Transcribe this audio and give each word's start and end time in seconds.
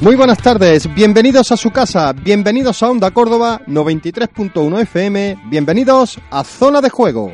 Muy 0.00 0.16
buenas 0.16 0.38
tardes, 0.38 0.92
bienvenidos 0.94 1.52
a 1.52 1.58
su 1.58 1.72
casa, 1.72 2.14
bienvenidos 2.14 2.82
a 2.82 2.88
Onda 2.88 3.10
Córdoba 3.10 3.60
93.1 3.66 4.80
FM, 4.80 5.38
bienvenidos 5.50 6.18
a 6.30 6.42
Zona 6.42 6.80
de 6.80 6.88
Juego. 6.88 7.30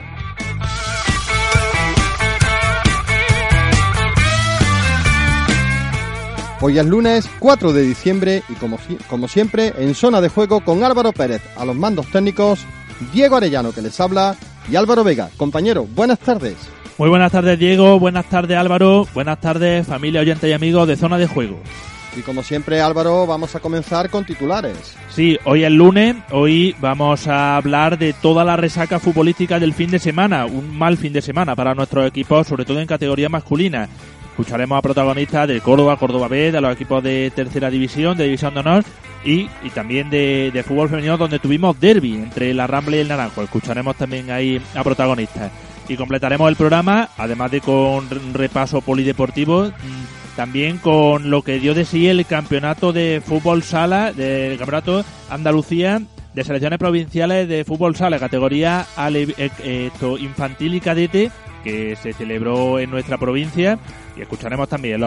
Hoy 6.61 6.77
es 6.77 6.87
lunes 6.87 7.31
4 7.39 7.73
de 7.73 7.83
diciembre 7.83 8.43
y 8.49 8.55
como, 8.55 8.81
como 9.09 9.29
siempre 9.29 9.73
en 9.79 9.95
Zona 9.95 10.21
de 10.21 10.29
Juego 10.29 10.65
con 10.65 10.83
Álvaro 10.83 11.13
Pérez 11.13 11.43
a 11.57 11.65
los 11.65 11.77
mandos 11.77 12.11
técnicos, 12.11 12.67
Diego 13.13 13.37
Arellano 13.37 13.71
que 13.71 13.83
les 13.83 14.01
habla 14.01 14.35
y 14.69 14.75
Álvaro 14.75 15.05
Vega. 15.05 15.31
Compañero, 15.37 15.87
buenas 15.95 16.19
tardes. 16.19 16.57
Muy 16.99 17.11
buenas 17.11 17.31
tardes 17.31 17.61
Diego, 17.61 18.01
buenas 18.01 18.29
tardes 18.29 18.59
Álvaro, 18.59 19.07
buenas 19.15 19.41
tardes 19.41 19.87
familia, 19.87 20.21
oyentes 20.21 20.51
y 20.51 20.53
amigos 20.53 20.89
de 20.89 20.97
Zona 20.97 21.17
de 21.17 21.29
Juego. 21.29 21.61
Y 22.17 22.23
como 22.23 22.43
siempre, 22.43 22.81
Álvaro, 22.81 23.27
vamos 23.27 23.55
a 23.55 23.61
comenzar 23.61 24.09
con 24.09 24.25
titulares. 24.25 24.97
Sí, 25.11 25.39
hoy 25.45 25.65
es 25.65 25.71
lunes, 25.71 26.17
hoy 26.31 26.75
vamos 26.81 27.29
a 27.29 27.57
hablar 27.57 27.99
de 27.99 28.15
toda 28.15 28.43
la 28.43 28.57
resaca 28.57 28.99
futbolística 28.99 29.61
del 29.61 29.75
fin 29.75 29.91
de 29.91 29.99
semana, 29.99 30.47
un 30.47 30.77
mal 30.77 30.97
fin 30.97 31.13
de 31.13 31.21
semana 31.21 31.55
para 31.55 31.75
nuestros 31.75 32.07
equipos, 32.07 32.47
sobre 32.47 32.65
todo 32.65 32.81
en 32.81 32.87
categoría 32.87 33.29
masculina. 33.29 33.87
Escucharemos 34.31 34.79
a 34.79 34.83
protagonistas 34.83 35.47
de 35.47 35.61
Córdoba, 35.61 35.99
Córdoba 35.99 36.29
B, 36.29 36.53
de 36.53 36.61
los 36.61 36.73
equipos 36.73 37.03
de 37.03 37.31
tercera 37.35 37.69
división, 37.69 38.17
de 38.17 38.25
división 38.25 38.55
de 38.55 38.61
honor 38.61 38.85
y, 39.23 39.49
y 39.63 39.71
también 39.75 40.09
de, 40.09 40.51
de, 40.53 40.63
fútbol 40.63 40.89
femenino 40.89 41.19
donde 41.19 41.39
tuvimos 41.39 41.79
derby 41.79 42.15
entre 42.15 42.55
la 42.55 42.67
Rambla 42.67 42.97
y 42.97 43.01
el 43.01 43.09
Naranjo. 43.09 43.43
Escucharemos 43.43 43.97
también 43.97 44.31
ahí 44.31 44.61
a 44.75 44.83
protagonistas. 44.83 45.53
Y 45.89 45.97
completaremos 45.97 46.49
el 46.49 46.57
programa, 46.57 47.11
además 47.17 47.51
de 47.51 47.61
con 47.61 48.09
repaso 48.35 48.81
polideportivo, 48.81 49.71
también 50.37 50.79
con 50.79 51.31
lo 51.31 51.43
que 51.43 51.59
dio 51.59 51.75
de 51.75 51.85
sí 51.85 52.07
el 52.07 52.25
campeonato 52.27 52.93
de 52.93 53.23
fútbol 53.25 53.63
sala, 53.63 54.13
del 54.13 54.59
campeonato 54.59 55.05
Andalucía 55.31 56.03
de 56.35 56.45
selecciones 56.45 56.79
provinciales 56.79 57.49
de 57.49 57.65
fútbol 57.65 57.97
sala, 57.97 58.19
categoría 58.19 58.87
infantil 60.21 60.75
y 60.75 60.81
cadete, 60.81 61.31
que 61.65 61.97
se 61.97 62.13
celebró 62.13 62.79
en 62.79 62.91
nuestra 62.91 63.17
provincia. 63.17 63.79
Y 64.19 64.21
escucharemos 64.21 64.69
también, 64.69 65.01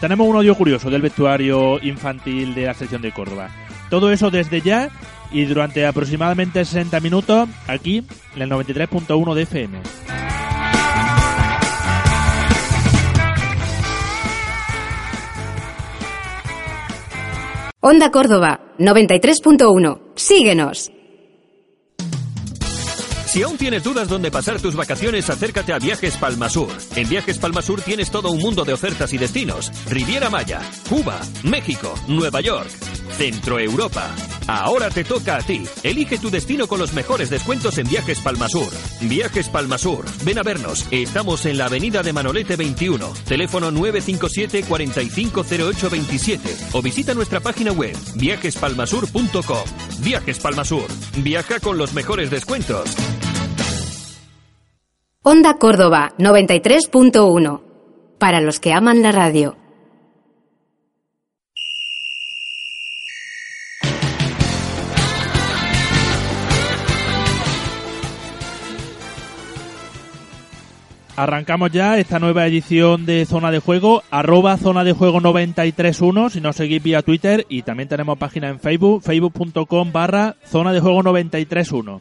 tenemos 0.00 0.26
un 0.26 0.36
audio 0.36 0.56
curioso 0.56 0.90
del 0.90 1.02
vestuario 1.02 1.80
infantil 1.82 2.52
de 2.54 2.66
la 2.66 2.74
sección 2.74 3.00
de 3.00 3.12
Córdoba. 3.12 3.48
Todo 3.90 4.10
eso 4.10 4.32
desde 4.32 4.60
ya 4.60 4.90
y 5.30 5.44
durante 5.44 5.86
aproximadamente 5.86 6.64
60 6.64 6.98
minutos 6.98 7.48
aquí 7.68 8.04
en 8.34 8.42
el 8.42 8.50
93.1 8.50 9.34
de 9.34 9.42
FM. 9.42 9.78
Onda 17.90 18.12
Córdoba, 18.12 18.60
93.1. 18.78 20.12
Síguenos. 20.14 20.92
Si 23.26 23.42
aún 23.42 23.56
tienes 23.56 23.82
dudas 23.82 24.08
dónde 24.08 24.30
pasar 24.30 24.60
tus 24.60 24.76
vacaciones, 24.76 25.28
acércate 25.28 25.72
a 25.72 25.80
Viajes 25.80 26.16
Palmasur. 26.16 26.70
En 26.94 27.08
Viajes 27.08 27.38
Palmasur 27.38 27.80
tienes 27.80 28.12
todo 28.12 28.30
un 28.30 28.38
mundo 28.38 28.64
de 28.64 28.74
ofertas 28.74 29.12
y 29.12 29.18
destinos. 29.18 29.72
Riviera 29.88 30.30
Maya, 30.30 30.60
Cuba, 30.88 31.20
México, 31.42 31.92
Nueva 32.06 32.40
York, 32.40 32.70
Centro 33.20 33.58
Europa. 33.58 34.16
Ahora 34.46 34.88
te 34.88 35.04
toca 35.04 35.36
a 35.36 35.42
ti. 35.42 35.62
Elige 35.82 36.16
tu 36.16 36.30
destino 36.30 36.66
con 36.66 36.78
los 36.78 36.94
mejores 36.94 37.28
descuentos 37.28 37.76
en 37.76 37.86
Viajes 37.86 38.18
Palmasur. 38.20 38.72
Viajes 39.02 39.50
Palmasur. 39.50 40.06
Ven 40.24 40.38
a 40.38 40.42
vernos. 40.42 40.88
Estamos 40.90 41.44
en 41.44 41.58
la 41.58 41.66
avenida 41.66 42.02
de 42.02 42.14
Manolete 42.14 42.56
21. 42.56 43.12
Teléfono 43.28 43.70
957 43.70 44.64
450827 44.66 46.56
o 46.72 46.80
visita 46.80 47.12
nuestra 47.12 47.40
página 47.40 47.72
web 47.72 47.94
viajespalmasur.com. 48.16 49.64
Viajes 50.02 50.38
Palmasur. 50.38 50.86
Viaja 51.18 51.60
con 51.60 51.76
los 51.76 51.92
mejores 51.92 52.30
descuentos. 52.30 52.96
Onda 55.22 55.58
Córdoba 55.58 56.14
93.1. 56.16 57.60
Para 58.18 58.40
los 58.40 58.60
que 58.60 58.72
aman 58.72 59.02
la 59.02 59.12
radio. 59.12 59.59
Arrancamos 71.20 71.70
ya 71.70 71.98
esta 71.98 72.18
nueva 72.18 72.46
edición 72.46 73.04
de 73.04 73.26
Zona 73.26 73.50
de 73.50 73.58
Juego, 73.58 74.02
arroba 74.10 74.56
Zona 74.56 74.84
de 74.84 74.94
Juego 74.94 75.20
931, 75.20 76.30
si 76.30 76.40
nos 76.40 76.56
seguís 76.56 76.82
vía 76.82 77.02
Twitter 77.02 77.44
y 77.50 77.60
también 77.60 77.90
tenemos 77.90 78.16
página 78.16 78.48
en 78.48 78.58
Facebook, 78.58 79.02
facebook.com 79.02 79.92
barra 79.92 80.36
Zona 80.46 80.72
de 80.72 80.80
Juego 80.80 81.02
931. 81.02 82.00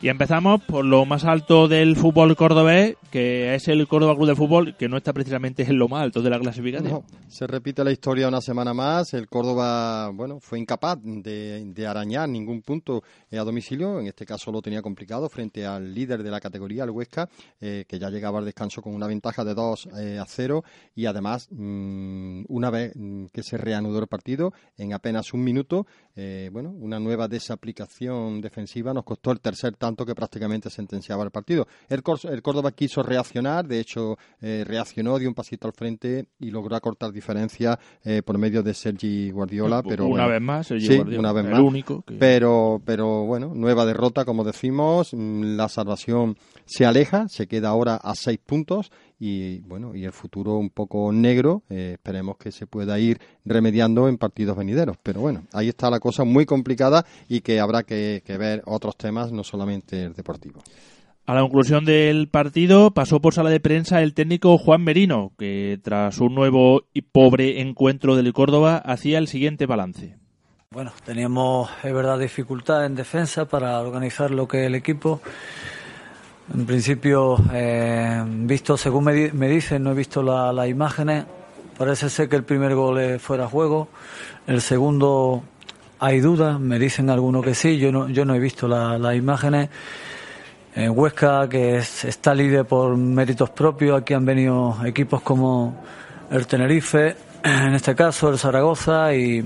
Y 0.00 0.08
empezamos 0.08 0.62
por 0.62 0.84
lo 0.84 1.04
más 1.06 1.24
alto 1.24 1.66
del 1.66 1.96
fútbol 1.96 2.36
cordobés, 2.36 2.96
que 3.10 3.56
es 3.56 3.66
el 3.66 3.88
Córdoba 3.88 4.14
Club 4.14 4.28
de 4.28 4.36
Fútbol, 4.36 4.76
que 4.76 4.88
no 4.88 4.96
está 4.96 5.12
precisamente 5.12 5.64
en 5.64 5.76
lo 5.76 5.88
más 5.88 6.02
alto 6.02 6.22
de 6.22 6.30
la 6.30 6.38
clasificación. 6.38 7.02
Se 7.26 7.48
repite 7.48 7.82
la 7.82 7.90
historia 7.90 8.28
una 8.28 8.40
semana 8.40 8.72
más. 8.72 9.12
El 9.14 9.26
Córdoba, 9.26 10.10
bueno, 10.10 10.38
fue 10.38 10.60
incapaz 10.60 10.98
de, 11.02 11.64
de 11.64 11.86
arañar 11.86 12.28
ningún 12.28 12.62
punto 12.62 13.02
eh, 13.28 13.38
a 13.38 13.42
domicilio. 13.42 13.98
En 13.98 14.06
este 14.06 14.24
caso 14.24 14.52
lo 14.52 14.62
tenía 14.62 14.82
complicado 14.82 15.28
frente 15.28 15.66
al 15.66 15.92
líder 15.92 16.22
de 16.22 16.30
la 16.30 16.38
categoría, 16.38 16.84
el 16.84 16.90
Huesca, 16.90 17.28
eh, 17.60 17.84
que 17.88 17.98
ya 17.98 18.08
llegaba 18.08 18.38
al 18.38 18.44
descanso 18.44 18.80
con 18.80 18.94
una 18.94 19.08
ventaja 19.08 19.44
de 19.44 19.54
2 19.54 19.88
eh, 19.98 20.18
a 20.20 20.26
0. 20.26 20.62
Y 20.94 21.06
además, 21.06 21.48
mmm, 21.50 22.44
una 22.46 22.70
vez 22.70 22.92
que 23.32 23.42
se 23.42 23.56
reanudó 23.56 23.98
el 23.98 24.06
partido, 24.06 24.52
en 24.76 24.92
apenas 24.92 25.34
un 25.34 25.42
minuto, 25.42 25.88
eh, 26.20 26.50
bueno, 26.52 26.70
una 26.70 26.98
nueva 26.98 27.28
desaplicación 27.28 28.40
defensiva 28.40 28.92
nos 28.92 29.04
costó 29.04 29.30
el 29.30 29.38
tercer 29.38 29.76
tanto 29.76 30.04
que 30.04 30.16
prácticamente 30.16 30.68
sentenciaba 30.68 31.22
el 31.22 31.30
partido. 31.30 31.68
El, 31.88 32.02
el 32.28 32.42
Córdoba 32.42 32.72
quiso 32.72 33.04
reaccionar, 33.04 33.68
de 33.68 33.78
hecho 33.78 34.18
eh, 34.40 34.64
reaccionó, 34.66 35.16
dio 35.20 35.28
un 35.28 35.34
pasito 35.36 35.68
al 35.68 35.74
frente 35.74 36.26
y 36.40 36.50
logró 36.50 36.74
acortar 36.74 37.12
diferencia 37.12 37.78
eh, 38.02 38.22
por 38.24 38.36
medio 38.36 38.64
de 38.64 38.74
Sergi 38.74 39.30
Guardiola, 39.30 39.80
pero 39.84 40.06
una 40.06 40.24
bueno, 40.24 40.28
vez 40.32 40.42
más, 40.42 40.66
Sergi 40.66 40.88
sí, 40.88 40.96
Guardiola, 40.96 41.20
una 41.20 41.32
vez 41.32 41.44
el 41.44 41.50
más. 41.52 41.60
único. 41.60 42.02
Que... 42.02 42.14
Pero, 42.14 42.82
pero 42.84 43.24
bueno, 43.24 43.52
nueva 43.54 43.86
derrota, 43.86 44.24
como 44.24 44.42
decimos, 44.42 45.12
la 45.12 45.68
salvación 45.68 46.36
se 46.64 46.84
aleja, 46.84 47.28
se 47.28 47.46
queda 47.46 47.68
ahora 47.68 47.94
a 47.94 48.16
seis 48.16 48.40
puntos 48.44 48.90
y 49.18 49.60
bueno 49.60 49.94
y 49.94 50.04
el 50.04 50.12
futuro 50.12 50.56
un 50.56 50.70
poco 50.70 51.12
negro 51.12 51.62
eh, 51.70 51.92
esperemos 51.94 52.36
que 52.36 52.52
se 52.52 52.66
pueda 52.66 52.98
ir 52.98 53.20
remediando 53.44 54.08
en 54.08 54.16
partidos 54.16 54.56
venideros 54.56 54.96
pero 55.02 55.20
bueno 55.20 55.42
ahí 55.52 55.68
está 55.68 55.90
la 55.90 56.00
cosa 56.00 56.24
muy 56.24 56.46
complicada 56.46 57.04
y 57.28 57.40
que 57.40 57.60
habrá 57.60 57.82
que, 57.82 58.22
que 58.24 58.38
ver 58.38 58.62
otros 58.66 58.96
temas 58.96 59.32
no 59.32 59.42
solamente 59.42 60.04
el 60.04 60.14
deportivo 60.14 60.60
a 61.28 61.34
la 61.34 61.42
conclusión 61.42 61.84
del 61.84 62.28
partido 62.28 62.92
pasó 62.92 63.20
por 63.20 63.34
sala 63.34 63.50
de 63.50 63.60
prensa 63.60 64.00
el 64.00 64.14
técnico 64.14 64.56
Juan 64.56 64.82
Merino, 64.82 65.32
que 65.38 65.78
tras 65.82 66.20
un 66.20 66.34
nuevo 66.34 66.84
y 66.94 67.02
pobre 67.02 67.60
encuentro 67.60 68.16
del 68.16 68.32
Córdoba 68.32 68.78
hacía 68.78 69.18
el 69.18 69.28
siguiente 69.28 69.66
balance. 69.66 70.16
Bueno, 70.70 70.90
teníamos, 71.04 71.68
es 71.84 71.92
verdad, 71.92 72.18
dificultad 72.18 72.86
en 72.86 72.94
defensa 72.94 73.46
para 73.46 73.78
organizar 73.78 74.30
lo 74.30 74.48
que 74.48 74.64
el 74.64 74.74
equipo. 74.74 75.20
En 76.54 76.64
principio, 76.64 77.36
eh, 77.52 78.24
visto 78.26 78.76
según 78.76 79.04
me, 79.04 79.12
di 79.12 79.30
me, 79.32 79.48
dicen, 79.48 79.82
no 79.82 79.92
he 79.92 79.94
visto 79.94 80.22
las 80.22 80.54
la 80.54 80.66
imágenes. 80.66 81.24
Parece 81.76 82.08
ser 82.08 82.28
que 82.28 82.36
el 82.36 82.44
primer 82.44 82.74
gol 82.74 83.20
fuera 83.20 83.46
juego. 83.46 83.88
El 84.46 84.60
segundo 84.62 85.42
hay 86.00 86.20
dudas, 86.20 86.58
me 86.58 86.78
dicen 86.78 87.10
algunos 87.10 87.44
que 87.44 87.54
sí. 87.54 87.78
Yo 87.78 87.92
no, 87.92 88.08
yo 88.08 88.24
no 88.24 88.34
he 88.34 88.38
visto 88.38 88.66
las 88.66 88.98
la 89.00 89.14
imágenes. 89.14 89.68
En 90.74 90.96
Huesca, 90.96 91.48
que 91.48 91.78
es, 91.78 92.04
está 92.04 92.34
líder 92.34 92.64
por 92.64 92.96
méritos 92.96 93.50
propios, 93.50 94.00
aquí 94.00 94.14
han 94.14 94.24
venido 94.24 94.76
equipos 94.84 95.22
como 95.22 95.82
el 96.30 96.46
Tenerife, 96.46 97.16
en 97.42 97.74
este 97.74 97.94
caso 97.94 98.30
el 98.30 98.38
Zaragoza, 98.38 99.14
y, 99.14 99.44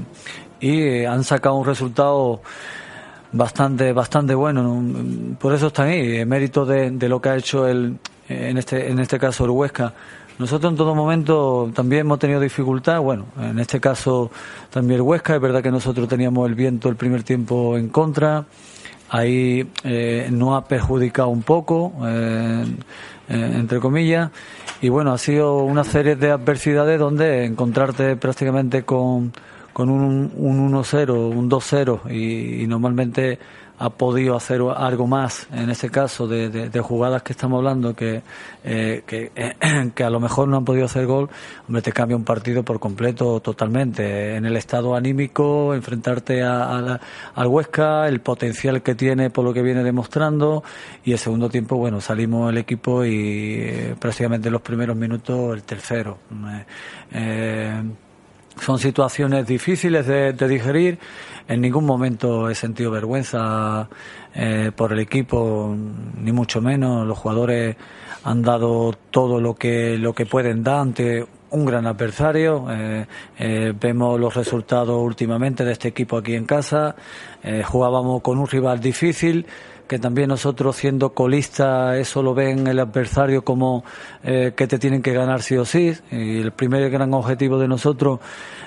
y 0.61 1.05
han 1.05 1.25
sacado 1.25 1.55
un 1.55 1.65
resultado 1.65 2.43
bastante 3.33 3.93
bastante 3.93 4.35
bueno. 4.35 4.63
¿no? 4.63 5.37
Por 5.39 5.55
eso 5.55 5.69
están 5.69 5.89
ahí, 5.89 6.19
en 6.19 6.29
mérito 6.29 6.65
de, 6.65 6.91
de, 6.91 7.09
lo 7.09 7.21
que 7.21 7.29
ha 7.31 7.37
hecho 7.37 7.67
el, 7.67 7.99
en 8.29 8.59
este 8.59 8.91
en 8.91 8.99
este 8.99 9.19
caso 9.19 9.45
el 9.45 9.51
Huesca. 9.51 9.93
Nosotros 10.39 10.73
en 10.73 10.77
todo 10.77 10.95
momento 10.95 11.71
también 11.75 12.01
hemos 12.01 12.19
tenido 12.19 12.41
dificultad, 12.41 13.01
bueno, 13.01 13.27
en 13.39 13.59
este 13.59 13.79
caso 13.79 14.31
también 14.71 14.97
el 14.97 15.03
Huesca, 15.03 15.35
es 15.37 15.41
verdad 15.41 15.63
que 15.63 15.71
nosotros 15.71 16.09
teníamos 16.09 16.49
el 16.49 16.55
viento 16.55 16.89
el 16.89 16.97
primer 16.97 17.23
tiempo 17.23 17.77
en 17.77 17.91
contra, 17.91 18.45
ahí 19.11 19.69
eh, 19.85 20.29
nos 20.33 20.57
ha 20.57 20.67
perjudicado 20.67 21.29
un 21.29 21.43
poco, 21.43 21.93
eh, 22.07 22.65
eh, 23.29 23.53
entre 23.57 23.79
comillas, 23.79 24.31
y 24.81 24.89
bueno, 24.89 25.13
ha 25.13 25.19
sido 25.19 25.59
una 25.59 25.85
serie 25.85 26.17
de 26.17 26.31
adversidades 26.31 26.99
donde 26.99 27.45
encontrarte 27.45 28.17
prácticamente 28.17 28.85
con, 28.85 29.33
con 29.73 29.89
un, 29.89 30.33
un 30.37 30.73
1-0, 30.73 31.11
un 31.13 31.51
2-0 31.51 32.11
y, 32.11 32.67
normalmente 32.67 33.39
ha 33.79 33.91
podido 33.91 34.37
hacer 34.37 34.61
algo 34.77 35.09
más 35.09 35.49
en 35.53 35.69
ese 35.69 35.91
caso 35.91 36.29
de, 36.29 36.71
jugadas 36.81 37.23
que 37.25 37.33
estamos 37.33 37.59
hablando 37.59 37.95
que, 37.95 38.23
eh, 38.63 39.03
que, 39.95 40.05
a 40.05 40.11
lo 40.11 40.21
mejor 40.21 40.47
no 40.47 40.59
han 40.59 40.65
podido 40.65 40.85
hacer 40.85 41.07
gol, 41.07 41.29
hombre, 41.67 41.83
te 41.83 41.93
cambia 41.93 42.17
un 42.17 42.23
partido 42.23 42.63
por 42.63 42.79
completo 42.79 43.41
totalmente. 43.41 44.37
En 44.37 44.47
el 44.47 44.57
estado 44.57 44.95
anímico, 44.95 45.75
enfrentarte 45.75 46.43
a, 46.43 47.01
al 47.35 47.47
Huesca, 47.49 48.07
el 48.07 48.21
potencial 48.21 48.83
que 48.83 48.95
tiene 48.95 49.31
por 49.31 49.45
lo 49.45 49.53
que 49.53 49.63
viene 49.63 49.83
demostrando 49.83 50.63
y 51.05 51.13
el 51.13 51.19
segundo 51.19 51.49
tiempo, 51.49 51.77
bueno, 51.77 52.01
salimos 52.01 52.53
el 52.53 52.59
equipo 52.59 53.05
y 53.05 53.57
eh, 53.59 53.97
prácticamente 53.99 54.49
los 54.49 54.63
primeros 54.63 54.97
minutos 54.97 55.55
el 55.55 55.65
tercero. 55.65 56.19
Son 58.61 58.79
situaciones 58.79 59.47
difíciles 59.47 60.07
de, 60.07 60.33
digerir. 60.33 60.99
En 61.49 61.61
ningún 61.61 61.85
momento 61.85 62.49
he 62.49 62.55
sentido 62.55 62.91
vergüenza 62.91 63.89
eh, 64.35 64.71
por 64.75 64.93
el 64.93 65.01
equipo, 65.01 65.75
ni 66.21 66.33
mucho 66.33 66.61
menos. 66.61 67.07
Los 67.07 67.19
jugadores 67.19 67.77
han 68.25 68.43
dado 68.43 68.93
todo 69.11 69.41
lo 69.41 69.55
que, 69.55 69.99
lo 69.99 70.13
que 70.13 70.27
pueden 70.27 70.63
dar 70.63 70.81
ante 70.81 71.27
un 71.51 71.65
gran 71.65 71.87
adversario. 71.87 72.67
Eh, 72.71 73.07
eh, 73.39 73.75
vemos 73.79 74.21
los 74.21 74.35
resultados 74.35 75.03
últimamente 75.03 75.65
de 75.65 75.73
este 75.73 75.89
equipo 75.89 76.19
aquí 76.19 76.35
en 76.35 76.45
casa. 76.45 76.95
jugábamos 77.65 78.23
con 78.23 78.39
un 78.39 78.47
rival 78.47 78.79
difícil 78.79 79.47
que 79.93 79.99
también 79.99 80.29
nosotros 80.29 80.75
siendo 80.75 81.11
colistas 81.11 81.99
eso 81.99 82.23
lo 82.23 82.33
ven 82.33 82.67
el 82.67 82.79
adversario 82.79 83.45
como 83.45 83.85
eh, 84.25 84.55
que 84.57 84.67
te 84.67 84.79
tienen 84.79 85.03
que 85.03 85.13
ganar 85.13 85.43
sí 85.43 85.55
o 85.59 85.67
sí. 85.67 85.93
Y 86.11 86.41
el 86.41 86.53
primer 86.53 86.89
gran 86.89 87.13
objetivo 87.13 87.59
de 87.59 87.69
nosotros 87.69 88.19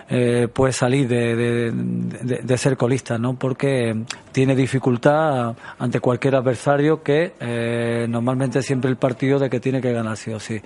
eh, 0.08 0.48
pues 0.54 0.76
salir 0.76 1.08
de, 1.08 1.72
de, 1.72 2.58
ser 2.60 2.78
colista 2.78 3.18
no 3.18 3.34
porque 3.34 4.04
tiene 4.32 4.56
dificultad 4.56 5.56
ante 5.80 6.00
cualquier 6.00 6.36
adversario 6.36 7.02
que 7.02 7.34
eh, 7.40 8.06
normalmente 8.08 8.62
siempre 8.62 8.92
el 8.92 8.98
partido 8.98 9.40
de 9.40 9.50
que 9.50 9.60
tiene 9.60 9.82
que 9.82 9.92
ganar 9.92 10.18
sí 10.18 10.32
o 10.32 10.40
sí. 10.40 10.62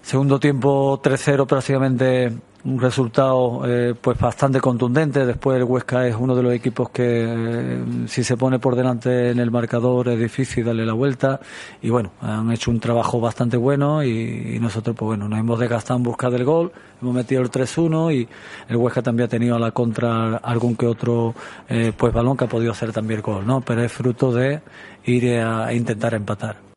Segundo 0.00 0.38
tiempo 0.38 1.02
3-0 1.02 1.44
prácticamente 1.48 2.30
un 2.64 2.80
resultado 2.80 3.62
eh, 3.66 3.94
pues 4.00 4.18
bastante 4.18 4.60
contundente. 4.60 5.24
Después 5.24 5.56
el 5.56 5.64
Huesca 5.64 6.06
es 6.06 6.16
uno 6.18 6.34
de 6.34 6.42
los 6.42 6.52
equipos 6.52 6.90
que 6.90 7.24
eh, 7.26 7.84
si 8.06 8.22
se 8.22 8.36
pone 8.36 8.58
por 8.58 8.76
delante 8.76 9.30
en 9.30 9.38
el 9.38 9.50
marcador 9.50 10.08
es 10.08 10.18
difícil 10.18 10.64
darle 10.64 10.84
la 10.84 10.92
vuelta 10.92 11.40
y 11.82 11.90
bueno, 11.90 12.12
han 12.20 12.50
hecho 12.52 12.70
un 12.70 12.80
trabajo 12.80 13.20
bastante 13.20 13.56
bueno 13.56 14.02
y, 14.04 14.58
nosotros 14.60 14.94
pues 14.96 15.06
bueno, 15.06 15.28
nos 15.28 15.38
hemos 15.38 15.58
desgastado 15.58 15.96
en 15.98 16.02
busca 16.02 16.28
del 16.28 16.44
gol, 16.44 16.72
hemos 17.00 17.14
metido 17.14 17.40
el 17.42 17.50
3-1 17.50 18.14
y 18.14 18.28
el 18.68 18.76
Huesca 18.76 19.02
también 19.02 19.26
ha 19.26 19.28
tenido 19.28 19.56
a 19.56 19.58
la 19.58 19.70
contra 19.70 20.36
algún 20.36 20.76
que 20.76 20.86
otro 20.86 21.34
eh, 21.68 21.92
pues 21.96 22.12
balón 22.12 22.36
que 22.36 22.44
ha 22.44 22.48
podido 22.48 22.72
hacer 22.72 22.92
también 22.92 23.18
el 23.18 23.22
gol, 23.22 23.46
¿no? 23.46 23.60
Pero 23.62 23.82
es 23.82 23.92
fruto 23.92 24.32
de 24.32 24.60
ir 25.04 25.40
a 25.40 25.72
intentar 25.72 26.14
empatar. 26.14 26.69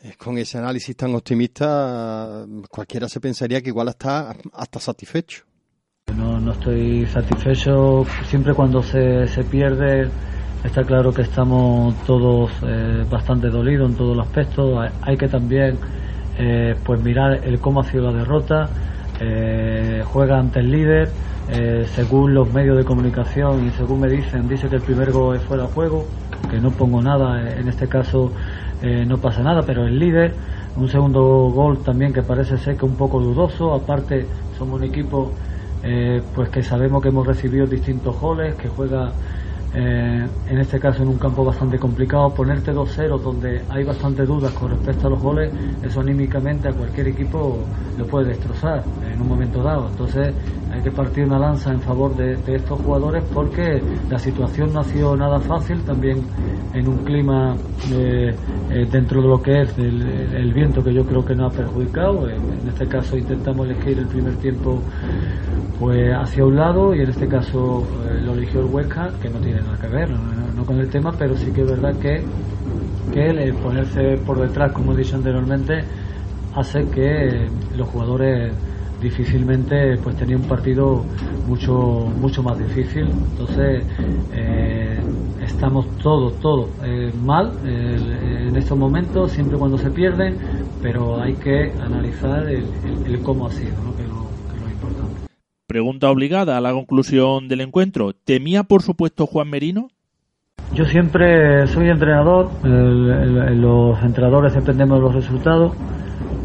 Eh, 0.00 0.14
con 0.16 0.38
ese 0.38 0.58
análisis 0.58 0.96
tan 0.96 1.12
optimista, 1.14 2.46
cualquiera 2.70 3.08
se 3.08 3.20
pensaría 3.20 3.60
que 3.60 3.70
igual 3.70 3.88
está 3.88 4.36
hasta 4.52 4.78
satisfecho. 4.78 5.44
No, 6.16 6.38
no 6.38 6.52
estoy 6.52 7.04
satisfecho. 7.06 8.06
Siempre 8.28 8.54
cuando 8.54 8.80
se, 8.80 9.26
se 9.26 9.42
pierde, 9.42 10.08
está 10.62 10.84
claro 10.84 11.12
que 11.12 11.22
estamos 11.22 11.96
todos 12.04 12.50
eh, 12.62 13.04
bastante 13.10 13.48
dolidos 13.48 13.90
en 13.90 13.96
todos 13.96 14.16
los 14.16 14.26
aspectos. 14.26 14.88
Hay, 15.02 15.16
que 15.16 15.26
también 15.26 15.76
eh, 16.38 16.76
pues 16.84 17.02
mirar 17.02 17.44
el 17.44 17.58
cómo 17.58 17.80
ha 17.80 17.84
sido 17.84 18.04
la 18.04 18.18
derrota. 18.18 18.70
juega 20.04 20.38
ante 20.38 20.60
el 20.60 20.70
líder. 20.70 21.10
según 21.96 22.34
los 22.34 22.52
medios 22.52 22.76
de 22.76 22.84
comunicación 22.84 23.66
y 23.66 23.70
según 23.72 24.00
me 24.00 24.08
dicen, 24.08 24.48
dice 24.48 24.68
que 24.68 24.76
el 24.76 24.82
primer 24.82 25.10
gol 25.10 25.36
es 25.36 25.42
fuera 25.42 25.64
de 25.64 25.70
juego, 25.70 26.06
que 26.48 26.60
no 26.60 26.70
pongo 26.70 27.02
nada, 27.02 27.50
en 27.58 27.68
este 27.68 27.88
caso 27.88 28.30
eh, 28.80 29.04
no 29.06 29.20
pasa 29.20 29.42
nada, 29.42 29.64
pero 29.64 29.86
el 29.86 29.98
líder, 29.98 30.38
un 30.74 30.88
segundo 30.88 31.20
gol 31.50 31.82
también 31.82 32.12
que 32.12 32.22
parece 32.22 32.58
ser 32.58 32.76
que 32.76 32.84
un 32.84 32.96
poco 32.96 33.20
dudoso, 33.20 33.74
aparte 33.74 34.30
somos 34.50 34.76
un 34.76 34.84
equipo 34.84 35.36
eh, 35.82 36.28
pues 36.32 36.50
que 36.50 36.62
sabemos 36.62 37.02
que 37.02 37.08
hemos 37.08 37.26
recibido 37.26 37.66
distintos 37.66 38.18
goles, 38.20 38.56
que 38.56 38.68
juega 38.68 39.18
eh, 39.74 40.26
en 40.48 40.58
este 40.58 40.80
caso 40.80 41.02
en 41.02 41.08
un 41.08 41.18
campo 41.18 41.44
bastante 41.44 41.78
complicado, 41.78 42.30
ponerte 42.30 42.72
2-0 42.72 43.20
donde 43.20 43.62
hay 43.68 43.84
bastante 43.84 44.24
dudas 44.24 44.52
con 44.52 44.70
respecto 44.70 45.08
a 45.08 45.10
los 45.10 45.20
goles, 45.20 45.52
eso 45.82 46.00
anímicamente 46.00 46.68
a 46.68 46.72
cualquier 46.72 47.08
equipo 47.08 47.58
lo 47.98 48.06
puede 48.06 48.28
destrozar 48.28 48.82
en 49.12 49.20
un 49.20 49.28
momento 49.28 49.62
dado. 49.62 49.88
Entonces 49.88 50.34
hay 50.72 50.82
que 50.82 50.90
partir 50.90 51.24
una 51.24 51.38
lanza 51.38 51.72
en 51.72 51.80
favor 51.80 52.14
de, 52.16 52.38
estos 52.54 52.80
jugadores 52.80 53.24
porque 53.32 53.82
la 54.08 54.18
situación 54.18 54.72
no 54.72 54.80
ha 54.80 54.84
sido 54.84 55.16
nada 55.16 55.38
fácil, 55.40 55.82
también 55.82 56.22
en 56.72 56.88
un 56.88 56.98
clima 56.98 57.56
eh, 57.92 58.34
eh, 58.70 58.86
dentro 58.90 59.20
de 59.22 59.28
lo 59.28 59.42
que 59.42 59.62
es 59.62 59.78
el, 59.78 60.52
viento 60.52 60.82
que 60.82 60.92
yo 60.92 61.04
creo 61.04 61.24
que 61.24 61.34
no 61.34 61.46
ha 61.46 61.50
perjudicado. 61.50 62.28
En, 62.28 62.68
este 62.68 62.86
caso 62.86 63.16
intentamos 63.16 63.66
elegir 63.66 63.98
el 63.98 64.06
primer 64.06 64.34
tiempo 64.36 64.80
pues 65.78 66.12
hacia 66.12 66.44
un 66.44 66.56
lado 66.56 66.94
y 66.94 67.00
en 67.00 67.10
este 67.10 67.28
caso 67.28 67.86
lo 68.24 68.32
eligió 68.34 68.60
el 68.60 68.66
Huesca, 68.66 69.10
que 69.22 69.28
no 69.28 69.38
tiene 69.38 69.60
nada 69.60 69.78
que 69.80 69.88
ver, 69.88 70.10
no, 70.10 70.64
con 70.64 70.78
el 70.78 70.88
tema, 70.90 71.12
pero 71.16 71.36
sí 71.36 71.52
que 71.52 71.62
es 71.62 71.70
verdad 71.70 71.94
que, 72.00 72.22
que 73.12 73.26
el 73.30 73.54
ponerse 73.54 74.16
por 74.26 74.40
detrás, 74.40 74.72
como 74.72 74.92
he 74.92 74.96
dicho 74.96 75.16
anteriormente, 75.16 75.84
hace 76.54 76.84
que 76.90 77.48
los 77.76 77.88
jugadores 77.88 78.52
difícilmente 79.00 79.96
pues 80.02 80.16
tenían 80.16 80.40
un 80.40 80.48
partido 80.48 81.04
mucho 81.46 81.72
mucho 82.20 82.42
más 82.42 82.58
difícil 82.58 83.06
entonces 83.08 83.84
eh, 84.32 84.98
estamos 85.40 85.86
todos 85.98 86.34
todos 86.40 86.70
eh, 86.82 87.12
mal 87.24 87.52
en 87.64 88.56
estos 88.56 88.76
momentos 88.76 89.30
siempre 89.30 89.56
cuando 89.56 89.78
se 89.78 89.88
pierden 89.92 90.36
pero 90.82 91.20
hay 91.20 91.34
que 91.34 91.72
analizar 91.80 92.48
el, 92.48 93.20
cómo 93.22 93.46
ha 93.46 93.50
sido. 93.50 93.74
Pregunta 95.68 96.10
obligada 96.10 96.56
a 96.56 96.62
la 96.62 96.72
conclusión 96.72 97.46
del 97.46 97.60
encuentro. 97.60 98.14
¿Temía, 98.14 98.62
por 98.62 98.80
supuesto, 98.80 99.26
Juan 99.26 99.50
Merino? 99.50 99.90
Yo 100.72 100.86
siempre 100.86 101.66
soy 101.66 101.90
entrenador, 101.90 102.48
los 102.62 104.02
entrenadores 104.02 104.54
dependemos 104.54 104.96
de 104.96 105.02
los 105.02 105.14
resultados, 105.14 105.74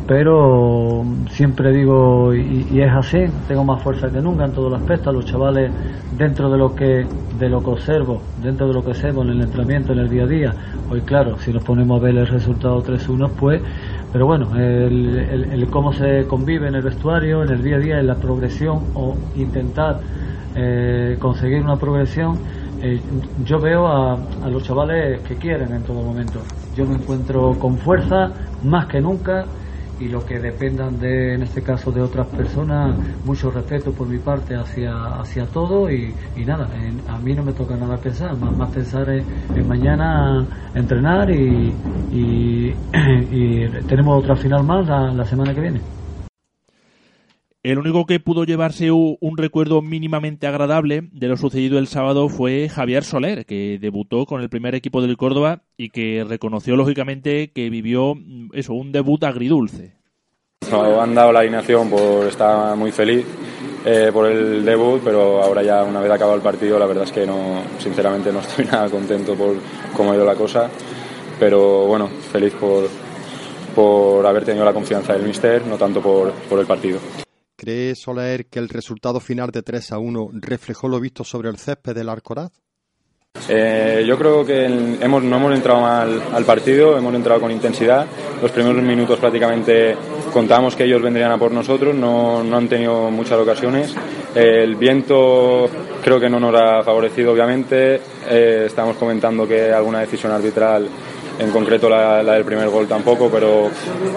pero 0.07 1.03
siempre 1.29 1.71
digo, 1.71 2.33
y, 2.33 2.81
es 2.81 2.91
así, 2.91 3.25
tengo 3.47 3.63
más 3.63 3.81
fuerza 3.81 4.09
que 4.09 4.21
nunca 4.21 4.45
en 4.45 4.51
todos 4.51 4.71
los 4.71 4.81
aspectos, 4.81 5.13
los 5.13 5.25
chavales 5.25 5.71
dentro 6.17 6.49
de 6.49 6.57
lo 6.57 6.75
que 6.75 7.05
de 7.39 7.49
lo 7.49 7.61
que 7.61 7.69
observo, 7.71 8.21
dentro 8.41 8.67
de 8.67 8.73
lo 8.73 8.81
que 8.83 8.89
observo 8.89 9.23
en 9.23 9.29
el 9.29 9.41
entrenamiento, 9.41 9.93
en 9.93 9.99
el 9.99 10.09
día 10.09 10.23
a 10.23 10.27
día, 10.27 10.53
hoy 10.89 11.01
claro, 11.01 11.37
si 11.39 11.51
nos 11.51 11.63
ponemos 11.63 11.99
a 11.99 12.03
ver 12.03 12.17
el 12.17 12.27
resultado 12.27 12.81
3-1, 12.83 13.29
pues 13.31 13.61
pero 14.11 14.27
bueno, 14.27 14.55
el, 14.55 15.67
cómo 15.71 15.91
se 15.91 16.27
convive 16.27 16.67
en 16.67 16.75
el 16.75 16.83
vestuario, 16.83 17.41
en 17.43 17.49
el 17.49 17.63
día 17.63 17.77
a 17.77 17.79
día, 17.79 17.99
en 17.99 18.05
la 18.05 18.15
progresión 18.15 18.83
o 18.93 19.15
intentar 19.35 20.01
eh, 20.55 21.17
conseguir 21.19 21.63
una 21.63 21.77
progresión, 21.77 22.37
eh, 22.79 23.01
yo 23.43 23.59
veo 23.59 23.87
a, 23.87 24.13
a, 24.13 24.49
los 24.49 24.61
chavales 24.63 25.19
que 25.21 25.35
quieren 25.37 25.73
en 25.73 25.81
todo 25.81 26.03
momento. 26.03 26.41
Yo 26.75 26.85
me 26.85 26.93
encuentro 26.93 27.57
con 27.57 27.79
fuerza 27.79 28.31
más 28.63 28.85
que 28.85 29.01
nunca 29.01 29.45
y 29.99 30.07
lo 30.07 30.25
que 30.25 30.39
dependan 30.39 30.99
de, 30.99 31.35
en 31.35 31.43
este 31.43 31.61
caso, 31.61 31.91
de 31.91 32.01
otras 32.01 32.27
personas, 32.27 32.97
mucho 33.25 33.51
respeto 33.51 33.91
por 33.91 34.07
mi 34.07 34.19
parte 34.19 34.55
hacia, 34.55 34.91
hacia 35.19 35.45
todo 35.45 35.89
y, 35.89 36.13
nada, 36.45 36.67
a 37.07 37.17
mí 37.19 37.33
no 37.33 37.43
me 37.43 37.53
toca 37.53 37.75
nada 37.75 37.97
pensar, 37.97 38.37
más, 38.37 38.55
más 38.57 38.73
pensar 38.73 39.09
en, 39.09 39.67
mañana 39.67 40.45
entrenar 40.73 41.29
y, 41.29 41.73
y, 42.11 42.73
tenemos 43.87 44.23
otra 44.23 44.35
final 44.35 44.63
más 44.63 44.87
la 44.87 45.25
semana 45.25 45.53
que 45.53 45.61
viene. 45.61 46.02
El 47.63 47.79
único 47.79 48.05
que 48.05 48.19
pudo 48.19 48.43
llevarse 48.43 48.91
un 48.91 49.37
recuerdo 49.37 49.81
mínimamente 49.81 50.47
agradable 50.47 51.07
de 51.13 51.29
lo 51.29 51.37
sucedido 51.37 51.79
el 51.79 51.87
sábado 51.87 52.27
fue 52.27 52.67
Javier 52.67 53.05
Soler, 53.05 53.45
que 53.45 53.79
debutó 53.79 54.25
con 54.25 54.41
el 54.41 54.49
primer 54.49 54.75
equipo 54.75 55.01
del 55.01 55.15
Córdoba 55.15 55.61
y 55.77 55.89
que 55.89 56.25
reconoció 56.27 56.75
lógicamente 56.75 57.53
que 57.53 57.69
vivió 57.69 58.15
mm, 58.15 58.49
eso, 58.51 58.73
un 58.73 58.91
debut 58.91 59.23
agridulce. 59.23 59.93
No, 60.69 61.01
han 61.01 61.15
dado 61.15 61.31
la 61.31 61.39
alineación 61.39 61.89
por 61.89 62.27
estar 62.27 62.75
muy 62.75 62.91
feliz 62.91 63.25
eh, 63.85 64.09
por 64.11 64.25
el 64.29 64.65
debut, 64.65 65.01
pero 65.01 65.41
ahora 65.41 65.63
ya 65.63 65.85
una 65.85 66.01
vez 66.01 66.11
acabado 66.11 66.35
el 66.35 66.43
partido, 66.43 66.77
la 66.77 66.85
verdad 66.85 67.05
es 67.05 67.13
que 67.13 67.25
no, 67.25 67.63
sinceramente 67.79 68.33
no 68.33 68.39
estoy 68.39 68.65
nada 68.71 68.89
contento 68.89 69.35
por 69.35 69.55
cómo 69.95 70.11
ha 70.11 70.15
ido 70.15 70.25
la 70.25 70.35
cosa, 70.35 70.69
pero 71.39 71.87
bueno, 71.87 72.09
feliz 72.29 72.51
por, 72.55 72.89
por 73.73 74.27
haber 74.27 74.43
tenido 74.43 74.65
la 74.65 74.73
confianza 74.73 75.13
del 75.13 75.23
míster, 75.23 75.65
no 75.65 75.77
tanto 75.77 76.01
por, 76.01 76.33
por 76.33 76.59
el 76.59 76.65
partido. 76.65 76.99
¿Cree 77.63 77.95
Soler 77.95 78.47
que 78.47 78.59
el 78.59 78.67
resultado 78.67 79.21
final 79.21 79.49
de 79.49 79.61
3 79.61 79.93
a 79.93 79.97
1 79.97 80.31
reflejó 80.33 80.89
lo 80.89 80.99
visto 80.99 81.23
sobre 81.23 81.47
el 81.47 81.57
césped 81.57 81.95
del 81.95 82.09
Alcoraz? 82.09 82.51
Eh, 83.47 84.03
yo 84.05 84.17
creo 84.17 84.45
que 84.45 84.65
hemos, 84.65 85.23
no 85.23 85.37
hemos 85.37 85.55
entrado 85.55 85.79
mal 85.79 86.21
al 86.33 86.43
partido, 86.43 86.97
hemos 86.97 87.15
entrado 87.15 87.39
con 87.39 87.51
intensidad. 87.51 88.05
Los 88.41 88.51
primeros 88.51 88.83
minutos 88.83 89.17
prácticamente 89.17 89.95
contábamos 90.33 90.75
que 90.75 90.83
ellos 90.83 91.01
vendrían 91.01 91.31
a 91.31 91.37
por 91.37 91.53
nosotros, 91.53 91.95
no, 91.95 92.43
no 92.43 92.57
han 92.57 92.67
tenido 92.67 93.09
muchas 93.09 93.39
ocasiones. 93.39 93.95
el 94.35 94.75
viento 94.75 95.69
creo 96.03 96.19
que 96.19 96.29
no 96.29 96.41
nos 96.41 96.53
ha 96.53 96.83
favorecido, 96.83 97.31
obviamente. 97.31 98.01
Eh, 98.29 98.63
estamos 98.65 98.97
comentando 98.97 99.47
que 99.47 99.71
alguna 99.71 100.01
decisión 100.01 100.33
arbitral, 100.33 100.89
en 101.39 101.51
concreto 101.51 101.89
la, 101.89 102.23
la, 102.23 102.33
del 102.33 102.45
primer 102.45 102.69
gol 102.69 102.87
tampoco, 102.87 103.29
pero 103.29 103.69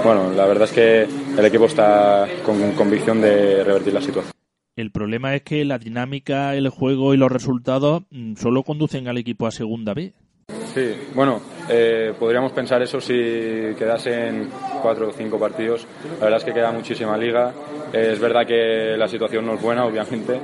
bueno, 0.05 0.33
la 0.33 0.47
verdad 0.47 0.65
es 0.65 0.73
que 0.73 1.03
el 1.39 1.45
equipo 1.45 1.67
está 1.67 2.27
con 2.45 2.73
convicción 2.73 3.21
de 3.21 3.65
revertir 3.65 3.93
la 3.93 4.01
situación. 4.01 4.33
El 4.77 4.91
problema 4.91 5.35
es 5.35 5.43
que 5.43 5.65
la 5.65 5.79
dinámica, 5.79 6.55
el 6.55 6.69
juego 6.69 7.15
y 7.15 7.17
los 7.17 7.33
resultados 7.33 8.03
mm, 8.11 8.35
solo 8.37 8.63
conducen 8.63 9.09
al 9.09 9.17
equipo 9.17 9.47
a 9.47 9.51
segunda 9.51 9.95
B. 9.95 10.13
Sí, 10.75 10.95
bueno, 11.15 11.41
eh, 11.71 12.13
podríamos 12.19 12.53
pensar 12.53 12.83
eso 12.83 13.01
si 13.01 13.15
quedasen 13.79 14.51
cuatro 14.83 15.09
o 15.09 15.13
cinco 15.13 15.39
partidos. 15.39 15.87
La 16.19 16.25
verdad 16.25 16.39
es 16.41 16.45
que 16.45 16.53
queda 16.53 16.71
muchísima 16.71 17.17
liga. 17.17 17.55
Eh, 17.91 18.11
es 18.13 18.21
verdad 18.21 18.47
que 18.47 18.95
la 18.99 19.09
situación 19.09 19.47
no 19.47 19.55
es 19.55 19.63
buena, 19.63 19.87
obviamente. 19.87 20.39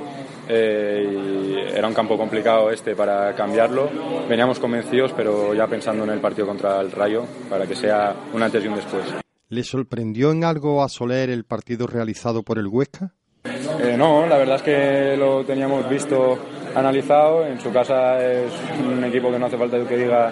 Eh, 0.47 1.71
y 1.71 1.77
era 1.77 1.87
un 1.87 1.93
campo 1.93 2.17
complicado 2.17 2.69
este 2.71 2.95
para 2.95 3.33
cambiarlo. 3.35 3.89
Veníamos 4.27 4.59
convencidos, 4.59 5.13
pero 5.13 5.53
ya 5.53 5.67
pensando 5.67 6.03
en 6.03 6.11
el 6.11 6.19
partido 6.19 6.47
contra 6.47 6.81
el 6.81 6.91
Rayo, 6.91 7.25
para 7.49 7.65
que 7.65 7.75
sea 7.75 8.15
un 8.33 8.43
antes 8.43 8.63
y 8.63 8.67
un 8.67 8.75
después. 8.75 9.03
¿Le 9.49 9.63
sorprendió 9.63 10.31
en 10.31 10.43
algo 10.43 10.83
a 10.83 10.89
Soler 10.89 11.29
el 11.29 11.43
partido 11.43 11.87
realizado 11.87 12.43
por 12.43 12.57
el 12.57 12.67
Huesca? 12.67 13.13
Eh, 13.45 13.95
no, 13.97 14.25
la 14.25 14.37
verdad 14.37 14.55
es 14.55 14.61
que 14.61 15.17
lo 15.17 15.43
teníamos 15.43 15.87
visto, 15.89 16.37
analizado. 16.73 17.45
En 17.45 17.59
su 17.59 17.71
casa 17.71 18.23
es 18.25 18.51
un 18.83 19.03
equipo 19.03 19.31
que 19.31 19.39
no 19.39 19.45
hace 19.45 19.57
falta 19.57 19.85
que 19.85 19.97
diga 19.97 20.31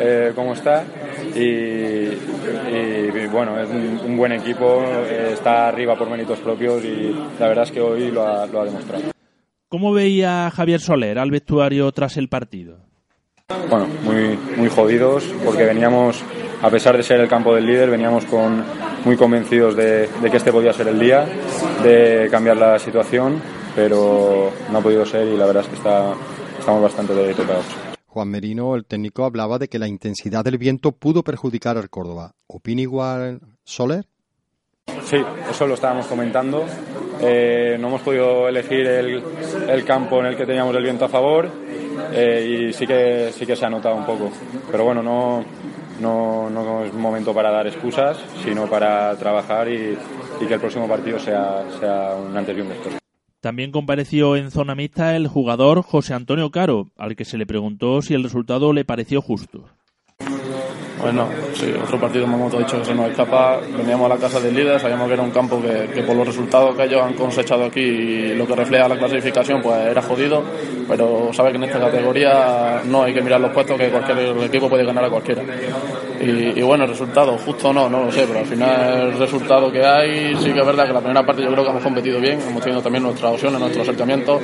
eh, 0.00 0.32
cómo 0.34 0.52
está. 0.52 0.84
Y, 1.34 2.08
bueno, 3.30 3.60
es 3.60 3.68
un, 3.70 4.16
buen 4.16 4.32
equipo, 4.32 4.82
está 5.32 5.68
arriba 5.68 5.96
por 5.96 6.10
méritos 6.10 6.38
propios 6.40 6.84
y 6.84 7.14
la 7.38 7.48
verdad 7.48 7.64
es 7.64 7.70
que 7.70 7.80
hoy 7.80 8.10
lo 8.10 8.26
ha, 8.26 8.46
lo 8.46 8.60
ha 8.60 8.64
demostrado. 8.64 9.17
¿Cómo 9.68 9.92
veía 9.92 10.50
Javier 10.50 10.80
Soler 10.80 11.18
al 11.18 11.30
vestuario 11.30 11.92
tras 11.92 12.16
el 12.16 12.30
partido? 12.30 12.78
Bueno, 13.68 13.86
muy, 14.02 14.38
muy 14.56 14.70
jodidos 14.70 15.24
porque 15.44 15.64
veníamos, 15.64 16.22
a 16.62 16.70
pesar 16.70 16.96
de 16.96 17.02
ser 17.02 17.20
el 17.20 17.28
campo 17.28 17.54
del 17.54 17.66
líder, 17.66 17.90
veníamos 17.90 18.24
con 18.24 18.64
muy 19.04 19.16
convencidos 19.18 19.76
de, 19.76 20.08
que 20.30 20.36
este 20.38 20.52
podía 20.52 20.72
ser 20.72 20.88
el 20.88 20.98
día, 20.98 21.26
de 21.82 22.28
cambiar 22.30 22.56
la 22.56 22.78
situación, 22.78 23.42
pero 23.74 24.50
no 24.72 24.78
ha 24.78 24.80
podido 24.80 25.04
ser 25.04 25.28
y 25.28 25.36
la 25.36 25.44
verdad 25.44 25.64
es 25.64 25.68
que 25.68 25.76
está, 25.76 26.14
estamos 26.58 26.82
bastante 26.82 27.34
tocados. 27.34 27.66
Juan 28.06 28.28
Merino, 28.28 28.74
el 28.74 28.86
técnico, 28.86 29.26
hablaba 29.26 29.58
de 29.58 29.68
que 29.68 29.78
la 29.78 29.86
intensidad 29.86 30.44
del 30.44 30.56
viento 30.56 30.92
pudo 30.92 31.22
perjudicar 31.22 31.76
al 31.76 31.90
Córdoba. 31.90 32.32
¿Opina 32.46 32.80
igual 32.80 33.40
Soler? 33.64 34.06
Sí, 35.04 35.18
eso 35.50 35.66
lo 35.66 35.74
estábamos 35.74 36.06
comentando. 36.06 36.64
Eh, 37.20 37.76
no 37.80 37.88
hemos 37.88 38.02
podido 38.02 38.48
elegir 38.48 38.86
el, 38.86 39.22
el, 39.68 39.84
campo 39.84 40.20
en 40.20 40.26
el 40.26 40.36
que 40.36 40.46
teníamos 40.46 40.74
el 40.76 40.82
viento 40.82 41.04
a 41.04 41.08
favor 41.08 41.50
eh, 42.12 42.68
y 42.68 42.72
sí 42.72 42.86
que, 42.86 43.30
sí 43.32 43.44
que 43.44 43.56
se 43.56 43.66
ha 43.66 43.70
notado 43.70 43.96
un 43.96 44.06
poco. 44.06 44.30
Pero 44.70 44.84
bueno, 44.84 45.02
no, 45.02 45.44
no, 46.00 46.50
no 46.50 46.84
es 46.84 46.92
momento 46.92 47.34
para 47.34 47.50
dar 47.50 47.66
excusas, 47.66 48.18
sino 48.44 48.68
para 48.68 49.14
trabajar 49.16 49.68
y, 49.68 49.96
que 50.46 50.54
el 50.54 50.60
próximo 50.60 50.86
partido 50.88 51.18
sea, 51.18 51.64
sea 51.80 52.14
un 52.14 52.36
antes 52.36 52.56
y 52.56 52.60
un 52.60 52.68
después. 52.68 52.98
También 53.40 53.70
compareció 53.70 54.36
en 54.36 54.50
zona 54.50 54.74
mixta 54.74 55.14
el 55.14 55.28
jugador 55.28 55.82
José 55.82 56.14
Antonio 56.14 56.50
Caro, 56.50 56.88
al 56.96 57.14
que 57.14 57.24
se 57.24 57.38
le 57.38 57.46
preguntó 57.46 58.02
si 58.02 58.14
el 58.14 58.24
resultado 58.24 58.72
le 58.72 58.84
pareció 58.84 59.22
justo. 59.22 59.64
Bueno, 61.00 61.28
sí, 61.54 61.72
otro 61.82 62.00
partido 62.00 62.24
hemos 62.24 62.58
dicho 62.58 62.78
que 62.78 62.84
se 62.84 62.94
nos 62.94 63.08
escapa. 63.10 63.60
Veníamos 63.76 64.10
a 64.10 64.14
la 64.14 64.20
casa 64.20 64.40
del 64.40 64.54
líder, 64.54 64.80
sabíamos 64.80 65.06
que 65.06 65.14
era 65.14 65.22
un 65.22 65.30
campo 65.30 65.60
que, 65.62 66.02
por 66.02 66.16
los 66.16 66.26
resultados 66.26 66.76
que 66.76 66.84
ellos 66.84 67.02
han 67.02 67.14
cosechado 67.14 67.64
aquí 67.64 67.80
y 67.80 68.34
lo 68.34 68.46
que 68.46 68.56
refleja 68.56 68.88
la 68.88 68.98
clasificación, 68.98 69.62
pues 69.62 69.76
era 69.86 70.02
jodido. 70.02 70.42
Pero 70.88 71.32
sabe 71.32 71.50
que 71.50 71.56
en 71.56 71.64
esta 71.64 71.78
categoría 71.78 72.82
no 72.84 73.04
hay 73.04 73.14
que 73.14 73.22
mirar 73.22 73.40
los 73.40 73.52
puestos, 73.52 73.78
que 73.78 73.90
cualquier 73.90 74.18
equipo 74.42 74.68
puede 74.68 74.84
ganar 74.84 75.04
a 75.04 75.10
cualquiera. 75.10 75.42
Y, 76.20 76.62
bueno, 76.62 76.84
el 76.84 76.90
resultado, 76.90 77.36
justo 77.38 77.72
no, 77.72 77.88
no 77.88 78.04
lo 78.04 78.12
sé, 78.12 78.24
pero 78.26 78.40
al 78.40 78.46
final 78.46 79.08
el 79.08 79.18
resultado 79.18 79.70
que 79.70 79.84
hay, 79.84 80.34
sí 80.36 80.52
que 80.52 80.60
es 80.60 80.66
verdad 80.66 80.86
que 80.86 80.92
la 80.92 81.00
primera 81.00 81.24
parte 81.24 81.42
yo 81.42 81.50
creo 81.52 81.62
que 81.62 81.70
hemos 81.70 81.82
competido 81.82 82.20
bien, 82.20 82.40
hemos 82.40 82.62
tenido 82.62 82.82
también 82.82 83.04
nuestras 83.04 83.32
opciones, 83.32 83.60
nuestros 83.60 83.86
acercamientos. 83.86 84.42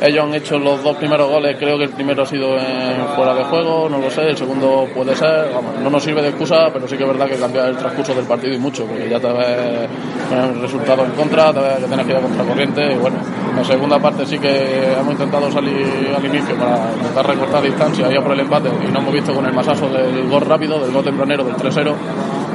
Ellos 0.00 0.24
han 0.24 0.34
hecho 0.34 0.58
los 0.58 0.82
dos 0.82 0.96
primeros 0.96 1.28
goles, 1.28 1.56
creo 1.58 1.76
que 1.76 1.84
el 1.84 1.90
primero 1.90 2.22
ha 2.22 2.26
sido 2.26 2.56
en 2.56 3.06
fuera 3.16 3.34
de 3.34 3.44
juego, 3.44 3.88
no 3.88 3.98
lo 3.98 4.10
sé, 4.10 4.22
el 4.22 4.36
segundo 4.36 4.88
puede 4.94 5.14
ser, 5.14 5.50
vamos, 5.52 5.78
no 5.82 5.90
nos 5.90 6.02
sirve 6.02 6.22
de 6.22 6.28
excusa, 6.28 6.70
pero 6.72 6.88
sí 6.88 6.96
que 6.96 7.02
es 7.02 7.08
verdad 7.08 7.26
que 7.26 7.36
cambia 7.36 7.66
el 7.66 7.76
transcurso 7.76 8.14
del 8.14 8.24
partido 8.24 8.54
y 8.54 8.58
mucho, 8.58 8.86
porque 8.86 9.10
ya 9.10 9.20
te 9.20 9.28
ves 9.32 9.90
el 10.32 10.60
resultado 10.60 11.04
en 11.04 11.10
contra, 11.10 11.52
te 11.52 11.60
ves 11.60 11.74
que 11.80 11.86
tienes 11.86 12.06
que 12.06 12.12
ir 12.12 12.18
a 12.18 12.20
contracorriente 12.20 12.92
y 12.92 12.96
bueno, 12.96 13.16
en 13.50 13.56
la 13.56 13.64
segunda 13.64 13.98
parte 13.98 14.24
sí 14.24 14.38
que 14.38 14.92
hemos 14.92 15.12
intentado 15.12 15.50
salir 15.50 16.14
al 16.16 16.24
inicio 16.24 16.56
para 16.56 16.92
intentar 16.96 17.26
recortar 17.26 17.62
distancia 17.62 18.10
y 18.10 18.22
por 18.22 18.32
el 18.32 18.40
empate 18.40 18.68
y 18.68 18.92
no 18.92 19.00
hemos 19.00 19.12
visto 19.12 19.34
con 19.34 19.44
el 19.44 19.52
masazo 19.52 19.88
del 19.88 20.28
gol 20.28 20.42
rápido, 20.42 20.78
del 20.80 20.92
gol 20.92 20.99
tempranero, 21.02 21.44
del 21.44 21.54
3-0 21.56 21.94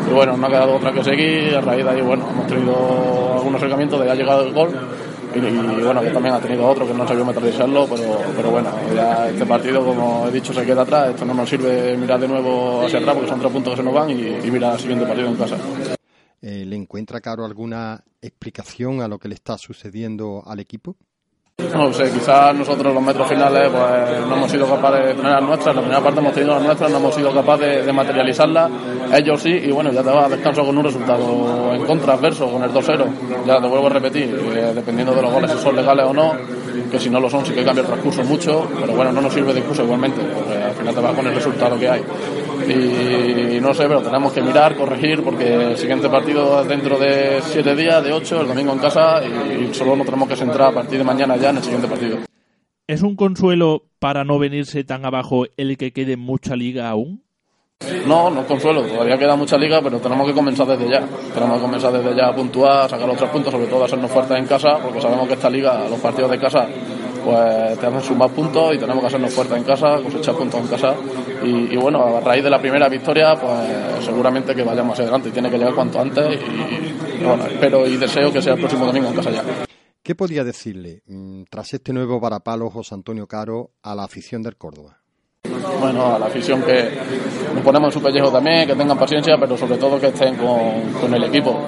y 0.10 0.14
bueno, 0.14 0.38
no 0.38 0.46
ha 0.46 0.50
quedado 0.50 0.76
otra 0.76 0.92
que 0.92 1.04
seguir, 1.04 1.56
a 1.56 1.62
raíz 1.62 1.84
de 1.84 1.90
ahí 1.90 2.02
bueno, 2.02 2.28
hemos 2.30 2.48
tenido 2.48 3.34
algunos 3.34 3.56
acercamientos 3.56 4.00
de 4.00 4.12
ha 4.12 4.16
llegado 4.16 4.46
el 4.46 4.54
gol 4.54 4.70
y, 5.36 5.84
bueno, 5.84 6.02
que 6.02 6.12
también 6.12 6.36
ha 6.36 6.40
tenido 6.40 6.66
otro 6.66 6.88
que 6.88 6.94
no 6.94 7.06
sabió 7.06 7.26
materializarlo, 7.26 7.88
pero, 7.90 8.18
pero 8.38 8.52
bueno, 8.52 8.70
ya 8.96 9.30
este 9.30 9.46
partido, 9.46 9.84
como 9.84 10.28
he 10.30 10.32
dicho, 10.32 10.54
se 10.54 10.66
queda 10.66 10.84
atrás. 10.84 11.10
Esto 11.10 11.26
no 11.26 11.34
nos 11.34 11.50
sirve 11.50 11.98
mirar 11.98 12.22
de 12.22 12.28
nuevo 12.30 12.86
hacia 12.86 13.00
atrás 13.00 13.16
porque 13.16 13.30
son 13.30 13.40
tres 13.42 13.52
puntos 13.52 13.74
que 13.74 13.78
se 13.78 13.84
nos 13.84 13.94
van 13.94 14.12
y, 14.12 14.14
y 14.14 14.50
mirar 14.50 14.74
al 14.74 14.80
siguiente 14.80 15.06
partido 15.06 15.28
en 15.28 15.36
casa. 15.36 15.58
Eh, 16.42 16.64
¿Le 16.66 16.76
encuentra, 16.76 17.20
Caro, 17.20 17.44
alguna 17.44 18.02
explicación 18.22 19.02
a 19.02 19.08
lo 19.08 19.20
que 19.20 19.28
le 19.28 19.36
está 19.36 19.58
sucediendo 19.58 20.44
al 20.46 20.60
equipo? 20.60 20.96
No 21.76 21.92
sé, 21.94 22.10
quizás 22.12 22.54
nosotros 22.56 22.94
los 22.94 23.04
metros 23.04 23.28
finales 23.28 23.70
pues 23.70 24.28
no 24.28 24.36
hemos 24.36 24.52
sido 24.52 24.66
capaces 24.68 25.08
de 25.08 25.14
tener 25.14 25.32
las 25.32 25.44
nuestras, 25.44 25.76
la 25.76 25.82
primera 25.82 26.02
parte 26.02 26.20
hemos 26.20 26.34
tenido 26.34 26.54
las 26.54 26.64
nuestras, 26.64 26.92
no 26.92 26.98
hemos 26.98 27.16
sido 27.16 27.34
capaces 27.34 27.86
de, 27.86 27.94
materializarlas, 27.94 28.72
ellos 29.14 29.42
sí, 29.42 29.50
y 29.50 29.72
bueno, 29.72 29.92
ya 29.92 30.02
te 30.02 30.10
vas 30.10 30.26
a 30.26 30.36
descanso 30.36 30.66
con 30.66 30.78
un 30.78 30.84
resultado 30.84 31.74
en 31.74 31.86
contra, 31.86 32.14
adverso, 32.14 32.50
con 32.50 32.64
el 32.64 32.72
2-0, 32.72 33.06
ya 33.46 33.62
te 33.62 33.68
vuelvo 33.68 33.88
a 33.88 33.90
repetir, 33.90 34.38
eh, 34.56 34.72
dependiendo 34.74 35.14
de 35.14 35.22
los 35.22 35.32
goles 35.32 35.52
si 35.52 35.58
son 35.58 35.76
legales 35.76 36.06
o 36.06 36.14
no, 36.14 36.34
que 36.90 37.00
si 37.00 37.10
no 37.10 37.20
lo 37.20 37.30
son 37.30 37.46
sí 37.46 37.54
que 37.54 37.64
cambia 37.64 37.82
el 37.82 37.88
transcurso 37.88 38.24
mucho, 38.24 38.68
pero 38.80 38.94
bueno, 38.94 39.12
no 39.12 39.22
nos 39.22 39.34
sirve 39.34 39.54
de 39.54 39.60
excusa 39.60 39.84
igualmente, 39.84 40.22
porque 40.22 40.62
al 40.62 40.74
final 40.76 40.96
te 40.96 41.02
vas 41.02 41.14
con 41.14 41.28
el 41.28 41.36
resultado 41.36 41.80
que 41.80 41.90
hay 41.90 42.02
y 42.64 43.60
no 43.60 43.74
sé, 43.74 43.88
pero 43.88 44.02
tenemos 44.02 44.34
que 44.34 44.42
mirar, 44.42 44.76
corregir, 44.76 45.24
porque 45.24 45.54
el 45.54 45.78
siguiente 45.78 46.10
partido 46.10 46.62
es 46.62 46.68
dentro 46.68 46.98
de 46.98 47.42
siete 47.42 47.76
días, 47.76 48.04
de 48.04 48.14
ocho, 48.14 48.42
el 48.42 48.48
domingo 48.48 48.74
en 48.74 48.80
casa, 48.80 49.22
y 49.26 49.74
solo 49.74 49.96
nos 49.96 50.06
tenemos 50.06 50.28
que 50.28 50.36
centrar 50.36 50.70
a 50.70 50.74
partir 50.74 51.00
de 51.00 51.04
mañana 51.04 51.36
ya 51.38 51.50
en 51.50 51.58
el 51.58 51.64
siguiente 51.64 51.88
partido. 51.88 52.18
¿Es 52.88 53.02
un 53.02 53.16
consuelo 53.16 53.84
para 54.00 54.24
no 54.24 54.38
venirse 54.38 54.84
tan 54.84 55.06
abajo 55.06 55.46
el 55.58 55.78
que 55.78 55.92
quede 55.92 56.18
mucha 56.18 56.56
liga 56.56 56.90
aún? 56.90 57.24
No, 58.08 58.30
no 58.30 58.42
es 58.42 58.48
consuelo, 58.48 58.84
todavía 58.84 59.18
queda 59.18 59.36
mucha 59.36 59.58
liga, 59.58 59.82
pero 59.82 60.00
tenemos 60.00 60.28
que 60.28 60.34
comenzar 60.34 60.66
desde 60.68 60.90
ya. 60.90 61.06
Tenemos 61.34 61.58
que 61.58 61.62
comenzar 61.62 61.92
desde 61.92 62.16
ya 62.16 62.28
a 62.30 62.36
puntuar, 62.36 62.86
a 62.86 62.90
sacar 62.90 63.08
los 63.08 63.18
tres 63.18 63.30
puntos, 63.32 63.52
sobre 63.52 63.68
todo 63.68 63.82
a 63.82 63.86
hacernos 63.86 64.12
fuertes 64.12 64.38
en 64.38 64.46
casa, 64.46 64.78
porque 64.82 65.02
sabemos 65.02 65.28
que 65.28 65.34
esta 65.34 65.50
liga, 65.50 65.88
los 65.90 66.00
partidos 66.00 66.32
de 66.32 66.40
casa, 66.40 66.68
pues 67.26 67.80
tenemos 67.80 68.04
que 68.04 68.10
sumar 68.10 68.30
puntos 68.30 68.76
y 68.76 68.78
tenemos 68.78 69.02
que 69.02 69.08
hacernos 69.08 69.34
fuertes 69.34 69.58
en 69.58 69.64
casa, 69.64 70.00
cosechar 70.04 70.36
puntos 70.36 70.62
en 70.62 70.68
casa. 70.68 70.96
Y, 71.44 71.76
bueno, 71.76 72.18
a 72.18 72.22
raíz 72.22 72.44
de 72.44 72.50
la 72.50 72.60
primera 72.60 72.88
victoria, 72.88 73.36
pues 73.36 74.06
seguramente 74.06 74.54
que 74.56 74.64
vayamos 74.64 74.94
hacia 74.94 75.06
adelante. 75.06 75.32
Tiene 75.32 75.50
que 75.50 75.58
llegar 75.58 75.74
cuanto 75.74 76.00
antes 76.00 76.40
y, 77.20 77.24
bueno, 77.24 77.46
espero 77.46 77.88
y 77.88 77.98
deseo 77.98 78.32
que 78.32 78.42
sea 78.42 78.54
el 78.54 78.60
próximo 78.60 78.86
domingo 78.86 79.10
en 79.10 79.16
casa 79.16 79.32
ya. 79.32 79.44
¿Qué 80.04 80.14
podría 80.14 80.44
decirle, 80.44 81.02
mm, 81.08 81.44
tras 81.50 81.74
este 81.74 81.92
nuevo 81.92 82.20
varapalo, 82.20 82.70
José 82.70 82.94
Antonio 82.94 83.26
Caro, 83.26 83.72
a 83.82 83.96
la 83.96 84.04
afición 84.04 84.44
del 84.44 84.56
Córdoba? 84.56 85.05
Bueno, 85.80 86.16
a 86.16 86.20
la 86.20 86.26
afición 86.28 86.62
que 86.62 86.98
nos 87.54 87.64
ponemos 87.64 87.88
en 87.88 87.94
su 87.94 88.02
pellejo 88.02 88.32
también, 88.32 88.68
que 88.68 88.76
tengan 88.76 88.98
paciencia, 88.98 89.38
pero 89.40 89.58
sobre 89.58 89.78
todo 89.78 90.00
que 90.00 90.08
estén 90.08 90.36
con, 90.36 91.14
el 91.14 91.24
equipo. 91.24 91.62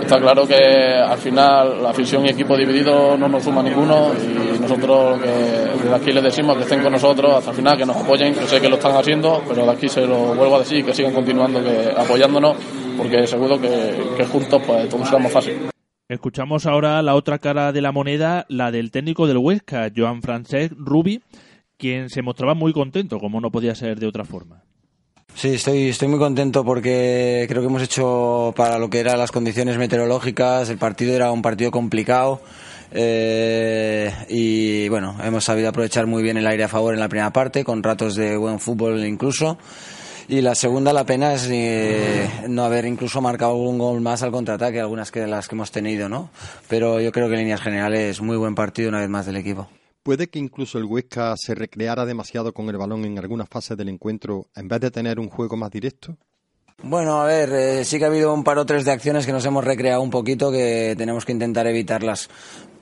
Está 0.00 0.20
claro 0.20 0.46
que 0.46 0.54
al 0.54 1.18
final 1.18 1.82
la 1.82 1.90
afición 1.90 2.24
y 2.26 2.28
equipo 2.28 2.56
dividido 2.56 3.16
no 3.16 3.28
nos 3.28 3.42
suma 3.42 3.62
ninguno 3.62 4.12
y 4.14 4.60
nosotros 4.60 5.20
que 5.20 5.28
desde 5.28 5.94
aquí 5.94 6.12
les 6.12 6.22
decimos 6.22 6.56
que 6.56 6.62
estén 6.62 6.82
con 6.82 6.92
nosotros 6.92 7.38
hasta 7.38 7.50
el 7.50 7.56
final, 7.56 7.76
que 7.76 7.86
nos 7.86 7.96
apoyen, 7.96 8.34
que 8.34 8.46
sé 8.46 8.60
que 8.60 8.68
lo 8.68 8.76
están 8.76 8.96
haciendo, 8.96 9.42
pero 9.48 9.64
de 9.64 9.72
aquí 9.72 9.88
se 9.88 10.06
lo 10.06 10.34
vuelvo 10.34 10.56
a 10.56 10.58
decir, 10.60 10.84
que 10.84 10.94
sigan 10.94 11.12
continuando, 11.12 11.62
que 11.62 11.92
apoyándonos, 11.96 12.56
porque 12.96 13.26
seguro 13.26 13.60
que, 13.60 14.24
juntos 14.30 14.62
pues 14.66 14.88
todo 14.88 15.04
será 15.04 15.18
más 15.18 15.32
fácil. 15.32 15.70
Escuchamos 16.08 16.66
ahora 16.66 17.00
la 17.02 17.14
otra 17.14 17.38
cara 17.38 17.72
de 17.72 17.80
la 17.80 17.90
moneda, 17.90 18.44
la 18.48 18.70
del 18.70 18.90
técnico 18.90 19.26
del 19.26 19.38
Huesca, 19.38 19.90
Joan 19.94 20.20
Francesc 20.20 20.74
Rubi, 20.76 21.22
quien 21.76 22.10
se 22.10 22.22
mostraba 22.22 22.54
muy 22.54 22.72
contento, 22.72 23.18
como 23.18 23.40
no 23.40 23.50
podía 23.50 23.74
ser 23.74 23.98
de 23.98 24.06
otra 24.06 24.24
forma. 24.24 24.62
Sí, 25.34 25.54
estoy, 25.54 25.88
estoy 25.88 26.08
muy 26.08 26.20
contento 26.20 26.64
porque 26.64 27.46
creo 27.48 27.60
que 27.60 27.66
hemos 27.66 27.82
hecho 27.82 28.54
para 28.56 28.78
lo 28.78 28.88
que 28.88 29.00
eran 29.00 29.18
las 29.18 29.32
condiciones 29.32 29.76
meteorológicas, 29.76 30.70
el 30.70 30.78
partido 30.78 31.14
era 31.14 31.32
un 31.32 31.42
partido 31.42 31.70
complicado. 31.70 32.40
Eh, 32.92 34.12
y 34.28 34.88
bueno, 34.88 35.16
hemos 35.24 35.44
sabido 35.44 35.68
aprovechar 35.68 36.06
muy 36.06 36.22
bien 36.22 36.36
el 36.36 36.46
aire 36.46 36.64
a 36.64 36.68
favor 36.68 36.94
en 36.94 37.00
la 37.00 37.08
primera 37.08 37.32
parte, 37.32 37.64
con 37.64 37.82
ratos 37.82 38.14
de 38.14 38.36
buen 38.36 38.60
fútbol 38.60 39.04
incluso. 39.04 39.58
Y 40.28 40.40
la 40.40 40.54
segunda, 40.54 40.92
la 40.92 41.04
pena 41.04 41.34
es 41.34 41.48
eh, 41.50 42.28
no 42.48 42.64
haber 42.64 42.86
incluso 42.86 43.20
marcado 43.20 43.50
algún 43.50 43.78
gol 43.78 44.00
más 44.00 44.22
al 44.22 44.30
contraataque, 44.30 44.80
algunas 44.80 45.10
que 45.10 45.26
las 45.26 45.48
que 45.48 45.56
hemos 45.56 45.70
tenido, 45.72 46.08
¿no? 46.08 46.30
Pero 46.68 47.00
yo 47.00 47.10
creo 47.12 47.28
que 47.28 47.34
en 47.34 47.40
líneas 47.40 47.60
generales, 47.60 48.22
muy 48.22 48.36
buen 48.36 48.54
partido 48.54 48.88
una 48.88 49.00
vez 49.00 49.08
más 49.08 49.26
del 49.26 49.36
equipo. 49.36 49.68
¿Puede 50.04 50.28
que 50.28 50.38
incluso 50.38 50.76
el 50.76 50.84
Huesca 50.84 51.34
se 51.38 51.54
recreara 51.54 52.04
demasiado 52.04 52.52
con 52.52 52.68
el 52.68 52.76
balón 52.76 53.06
en 53.06 53.18
algunas 53.18 53.48
fases 53.48 53.74
del 53.74 53.88
encuentro 53.88 54.48
en 54.54 54.68
vez 54.68 54.78
de 54.80 54.90
tener 54.90 55.18
un 55.18 55.30
juego 55.30 55.56
más 55.56 55.70
directo? 55.70 56.18
Bueno, 56.82 57.22
a 57.22 57.24
ver, 57.24 57.50
eh, 57.54 57.84
sí 57.86 57.98
que 57.98 58.04
ha 58.04 58.08
habido 58.08 58.34
un 58.34 58.44
par 58.44 58.58
o 58.58 58.66
tres 58.66 58.84
de 58.84 58.92
acciones 58.92 59.24
que 59.24 59.32
nos 59.32 59.46
hemos 59.46 59.64
recreado 59.64 60.02
un 60.02 60.10
poquito 60.10 60.52
que 60.52 60.94
tenemos 60.98 61.24
que 61.24 61.32
intentar 61.32 61.66
evitarlas. 61.66 62.28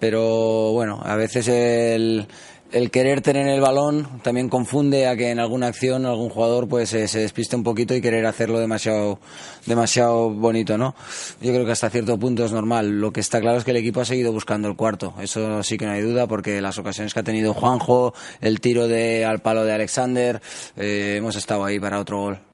Pero 0.00 0.72
bueno, 0.72 1.00
a 1.04 1.14
veces 1.14 1.46
el, 1.46 2.26
el 2.72 2.90
querer 2.90 3.20
tener 3.20 3.48
el 3.48 3.60
balón 3.60 4.20
también 4.22 4.48
confunde 4.48 5.06
a 5.06 5.16
que 5.16 5.30
en 5.30 5.38
alguna 5.38 5.66
acción 5.66 6.06
algún 6.06 6.28
jugador 6.28 6.68
pues 6.68 6.90
se 6.90 7.18
despiste 7.18 7.56
un 7.56 7.62
poquito 7.62 7.94
y 7.94 8.00
querer 8.00 8.26
hacerlo 8.26 8.58
demasiado 8.58 9.18
demasiado 9.66 10.30
bonito, 10.30 10.78
¿no? 10.78 10.94
Yo 11.40 11.52
creo 11.52 11.64
que 11.64 11.72
hasta 11.72 11.90
cierto 11.90 12.18
punto 12.18 12.44
es 12.44 12.52
normal. 12.52 13.00
Lo 13.00 13.12
que 13.12 13.20
está 13.20 13.40
claro 13.40 13.58
es 13.58 13.64
que 13.64 13.70
el 13.70 13.76
equipo 13.76 14.00
ha 14.00 14.04
seguido 14.04 14.32
buscando 14.32 14.68
el 14.68 14.76
cuarto. 14.76 15.14
Eso 15.20 15.62
sí 15.62 15.78
que 15.78 15.86
no 15.86 15.92
hay 15.92 16.02
duda 16.02 16.26
porque 16.26 16.60
las 16.60 16.78
ocasiones 16.78 17.14
que 17.14 17.20
ha 17.20 17.24
tenido 17.24 17.54
Juanjo, 17.54 18.14
el 18.40 18.60
tiro 18.60 18.88
de 18.88 19.24
al 19.24 19.40
palo 19.40 19.64
de 19.64 19.72
Alexander, 19.72 20.40
eh, 20.76 21.14
hemos 21.18 21.36
estado 21.36 21.64
ahí 21.64 21.78
para 21.78 22.00
otro 22.00 22.18
gol. 22.18 22.51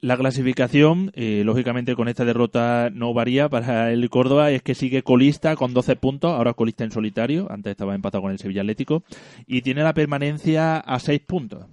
La 0.00 0.16
clasificación, 0.16 1.10
eh, 1.14 1.42
lógicamente 1.44 1.96
con 1.96 2.06
esta 2.06 2.24
derrota 2.24 2.88
no 2.92 3.12
varía 3.12 3.48
para 3.48 3.90
el 3.90 4.08
Córdoba, 4.10 4.52
es 4.52 4.62
que 4.62 4.76
sigue 4.76 5.02
colista 5.02 5.56
con 5.56 5.74
12 5.74 5.96
puntos, 5.96 6.30
ahora 6.30 6.54
colista 6.54 6.84
en 6.84 6.92
solitario, 6.92 7.50
antes 7.50 7.72
estaba 7.72 7.96
empatado 7.96 8.22
con 8.22 8.30
el 8.30 8.38
Sevilla 8.38 8.60
Atlético, 8.60 9.02
y 9.44 9.62
tiene 9.62 9.82
la 9.82 9.94
permanencia 9.94 10.76
a 10.76 11.00
6 11.00 11.20
puntos. 11.26 11.66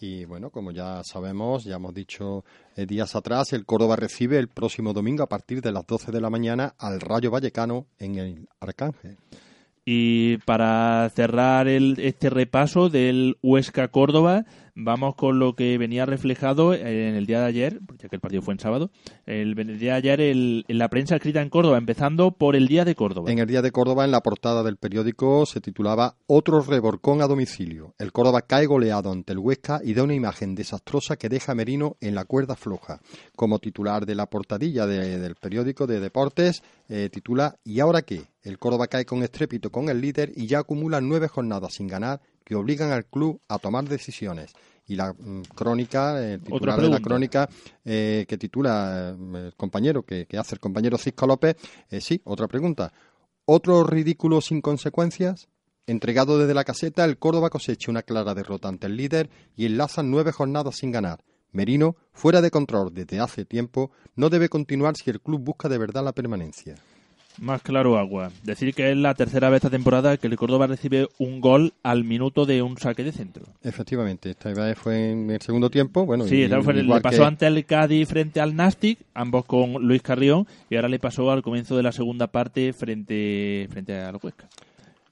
Y 0.00 0.24
bueno, 0.24 0.50
como 0.50 0.72
ya 0.72 1.04
sabemos, 1.04 1.62
ya 1.62 1.76
hemos 1.76 1.94
dicho 1.94 2.44
eh, 2.74 2.84
días 2.84 3.14
atrás, 3.14 3.52
el 3.52 3.64
Córdoba 3.64 3.94
recibe 3.94 4.38
el 4.38 4.48
próximo 4.48 4.92
domingo 4.92 5.22
a 5.22 5.28
partir 5.28 5.62
de 5.62 5.70
las 5.70 5.86
12 5.86 6.10
de 6.10 6.20
la 6.20 6.30
mañana 6.30 6.74
al 6.78 7.00
Rayo 7.00 7.30
Vallecano 7.30 7.86
en 8.00 8.16
el 8.16 8.48
Arcángel. 8.58 9.18
Y 9.84 10.38
para 10.38 11.08
cerrar 11.10 11.68
el, 11.68 11.96
este 12.00 12.30
repaso 12.30 12.88
del 12.88 13.36
Huesca 13.42 13.86
Córdoba, 13.86 14.44
vamos 14.74 15.14
con 15.14 15.38
lo 15.38 15.54
que 15.54 15.76
venía 15.78 16.06
reflejado 16.06 16.74
en 16.74 17.14
el 17.14 17.26
día 17.26 17.40
de 17.40 17.46
ayer, 17.46 17.80
ya 17.98 18.08
que 18.08 18.16
el 18.16 18.20
partido 18.20 18.42
fue 18.42 18.54
en 18.54 18.60
sábado, 18.60 18.90
el, 19.26 19.54
día 19.78 19.92
de 19.92 19.98
ayer 19.98 20.20
en 20.20 20.78
la 20.78 20.88
prensa 20.88 21.16
escrita 21.16 21.42
en 21.42 21.50
Córdoba, 21.50 21.78
empezando 21.78 22.32
por 22.32 22.56
el 22.56 22.68
Día 22.68 22.84
de 22.84 22.94
Córdoba. 22.94 23.30
En 23.30 23.38
el 23.38 23.46
Día 23.46 23.62
de 23.62 23.70
Córdoba, 23.70 24.04
en 24.04 24.10
la 24.10 24.22
portada 24.22 24.62
del 24.62 24.76
periódico, 24.76 25.46
se 25.46 25.60
titulaba 25.60 26.16
Otro 26.26 26.60
reborcón 26.60 27.22
a 27.22 27.26
domicilio. 27.26 27.94
El 27.98 28.12
Córdoba 28.12 28.42
cae 28.42 28.66
goleado 28.66 29.12
ante 29.12 29.32
el 29.32 29.38
Huesca 29.38 29.80
y 29.84 29.94
da 29.94 30.02
una 30.02 30.14
imagen 30.14 30.54
desastrosa 30.54 31.16
que 31.16 31.28
deja 31.28 31.52
a 31.52 31.54
Merino 31.54 31.96
en 32.00 32.14
la 32.14 32.24
cuerda 32.24 32.56
floja. 32.56 33.00
Como 33.36 33.58
titular 33.58 34.06
de 34.06 34.14
la 34.14 34.26
portadilla 34.26 34.86
del 34.86 35.34
periódico 35.36 35.86
de 35.86 36.00
deportes, 36.00 36.62
eh, 36.88 37.08
titula 37.10 37.56
¿Y 37.64 37.80
ahora 37.80 38.02
qué? 38.02 38.22
El 38.42 38.58
Córdoba 38.58 38.88
cae 38.88 39.04
con 39.04 39.22
estrépito 39.22 39.70
con 39.70 39.88
el 39.88 40.00
líder 40.00 40.32
y 40.34 40.46
ya 40.46 40.60
acumula 40.60 41.00
nueve 41.00 41.28
jornadas 41.28 41.74
sin 41.74 41.86
ganar 41.86 42.20
que 42.44 42.54
obligan 42.54 42.92
al 42.92 43.06
club 43.06 43.40
a 43.48 43.58
tomar 43.58 43.88
decisiones. 43.88 44.52
Y 44.86 44.96
la 44.96 45.12
mm, 45.12 45.42
crónica, 45.54 46.22
el 46.22 46.40
titular 46.40 46.80
de 46.80 46.88
la 46.88 47.00
crónica 47.00 47.48
eh, 47.84 48.24
que 48.28 48.38
titula 48.38 49.14
mm, 49.16 49.36
el 49.36 49.54
compañero, 49.54 50.02
que, 50.02 50.26
hace 50.38 50.56
el 50.56 50.60
compañero 50.60 50.98
Cisco 50.98 51.26
López, 51.26 51.56
eh, 51.90 52.00
sí, 52.00 52.20
otra 52.24 52.48
pregunta. 52.48 52.92
¿Otro 53.44 53.84
ridículo 53.84 54.40
sin 54.40 54.60
consecuencias? 54.60 55.48
Entregado 55.86 56.38
desde 56.38 56.54
la 56.54 56.64
caseta, 56.64 57.04
el 57.04 57.18
Córdoba 57.18 57.50
cosecha 57.50 57.90
una 57.90 58.02
clara 58.02 58.34
derrota 58.34 58.68
ante 58.68 58.86
el 58.86 58.96
líder 58.96 59.30
y 59.56 59.66
enlaza 59.66 60.02
nueve 60.02 60.30
jornadas 60.30 60.76
sin 60.76 60.92
ganar. 60.92 61.24
Merino, 61.50 61.96
fuera 62.12 62.40
de 62.40 62.50
control 62.50 62.94
desde 62.94 63.20
hace 63.20 63.44
tiempo, 63.44 63.90
no 64.14 64.30
debe 64.30 64.48
continuar 64.48 64.96
si 64.96 65.10
el 65.10 65.20
club 65.20 65.40
busca 65.40 65.68
de 65.68 65.78
verdad 65.78 66.04
la 66.04 66.12
permanencia. 66.12 66.76
Más 67.40 67.62
claro 67.62 67.98
agua. 67.98 68.30
Decir 68.42 68.74
que 68.74 68.90
es 68.90 68.96
la 68.96 69.14
tercera 69.14 69.48
vez 69.48 69.58
esta 69.58 69.70
temporada 69.70 70.16
que 70.16 70.26
el 70.26 70.36
Córdoba 70.36 70.66
recibe 70.66 71.08
un 71.18 71.40
gol 71.40 71.72
al 71.82 72.04
minuto 72.04 72.46
de 72.46 72.62
un 72.62 72.78
saque 72.78 73.04
de 73.04 73.12
centro. 73.12 73.44
Efectivamente, 73.62 74.30
esta 74.30 74.52
vez 74.52 74.78
fue 74.78 75.10
en 75.10 75.30
el 75.30 75.40
segundo 75.40 75.70
tiempo. 75.70 76.04
Bueno, 76.04 76.24
sí, 76.26 76.46
le 76.46 77.00
pasó 77.00 77.24
ante 77.24 77.46
el 77.46 77.64
Cádiz 77.64 78.08
frente 78.08 78.40
al 78.40 78.54
Nastic, 78.54 78.98
ambos 79.14 79.44
con 79.44 79.72
Luis 79.74 80.02
Carrión, 80.02 80.46
y 80.70 80.76
ahora 80.76 80.88
le 80.88 80.98
pasó 80.98 81.30
al 81.30 81.42
comienzo 81.42 81.76
de 81.76 81.82
la 81.82 81.92
segunda 81.92 82.26
parte 82.26 82.72
frente, 82.72 83.66
frente 83.70 83.98
a 83.98 84.12
los 84.12 84.22
Huesca. 84.22 84.48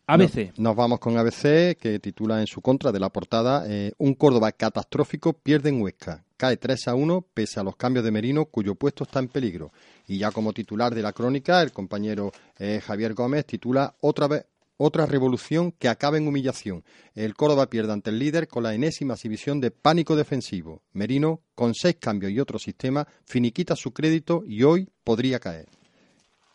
ABC. 0.07 0.59
Nos, 0.59 0.75
vamos 0.75 0.99
con 0.99 1.17
ABC, 1.17 1.77
que 1.79 2.01
titula 2.03 2.41
en 2.41 2.47
su 2.49 2.61
contra 2.61 2.91
de 2.91 2.99
la 2.99 3.11
portada 3.11 3.65
eh, 3.69 3.93
Un 3.99 4.15
Córdoba 4.15 4.51
catastrófico 4.51 5.33
pierde 5.33 5.69
en 5.69 5.81
Huesca. 5.81 6.25
Cae 6.37 6.57
3 6.57 6.89
a 6.89 6.95
1 6.95 7.25
pese 7.33 7.61
a 7.61 7.63
los 7.63 7.77
cambios 7.77 8.05
de 8.05 8.11
Merino, 8.11 8.47
cuyo 8.47 8.75
puesto 8.75 9.05
está 9.05 9.21
en 9.21 9.29
peligro. 9.29 9.73
Y 10.11 10.19
ya 10.19 10.33
como 10.33 10.53
titular 10.53 10.93
de 10.93 11.03
la 11.03 11.13
crónica, 11.13 11.63
el 11.63 11.71
compañero 11.71 12.33
eh, 12.59 12.81
Javier 12.85 13.15
Gómez 13.15 13.47
titula 13.47 13.95
Otra 14.01 14.27
vez 14.27 14.45
otra 14.77 15.07
revolución 15.07 15.71
que 15.71 15.89
acaba 15.89 16.19
en 16.19 16.27
humillación. 16.27 16.83
El 17.15 17.35
Córdoba 17.35 17.71
pierde 17.71 17.93
ante 17.93 18.11
el 18.11 18.19
líder 18.19 18.49
con 18.49 18.65
la 18.65 18.75
enésima 18.75 19.15
exhibición 19.15 19.61
de 19.61 19.71
pánico 19.71 20.17
defensivo. 20.17 20.83
Merino, 20.95 21.43
con 21.55 21.75
seis 21.75 21.97
cambios 22.01 22.33
y 22.33 22.41
otro 22.41 22.59
sistema, 22.59 23.07
finiquita 23.25 23.77
su 23.77 23.93
crédito 23.93 24.43
y 24.45 24.65
hoy 24.65 24.89
podría 25.05 25.39
caer. 25.39 25.69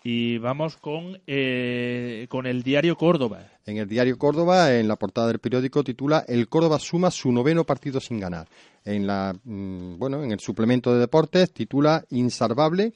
Y 0.04 0.38
vamos 0.38 0.76
con, 0.76 1.22
eh, 1.26 2.26
con 2.28 2.48
el 2.48 2.62
diario 2.62 2.98
Córdoba. 2.98 3.54
En 3.66 3.78
el 3.78 3.88
diario 3.88 4.18
Córdoba, 4.18 4.76
en 4.76 4.90
la 4.90 4.98
portada 4.98 5.28
del 5.28 5.40
periódico, 5.40 5.82
titula 5.82 6.26
El 6.28 6.50
Córdoba 6.50 6.78
suma 6.78 7.10
su 7.10 7.32
noveno 7.32 7.64
partido 7.64 8.02
sin 8.02 8.20
ganar. 8.20 8.50
En 8.84 9.08
la, 9.08 9.34
mm, 9.46 9.98
bueno, 9.98 10.24
en 10.24 10.34
el 10.34 10.42
suplemento 10.42 10.94
de 10.94 11.00
deportes 11.00 11.54
titula 11.54 12.04
Insalvable. 12.10 12.92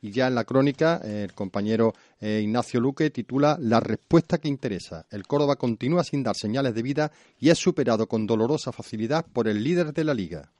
Y 0.00 0.12
ya 0.12 0.28
en 0.28 0.34
la 0.34 0.44
crónica, 0.44 1.00
el 1.04 1.32
compañero 1.34 1.92
eh, 2.20 2.40
Ignacio 2.42 2.80
Luque 2.80 3.10
titula 3.10 3.56
La 3.60 3.80
respuesta 3.80 4.38
que 4.38 4.48
interesa. 4.48 5.06
El 5.10 5.26
Córdoba 5.26 5.56
continúa 5.56 6.04
sin 6.04 6.22
dar 6.22 6.36
señales 6.36 6.74
de 6.74 6.82
vida 6.82 7.10
y 7.38 7.50
es 7.50 7.58
superado 7.58 8.06
con 8.06 8.26
dolorosa 8.26 8.70
facilidad 8.70 9.26
por 9.32 9.48
el 9.48 9.62
líder 9.62 9.92
de 9.92 10.04
la 10.04 10.14
liga. 10.14 10.52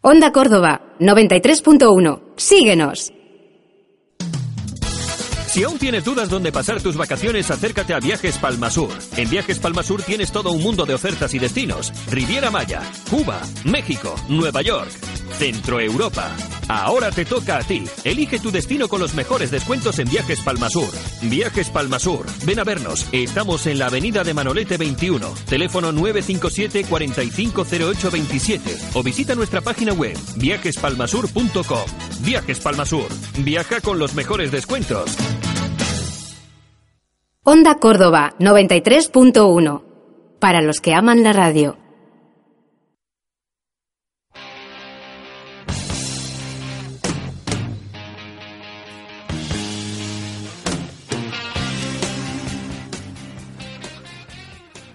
Onda 0.00 0.32
Córdoba, 0.32 0.94
93.1. 1.00 2.22
Síguenos. 2.36 3.12
Si 5.48 5.64
aún 5.64 5.78
tienes 5.78 6.04
dudas 6.04 6.28
dónde 6.28 6.52
pasar 6.52 6.80
tus 6.82 6.96
vacaciones, 6.96 7.50
acércate 7.50 7.94
a 7.94 8.00
Viajes 8.00 8.36
Palmasur. 8.36 8.90
En 9.16 9.30
Viajes 9.30 9.58
Palmasur 9.58 10.02
tienes 10.02 10.30
todo 10.30 10.52
un 10.52 10.62
mundo 10.62 10.84
de 10.84 10.92
ofertas 10.94 11.34
y 11.34 11.38
destinos. 11.38 11.90
Riviera 12.10 12.50
Maya, 12.50 12.82
Cuba, 13.10 13.40
México, 13.64 14.14
Nueva 14.28 14.60
York, 14.60 14.90
Centro 15.38 15.80
Europa. 15.80 16.34
Ahora 16.68 17.10
te 17.10 17.24
toca 17.24 17.58
a 17.58 17.62
ti. 17.62 17.84
Elige 18.04 18.38
tu 18.38 18.50
destino 18.50 18.88
con 18.88 19.00
los 19.00 19.14
mejores 19.14 19.50
descuentos 19.50 19.98
en 19.98 20.08
Viajes 20.08 20.40
Palmasur. 20.40 20.88
Viajes 21.22 21.70
Palmasur. 21.70 22.26
Ven 22.44 22.58
a 22.58 22.64
vernos. 22.64 23.06
Estamos 23.12 23.66
en 23.66 23.78
la 23.78 23.86
avenida 23.86 24.24
de 24.24 24.34
Manolete 24.34 24.76
21. 24.76 25.26
Teléfono 25.48 25.92
957 25.92 26.84
450827 26.88 28.78
o 28.94 29.02
visita 29.02 29.34
nuestra 29.34 29.60
página 29.60 29.92
web 29.92 30.16
viajespalmasur.com. 30.36 31.86
Viajes 32.20 32.60
Palmasur. 32.60 33.08
Viaja 33.38 33.80
con 33.80 33.98
los 33.98 34.14
mejores 34.14 34.50
descuentos. 34.50 35.16
Onda 37.44 37.76
Córdoba 37.76 38.34
93.1. 38.38 39.82
Para 40.38 40.60
los 40.60 40.80
que 40.80 40.92
aman 40.92 41.22
la 41.22 41.32
radio. 41.32 41.78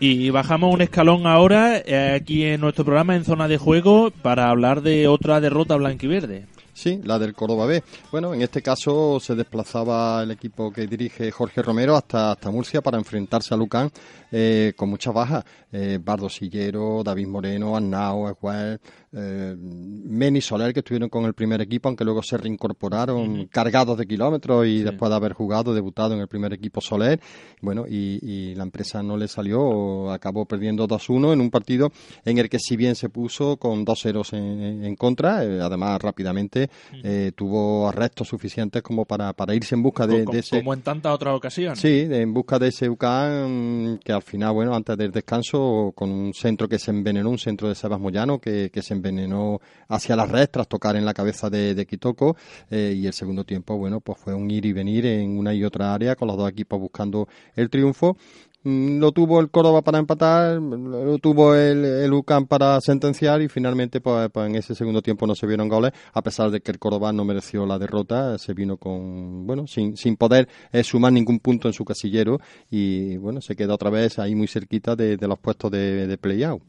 Y 0.05 0.31
bajamos 0.31 0.73
un 0.73 0.81
escalón 0.81 1.25
ahora 1.27 1.77
eh, 1.77 2.11
aquí 2.13 2.43
en 2.43 2.59
nuestro 2.59 2.83
programa 2.83 3.15
en 3.15 3.23
zona 3.23 3.47
de 3.47 3.57
juego 3.57 4.11
para 4.11 4.49
hablar 4.49 4.81
de 4.81 5.07
otra 5.07 5.39
derrota 5.39 5.77
blanquiverde. 5.77 6.43
Sí, 6.73 6.99
la 7.03 7.19
del 7.19 7.33
Córdoba 7.33 7.67
B. 7.67 7.83
Bueno, 8.11 8.33
en 8.33 8.41
este 8.41 8.61
caso 8.61 9.19
se 9.19 9.35
desplazaba 9.35 10.23
el 10.23 10.31
equipo 10.31 10.71
que 10.71 10.87
dirige 10.87 11.31
Jorge 11.31 11.61
Romero 11.61 11.95
hasta, 11.95 12.31
hasta 12.31 12.49
Murcia 12.49 12.81
para 12.81 12.97
enfrentarse 12.97 13.53
a 13.53 13.57
Lucán 13.57 13.91
eh, 14.31 14.73
con 14.75 14.89
muchas 14.89 15.13
bajas. 15.13 15.45
Eh, 15.71 15.99
Bardo 16.03 16.29
Sillero, 16.29 17.03
David 17.03 17.27
Moreno, 17.27 17.75
Arnau, 17.75 18.27
Esguel, 18.29 18.79
eh, 19.11 19.55
Meni 19.57 20.41
Soler, 20.41 20.73
que 20.73 20.79
estuvieron 20.79 21.09
con 21.09 21.25
el 21.25 21.33
primer 21.33 21.61
equipo, 21.61 21.87
aunque 21.87 22.03
luego 22.03 22.21
se 22.23 22.37
reincorporaron 22.37 23.47
cargados 23.47 23.97
de 23.97 24.05
kilómetros 24.07 24.65
y 24.67 24.81
después 24.83 25.09
de 25.09 25.15
haber 25.15 25.33
jugado, 25.33 25.73
debutado 25.73 26.15
en 26.15 26.21
el 26.21 26.27
primer 26.27 26.53
equipo 26.53 26.81
Soler. 26.81 27.19
Bueno, 27.61 27.85
y, 27.87 28.53
la 28.55 28.63
empresa 28.63 29.01
no 29.01 29.17
le 29.17 29.27
salió, 29.27 30.11
acabó 30.11 30.45
perdiendo 30.45 30.87
2-1 30.87 31.33
en 31.33 31.41
un 31.41 31.49
partido 31.49 31.91
en 32.25 32.37
el 32.37 32.49
que 32.49 32.59
si 32.59 32.75
bien 32.75 32.95
se 32.95 33.09
puso 33.09 33.57
con 33.57 33.83
dos 33.85 34.01
ceros 34.01 34.33
en, 34.33 34.95
contra, 34.95 35.43
eh, 35.43 35.59
además 35.61 36.01
rápidamente 36.01 36.69
eh, 37.03 37.31
tuvo 37.35 37.87
arrestos 37.87 38.27
suficientes 38.27 38.81
como 38.81 39.05
para, 39.05 39.33
para 39.33 39.55
irse 39.55 39.75
en 39.75 39.83
busca 39.83 40.07
de, 40.07 40.25
ese... 40.33 40.57
Como 40.59 40.73
en 40.73 40.81
tantas 40.81 41.13
otras 41.13 41.35
ocasiones. 41.35 41.79
Sí, 41.79 42.07
en 42.09 42.33
busca 42.33 42.59
de 42.59 42.67
ese 42.69 42.89
UCAN 42.89 43.99
que 44.03 44.11
al 44.11 44.21
final, 44.21 44.53
bueno, 44.53 44.75
antes 44.75 44.97
del 44.97 45.11
descanso, 45.11 45.91
con 45.95 46.09
un 46.09 46.33
centro 46.33 46.67
que 46.67 46.79
se 46.79 46.91
envenenó, 46.91 47.29
un 47.29 47.37
centro 47.37 47.67
de 47.69 47.75
Sebas 47.75 47.99
Moyano 47.99 48.39
que, 48.39 48.69
que 48.71 48.81
se 48.81 48.93
envenenó 48.93 49.59
hacia 49.87 50.15
la 50.15 50.25
red 50.25 50.49
tras 50.49 50.67
tocar 50.67 50.95
en 50.95 51.05
la 51.05 51.13
cabeza 51.13 51.49
de, 51.49 51.75
de 51.75 51.85
Kitoko 51.85 52.35
eh, 52.69 52.93
y 52.95 53.07
el 53.07 53.13
segundo 53.13 53.43
tiempo, 53.43 53.77
bueno, 53.77 53.99
pues 54.01 54.17
fue 54.19 54.33
un 54.33 54.49
ir 54.51 54.65
y 54.65 54.73
venir 54.73 55.05
en 55.05 55.37
una 55.37 55.53
y 55.53 55.63
otra 55.63 55.93
área 55.93 56.15
con 56.15 56.27
los 56.27 56.37
dos 56.37 56.49
equipos 56.49 56.79
buscando 56.79 57.27
el 57.55 57.69
triunfo 57.69 58.15
mm, 58.15 58.52
lo 58.63 59.11
tuvo 59.11 59.39
el 59.39 59.49
Córdoba 59.49 59.81
para 59.81 59.99
empatar, 59.99 60.61
lo 60.61 61.17
tuvo 61.17 61.55
el, 61.55 61.83
el 61.83 62.23
para 62.47 62.79
sentenciar 62.79 63.41
y 63.41 63.49
finalmente 63.49 63.99
pues, 63.99 64.29
pues, 64.31 64.49
en 64.49 64.55
ese 64.55 64.75
segundo 64.75 65.01
tiempo 65.01 65.27
no 65.27 65.35
se 65.35 65.47
vieron 65.47 65.67
goles, 65.67 65.91
a 66.13 66.21
pesar 66.21 66.49
de 66.51 66.61
que 66.61 66.71
el 66.71 66.79
Córdoba 66.79 67.11
no 67.11 67.25
mereció 67.25 67.65
la 67.65 67.77
derrota, 67.77 68.37
se 68.37 68.53
vino 68.53 68.77
con, 68.77 69.45
bueno, 69.45 69.67
sin, 69.67 69.97
sin 69.97 70.15
poder 70.15 70.47
eh, 70.71 70.83
sumar 70.83 71.11
ningún 71.11 71.39
punto 71.39 71.67
en 71.67 71.73
su 71.73 71.83
casillero 71.83 72.39
y 72.69 73.17
bueno, 73.17 73.41
se 73.41 73.55
queda 73.55 73.73
otra 73.75 73.89
vez 73.89 74.19
ahí 74.19 74.35
muy 74.35 74.47
cerquita 74.47 74.95
de, 74.95 75.17
los 75.17 75.39
puestos 75.39 75.71
de, 75.71 76.07
de 76.07 76.17
play-out. 76.17 76.61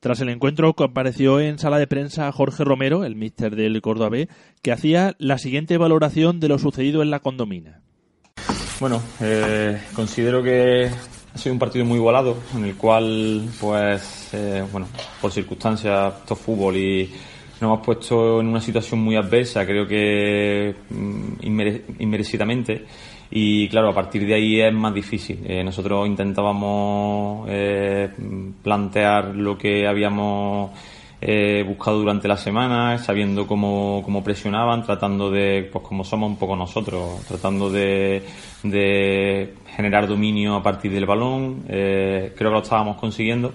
Tras 0.00 0.20
el 0.22 0.30
encuentro 0.30 0.72
compareció 0.72 1.40
en 1.40 1.58
sala 1.58 1.78
de 1.78 1.86
prensa 1.86 2.32
Jorge 2.32 2.64
Romero, 2.64 3.04
el 3.04 3.16
míster 3.16 3.54
del 3.54 3.82
Córdoba 3.82 4.08
B, 4.08 4.28
que 4.62 4.72
hacía 4.72 5.14
la 5.18 5.36
siguiente 5.36 5.76
valoración 5.76 6.40
de 6.40 6.48
lo 6.48 6.58
sucedido 6.58 7.02
en 7.02 7.10
la 7.10 7.20
condomina. 7.20 7.82
Bueno, 8.80 9.02
eh, 9.20 9.78
considero 9.94 10.42
que 10.42 10.90
ha 11.34 11.38
sido 11.38 11.52
un 11.52 11.58
partido 11.58 11.84
muy 11.84 11.98
igualado, 11.98 12.38
en 12.56 12.64
el 12.64 12.76
cual, 12.76 13.46
pues, 13.60 14.30
eh, 14.32 14.64
bueno, 14.72 14.88
por 15.20 15.30
circunstancias, 15.30 16.14
esto 16.20 16.32
es 16.32 16.40
fútbol 16.40 16.76
y 16.78 17.12
nos 17.60 17.62
hemos 17.62 17.84
puesto 17.84 18.40
en 18.40 18.46
una 18.46 18.60
situación 18.60 19.00
muy 19.00 19.16
adversa, 19.16 19.66
creo 19.66 19.86
que 19.86 20.74
mm, 20.88 21.32
inmerecidamente 21.98 22.86
y 23.30 23.68
claro, 23.68 23.90
a 23.90 23.94
partir 23.94 24.26
de 24.26 24.34
ahí 24.34 24.60
es 24.60 24.72
más 24.72 24.92
difícil. 24.92 25.40
Eh, 25.46 25.62
nosotros 25.62 26.06
intentábamos 26.06 27.46
eh, 27.48 28.08
plantear 28.62 29.36
lo 29.36 29.56
que 29.56 29.86
habíamos 29.86 30.70
eh, 31.20 31.64
buscado 31.66 31.98
durante 31.98 32.28
la 32.28 32.36
semana, 32.36 32.98
sabiendo 32.98 33.46
cómo, 33.46 34.02
cómo, 34.04 34.22
presionaban, 34.24 34.82
tratando 34.82 35.30
de, 35.30 35.68
pues 35.72 35.84
como 35.84 36.04
somos 36.04 36.30
un 36.30 36.36
poco 36.36 36.56
nosotros, 36.56 37.24
tratando 37.26 37.70
de, 37.70 38.22
de 38.62 39.54
generar 39.76 40.06
dominio 40.06 40.56
a 40.56 40.62
partir 40.62 40.92
del 40.92 41.06
balón. 41.06 41.62
creo 41.66 42.34
que 42.34 42.44
lo 42.44 42.62
estábamos 42.62 42.96
consiguiendo. 42.96 43.52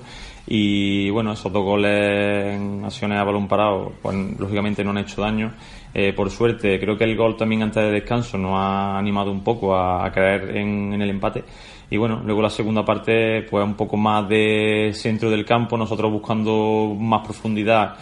Y 0.47 1.09
bueno, 1.09 1.31
esos 1.31 1.51
dos 1.51 1.63
goles 1.63 2.55
en 2.55 2.85
acciones 2.85 3.17
a 3.17 3.23
balón 3.23 3.47
parado, 3.47 3.93
pues 4.01 4.15
lógicamente 4.37 4.83
no 4.83 4.91
han 4.91 4.99
hecho 4.99 5.21
daño 5.21 5.53
eh, 5.97 6.11
por 6.11 6.29
suerte, 6.29 6.77
creo 6.77 6.97
que 6.97 7.05
el 7.05 7.15
gol 7.15 7.37
también 7.37 7.63
antes 7.63 7.81
de 7.81 7.89
descanso 7.89 8.37
nos 8.37 8.51
ha 8.55 8.97
animado 8.97 9.31
un 9.31 9.41
poco 9.41 9.73
a, 9.73 10.11
caer 10.11 10.57
en, 10.57 10.91
el 11.01 11.09
empate. 11.09 11.45
Y 11.89 11.97
bueno, 11.97 12.21
luego 12.25 12.41
la 12.41 12.49
segunda 12.49 12.83
parte, 12.83 13.43
pues 13.43 13.63
un 13.63 13.75
poco 13.75 13.97
más 13.97 14.27
de 14.27 14.91
centro 14.93 15.29
del 15.29 15.45
campo, 15.45 15.77
nosotros 15.77 16.11
buscando 16.11 16.95
más 16.99 17.23
profundidad, 17.23 17.95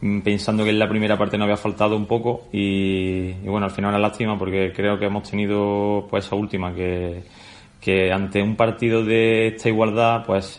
mm, 0.00 0.20
pensando 0.20 0.64
que 0.64 0.70
en 0.70 0.78
la 0.78 0.88
primera 0.88 1.16
parte 1.16 1.38
no 1.38 1.44
había 1.44 1.56
faltado 1.56 1.96
un 1.96 2.06
poco. 2.06 2.48
Y, 2.52 3.32
bueno, 3.44 3.66
al 3.66 3.72
final 3.72 3.90
una 3.90 3.98
lástima 3.98 4.38
porque 4.38 4.72
creo 4.74 4.98
que 4.98 5.06
hemos 5.06 5.28
tenido 5.30 6.06
pues 6.10 6.26
esa 6.26 6.36
última 6.36 6.74
que, 6.74 7.22
que 7.80 8.12
ante 8.12 8.42
un 8.42 8.56
partido 8.56 9.04
de 9.04 9.48
esta 9.48 9.68
igualdad, 9.68 10.24
pues 10.26 10.58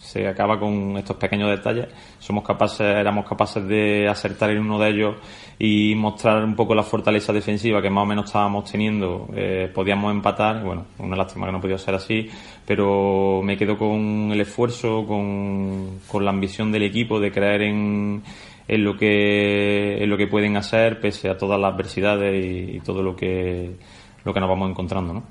se 0.00 0.26
acaba 0.26 0.58
con 0.58 0.96
estos 0.96 1.16
pequeños 1.16 1.50
detalles. 1.50 1.88
Somos 2.28 2.44
capaces, 2.44 2.82
éramos 2.82 3.26
capaces 3.26 3.66
de 3.66 4.06
acertar 4.06 4.50
en 4.50 4.58
uno 4.58 4.78
de 4.78 4.90
ellos 4.90 5.16
y 5.58 5.94
mostrar 5.94 6.44
un 6.44 6.54
poco 6.54 6.74
la 6.74 6.82
fortaleza 6.82 7.32
defensiva 7.32 7.80
que 7.80 7.88
más 7.88 8.02
o 8.02 8.06
menos 8.06 8.26
estábamos 8.26 8.70
teniendo, 8.70 9.30
eh, 9.34 9.72
podíamos 9.74 10.12
empatar. 10.12 10.62
Bueno, 10.62 10.88
una 10.98 11.16
lástima 11.16 11.46
que 11.46 11.52
no 11.52 11.60
podía 11.62 11.78
ser 11.78 11.94
así, 11.94 12.28
pero 12.66 13.40
me 13.42 13.56
quedo 13.56 13.78
con 13.78 14.28
el 14.30 14.38
esfuerzo, 14.42 15.06
con, 15.06 16.00
con 16.06 16.22
la 16.22 16.30
ambición 16.30 16.70
del 16.70 16.82
equipo 16.82 17.18
de 17.18 17.32
creer 17.32 17.62
en, 17.62 18.22
en 18.68 18.84
lo 18.84 18.94
que 18.94 20.04
en 20.04 20.10
lo 20.10 20.18
que 20.18 20.26
pueden 20.26 20.58
hacer 20.58 21.00
pese 21.00 21.30
a 21.30 21.38
todas 21.38 21.58
las 21.58 21.72
adversidades 21.72 22.44
y, 22.44 22.80
todo 22.80 23.02
lo 23.02 23.16
que 23.16 23.74
lo 24.22 24.34
que 24.34 24.40
nos 24.40 24.50
vamos 24.50 24.68
encontrando, 24.68 25.14
¿no? 25.14 25.22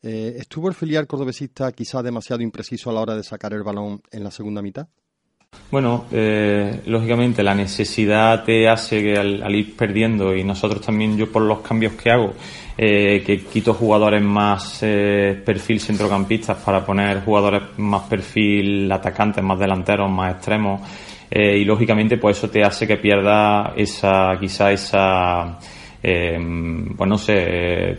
Eh, 0.00 0.36
¿Estuvo 0.38 0.68
el 0.68 0.74
filial 0.74 1.06
cordobesista 1.06 1.70
quizá 1.72 2.02
demasiado 2.02 2.40
impreciso 2.40 2.88
a 2.88 2.94
la 2.94 3.02
hora 3.02 3.16
de 3.16 3.22
sacar 3.22 3.52
el 3.52 3.62
balón 3.62 4.00
en 4.10 4.24
la 4.24 4.30
segunda 4.30 4.62
mitad? 4.62 4.88
Bueno, 5.72 6.04
eh, 6.12 6.82
lógicamente 6.84 7.42
la 7.42 7.54
necesidad 7.54 8.44
te 8.44 8.68
hace 8.68 9.00
que 9.02 9.16
al, 9.16 9.54
ir 9.54 9.74
perdiendo 9.74 10.36
y 10.36 10.44
nosotros 10.44 10.82
también 10.82 11.16
yo 11.16 11.32
por 11.32 11.40
los 11.40 11.60
cambios 11.60 11.94
que 11.94 12.10
hago, 12.10 12.34
eh, 12.76 13.22
que 13.24 13.40
quito 13.46 13.72
jugadores 13.72 14.22
más 14.22 14.80
eh, 14.82 15.40
perfil 15.42 15.80
centrocampistas 15.80 16.58
para 16.58 16.84
poner 16.84 17.24
jugadores 17.24 17.62
más 17.78 18.02
perfil 18.02 18.92
atacantes, 18.92 19.42
más 19.42 19.58
delanteros, 19.58 20.10
más 20.10 20.34
extremos 20.34 20.82
y 21.34 21.64
lógicamente 21.64 22.18
pues 22.18 22.36
eso 22.36 22.50
te 22.50 22.62
hace 22.62 22.86
que 22.86 22.98
pierda 22.98 23.72
esa, 23.74 24.36
quizá 24.38 24.70
esa, 24.70 25.58
pues 26.02 27.08
no 27.08 27.16
sé 27.16 27.96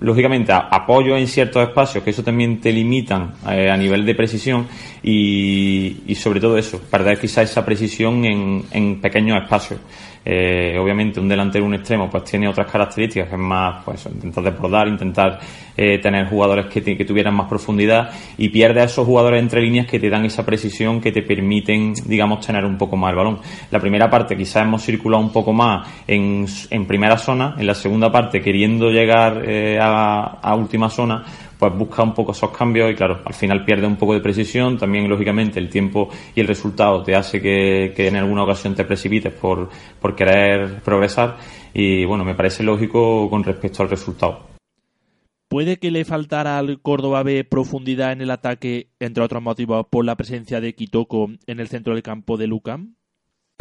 lógicamente 0.00 0.52
apoyo 0.52 1.16
en 1.16 1.26
ciertos 1.26 1.62
espacios 1.62 2.02
que 2.02 2.10
eso 2.10 2.22
también 2.22 2.60
te 2.60 2.72
limitan 2.72 3.34
eh, 3.48 3.70
a 3.70 3.76
nivel 3.76 4.04
de 4.04 4.14
precisión 4.14 4.66
y, 5.02 6.02
y, 6.06 6.14
sobre 6.14 6.40
todo 6.40 6.56
eso, 6.58 6.80
perder 6.90 7.18
quizá 7.18 7.42
esa 7.42 7.64
precisión 7.64 8.24
en, 8.24 8.64
en 8.70 9.00
pequeños 9.00 9.42
espacios. 9.42 9.80
Eh, 10.22 10.76
obviamente 10.78 11.18
un 11.18 11.28
delantero, 11.28 11.64
un 11.64 11.74
extremo, 11.74 12.10
pues 12.10 12.24
tiene 12.24 12.46
otras 12.46 12.70
características 12.70 13.28
que 13.28 13.34
es 13.34 13.40
más, 13.40 13.82
pues 13.84 14.04
intentar 14.06 14.44
desbordar, 14.44 14.88
intentar 14.88 15.40
eh, 15.76 15.98
tener 15.98 16.28
jugadores 16.28 16.66
que, 16.66 16.82
que, 16.82 17.04
tuvieran 17.06 17.34
más 17.34 17.48
profundidad 17.48 18.10
y 18.36 18.50
pierde 18.50 18.82
a 18.82 18.84
esos 18.84 19.06
jugadores 19.06 19.40
entre 19.40 19.62
líneas 19.62 19.86
que 19.86 19.98
te 19.98 20.10
dan 20.10 20.26
esa 20.26 20.44
precisión 20.44 21.00
que 21.00 21.10
te 21.10 21.22
permiten, 21.22 21.94
digamos, 22.04 22.46
tener 22.46 22.66
un 22.66 22.76
poco 22.76 22.96
más 22.96 23.10
el 23.10 23.16
balón. 23.16 23.38
La 23.70 23.80
primera 23.80 24.10
parte 24.10 24.36
quizás 24.36 24.64
hemos 24.64 24.84
circulado 24.84 25.22
un 25.22 25.32
poco 25.32 25.54
más 25.54 25.88
en, 26.06 26.44
en 26.68 26.86
primera 26.86 27.16
zona, 27.16 27.54
en 27.58 27.66
la 27.66 27.74
segunda 27.74 28.12
parte 28.12 28.42
queriendo 28.42 28.90
llegar 28.90 29.42
eh, 29.46 29.78
a, 29.80 30.38
a 30.42 30.54
última 30.54 30.90
zona, 30.90 31.24
pues 31.60 31.76
busca 31.76 32.02
un 32.02 32.14
poco 32.14 32.32
esos 32.32 32.50
cambios 32.50 32.90
y 32.90 32.94
claro, 32.94 33.20
al 33.22 33.34
final 33.34 33.66
pierde 33.66 33.86
un 33.86 33.96
poco 33.96 34.14
de 34.14 34.20
precisión, 34.20 34.78
también 34.78 35.06
lógicamente 35.10 35.58
el 35.58 35.68
tiempo 35.68 36.08
y 36.34 36.40
el 36.40 36.46
resultado 36.46 37.02
te 37.02 37.14
hace 37.14 37.42
que, 37.42 37.92
en 37.94 38.16
alguna 38.16 38.44
ocasión 38.44 38.74
te 38.74 38.86
precipites 38.86 39.34
por, 39.34 39.68
querer 40.16 40.80
progresar 40.82 41.36
y 41.74 42.06
bueno, 42.06 42.24
me 42.24 42.34
parece 42.34 42.62
lógico 42.62 43.28
con 43.28 43.44
respecto 43.44 43.82
al 43.82 43.90
resultado. 43.90 44.48
¿Puede 45.48 45.78
que 45.78 45.90
le 45.90 46.06
faltara 46.06 46.58
al 46.58 46.80
Córdoba 46.80 47.22
B 47.22 47.44
profundidad 47.44 48.12
en 48.12 48.22
el 48.22 48.30
ataque, 48.30 48.88
entre 48.98 49.22
otros 49.22 49.42
motivos, 49.42 49.86
por 49.90 50.06
la 50.06 50.16
presencia 50.16 50.62
de 50.62 50.74
Kitoko 50.74 51.28
en 51.46 51.60
el 51.60 51.68
centro 51.68 51.92
del 51.92 52.02
campo 52.02 52.38
de 52.38 52.46
Lucam? 52.46 52.94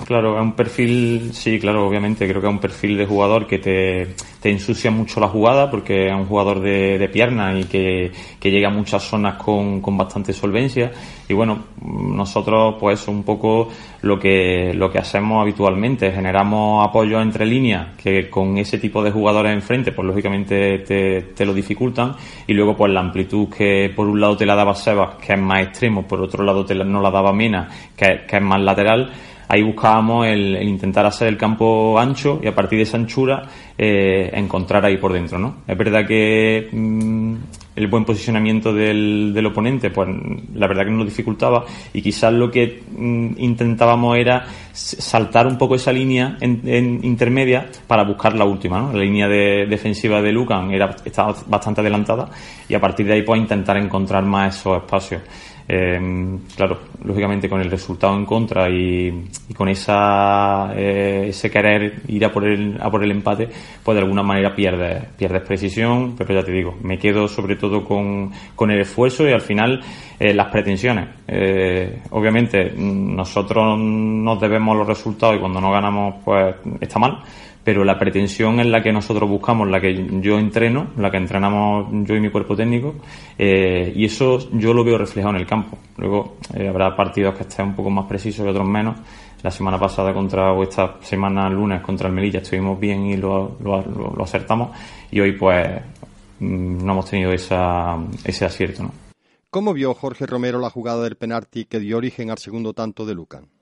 Claro, 0.06 0.38
es 0.38 0.42
un 0.42 0.54
perfil, 0.54 1.32
sí, 1.34 1.60
claro, 1.60 1.88
obviamente, 1.88 2.28
creo 2.28 2.42
que 2.42 2.48
es 2.48 2.54
un 2.54 2.60
perfil 2.60 2.98
de 2.98 3.06
jugador 3.06 3.46
que 3.46 3.60
te, 3.60 4.16
te 4.42 4.50
ensucia 4.50 4.90
mucho 4.90 5.20
la 5.20 5.28
jugada 5.28 5.70
porque 5.70 6.08
es 6.08 6.14
un 6.14 6.26
jugador 6.26 6.62
de, 6.62 6.98
de 6.98 7.10
pierna 7.10 7.58
y 7.60 7.66
que, 7.66 8.12
que, 8.40 8.50
llega 8.50 8.70
a 8.70 8.72
muchas 8.72 9.04
zonas 9.04 9.36
con, 9.36 9.82
con 9.82 9.98
bastante 9.98 10.34
solvencia. 10.34 10.92
Y 11.28 11.34
bueno, 11.34 11.66
nosotros, 11.84 12.76
pues, 12.80 13.08
un 13.08 13.24
poco 13.24 13.70
lo 14.02 14.20
que, 14.20 14.74
lo 14.74 14.92
que 14.92 14.98
hacemos 14.98 15.42
habitualmente, 15.42 16.12
generamos 16.12 16.88
apoyo 16.88 17.22
entre 17.22 17.46
líneas 17.46 17.96
que 18.02 18.30
con 18.30 18.58
ese 18.58 18.80
tipo 18.80 19.04
de 19.04 19.12
jugadores 19.12 19.54
enfrente, 19.54 19.92
pues 19.92 20.08
lógicamente 20.08 20.80
te, 20.80 21.22
te 21.36 21.46
lo 21.46 21.54
dificultan. 21.54 22.16
Y 22.48 22.54
luego, 22.54 22.76
pues, 22.76 22.92
la 22.92 23.02
amplitud 23.02 23.48
que 23.50 23.92
por 23.96 24.08
un 24.08 24.20
lado 24.20 24.36
te 24.36 24.46
la 24.46 24.56
daba 24.56 24.74
Sebas, 24.74 25.16
que 25.16 25.34
es 25.34 25.40
más 25.40 25.62
extremo, 25.62 26.08
por 26.08 26.22
otro 26.22 26.44
lado 26.44 26.66
te 26.66 26.74
la, 26.74 26.84
no 26.84 27.02
la 27.02 27.12
daba 27.12 27.32
Mena, 27.32 27.70
que, 27.96 28.22
que 28.28 28.38
es 28.38 28.42
más 28.42 28.62
lateral 28.62 29.12
ahí 29.50 29.64
buscábamos 29.64 30.28
el, 30.28 30.62
intentar 30.62 31.06
hacer 31.06 31.28
el 31.28 31.36
campo 31.36 32.00
ancho 32.00 32.40
y 32.42 32.48
a 32.48 32.54
partir 32.54 32.78
de 32.78 32.84
esa 32.84 32.98
anchura 32.98 33.50
eh, 33.78 34.30
encontrar 34.34 34.86
ahí 34.86 34.98
por 34.98 35.12
dentro, 35.12 35.40
¿no? 35.40 35.58
Es 35.68 35.76
verdad 35.76 36.06
que 36.08 36.70
mm, 36.72 37.36
el 37.76 37.88
buen 37.88 38.06
posicionamiento 38.06 38.72
del, 38.72 39.32
del 39.34 39.46
oponente, 39.48 39.90
pues 39.90 40.08
la 40.54 40.68
verdad 40.68 40.86
que 40.86 40.92
nos 40.92 41.06
dificultaba 41.06 41.66
y 41.92 42.02
quizás 42.02 42.32
lo 42.32 42.52
que 42.52 42.84
mm, 42.96 43.32
intentábamos 43.40 44.18
era 44.18 44.46
saltar 44.72 45.48
un 45.48 45.58
poco 45.58 45.76
esa 45.76 45.92
línea 45.92 46.38
en, 46.40 47.00
intermedia 47.04 47.70
para 47.88 48.04
buscar 48.04 48.36
la 48.36 48.46
última, 48.46 48.80
¿no? 48.80 48.94
La 48.94 49.00
línea 49.00 49.28
de, 49.28 49.66
defensiva 49.68 50.22
de 50.22 50.32
Lucan 50.32 50.72
era, 50.72 50.96
estaba 51.04 51.36
bastante 51.48 51.82
adelantada 51.82 52.30
y 52.68 52.76
a 52.76 52.80
partir 52.80 53.08
de 53.08 53.14
ahí 53.14 53.24
pues 53.24 53.42
intentar 53.42 53.78
encontrar 53.78 54.24
más 54.26 54.58
esos 54.58 54.78
espacios. 54.78 55.24
Eh, 55.72 56.40
claro, 56.56 56.80
lógicamente 57.04 57.48
con 57.48 57.62
el 57.62 57.70
resultado 57.70 58.16
en 58.16 58.26
contra 58.26 58.68
y, 58.68 59.30
con 59.56 59.70
esa, 59.70 60.74
eh, 60.76 61.28
ese 61.28 61.52
querer 61.52 62.02
ir 62.08 62.26
a 62.26 62.32
por, 62.32 62.46
el, 62.46 62.76
a 62.82 62.90
por 62.90 63.04
el 63.04 63.12
empate, 63.12 63.48
pues 63.84 63.96
de 63.96 64.02
alguna 64.02 64.24
manera 64.24 64.56
pierdes, 64.56 65.06
pierdes 65.16 65.44
precisión, 65.44 66.16
pero 66.18 66.34
ya 66.34 66.44
te 66.44 66.52
digo, 66.52 66.76
me 66.82 66.98
quedo 66.98 67.28
sobre 67.28 67.56
todo 67.56 67.86
con, 67.86 68.32
con 68.56 68.72
el 68.72 68.82
esfuerzo 68.82 69.30
y 69.30 69.32
al 69.32 69.42
final 69.42 69.80
eh, 70.20 70.34
las 70.34 70.48
pretensiones. 70.52 71.08
Eh, 71.28 72.02
obviamente 72.10 72.72
nosotros 72.76 73.78
nos 73.78 74.42
debemos 74.42 74.76
los 74.76 74.88
resultados 74.88 75.36
y 75.36 75.40
cuando 75.40 75.62
no 75.62 75.72
ganamos 75.72 76.16
pues 76.26 76.56
está 76.82 76.98
mal, 76.98 77.20
pero 77.70 77.84
la 77.84 78.00
pretensión 78.00 78.60
es 78.60 78.66
la 78.66 78.82
que 78.82 78.92
nosotros 78.92 79.30
buscamos, 79.30 79.70
la 79.70 79.80
que 79.80 79.94
yo 80.22 80.40
entreno, 80.40 80.88
la 80.98 81.12
que 81.12 81.18
entrenamos 81.18 81.88
yo 82.04 82.16
y 82.16 82.20
mi 82.20 82.32
cuerpo 82.32 82.56
técnico, 82.56 82.96
eh, 83.38 83.94
y 83.96 84.06
eso 84.06 84.50
yo 84.54 84.74
lo 84.74 84.84
veo 84.84 84.98
reflejado 84.98 85.36
en 85.36 85.42
el 85.42 85.46
campo. 85.46 85.78
Luego 85.98 86.38
eh, 86.56 86.68
habrá 86.68 86.96
partidos 86.96 87.36
que 87.36 87.44
estén 87.44 87.68
un 87.68 87.76
poco 87.76 87.92
más 87.92 88.08
precisos 88.08 88.44
y 88.44 88.50
otros 88.50 88.68
menos. 88.68 88.96
La 89.44 89.52
semana 89.52 89.78
pasada 89.80 90.16
contra, 90.16 90.52
o 90.52 90.64
esta 90.64 90.98
semana 91.02 91.48
lunes 91.48 91.82
contra 91.82 92.08
el 92.08 92.16
Melilla 92.16 92.40
estuvimos 92.40 92.80
bien 92.80 93.06
y 93.06 93.18
lo, 93.18 93.56
acertamos, 94.20 94.76
y 95.12 95.20
hoy 95.20 95.34
pues 95.34 95.68
mm, 96.40 96.84
no 96.84 96.94
hemos 96.94 97.08
tenido 97.08 97.32
ese 97.32 97.54
acierto. 98.46 98.90
¿Cómo 99.52 99.76
vio 99.76 99.94
Jorge 99.94 100.26
Romero 100.26 100.58
la 100.58 100.72
jugada 100.72 101.04
del 101.04 101.18
penalti 101.18 101.66
que 101.66 101.80
dio 101.80 101.98
origen 101.98 102.32
al 102.32 102.40
segundo 102.40 102.74
tanto 102.74 103.06
de 103.06 103.14
Lucan? 103.14 103.59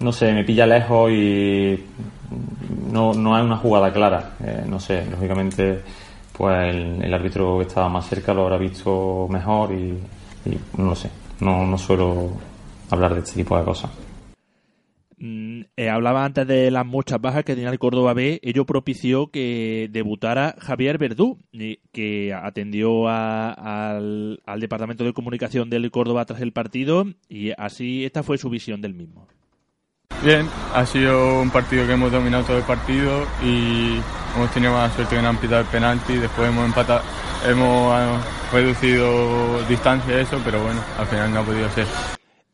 No 0.00 0.12
sé, 0.12 0.32
me 0.32 0.44
pilla 0.44 0.66
lejos 0.66 1.10
y 1.10 1.84
no, 2.90 3.14
no 3.14 3.34
hay 3.34 3.44
una 3.44 3.56
jugada 3.56 3.92
clara. 3.92 4.36
Eh, 4.44 4.64
no 4.68 4.78
sé, 4.78 5.06
lógicamente, 5.10 5.82
pues 6.32 6.74
el, 6.74 7.12
árbitro 7.12 7.58
que 7.58 7.66
estaba 7.66 7.88
más 7.88 8.08
cerca 8.08 8.34
lo 8.34 8.42
habrá 8.42 8.58
visto 8.58 9.26
mejor 9.30 9.72
y, 9.72 9.98
no 10.76 10.94
sé. 10.94 11.10
No, 11.40 11.66
no 11.66 11.76
suelo 11.76 12.30
hablar 12.90 13.14
de 13.14 13.20
este 13.20 13.34
tipo 13.34 13.58
de 13.58 13.64
cosas. 13.64 13.90
Mm, 15.18 15.62
eh, 15.76 15.88
hablaba 15.88 16.24
antes 16.24 16.46
de 16.46 16.70
las 16.70 16.84
muchas 16.84 17.20
bajas 17.20 17.44
que 17.44 17.54
tenía 17.54 17.70
el 17.70 17.78
Córdoba 17.78 18.12
B. 18.12 18.38
Ello 18.42 18.66
propició 18.66 19.30
que 19.30 19.88
debutara 19.90 20.54
Javier 20.58 20.98
Verdú, 20.98 21.38
que 21.92 22.34
atendió 22.34 23.08
al, 23.08 24.40
al 24.44 24.60
Departamento 24.60 25.04
de 25.04 25.14
Comunicación 25.14 25.70
del 25.70 25.90
Córdoba 25.90 26.26
tras 26.26 26.42
el 26.42 26.52
partido 26.52 27.06
y 27.28 27.52
así 27.56 28.04
esta 28.04 28.22
fue 28.22 28.36
su 28.36 28.50
visión 28.50 28.82
del 28.82 28.94
mismo. 28.94 29.26
Bien, 30.22 30.48
ha 30.74 30.86
sido 30.86 31.40
un 31.40 31.50
partido 31.50 31.86
que 31.86 31.92
hemos 31.92 32.10
dominado 32.10 32.44
todo 32.44 32.56
el 32.56 32.64
partido 32.64 33.26
y 33.42 34.00
hemos 34.34 34.50
tenido 34.52 34.72
más 34.72 34.92
suerte 34.94 35.16
que 35.16 35.22
no 35.22 35.28
han 35.28 35.36
pitado 35.36 35.60
el 35.60 35.66
penalti, 35.66 36.16
después 36.16 36.48
hemos 36.48 36.64
empatado, 36.64 37.02
hemos 37.46 37.92
ah, 37.94 38.20
reducido 38.52 39.62
distancia 39.68 40.18
eso, 40.18 40.40
pero 40.44 40.62
bueno, 40.62 40.80
al 40.98 41.06
final 41.06 41.32
no 41.32 41.40
ha 41.40 41.44
podido 41.44 41.68
ser. 41.70 41.86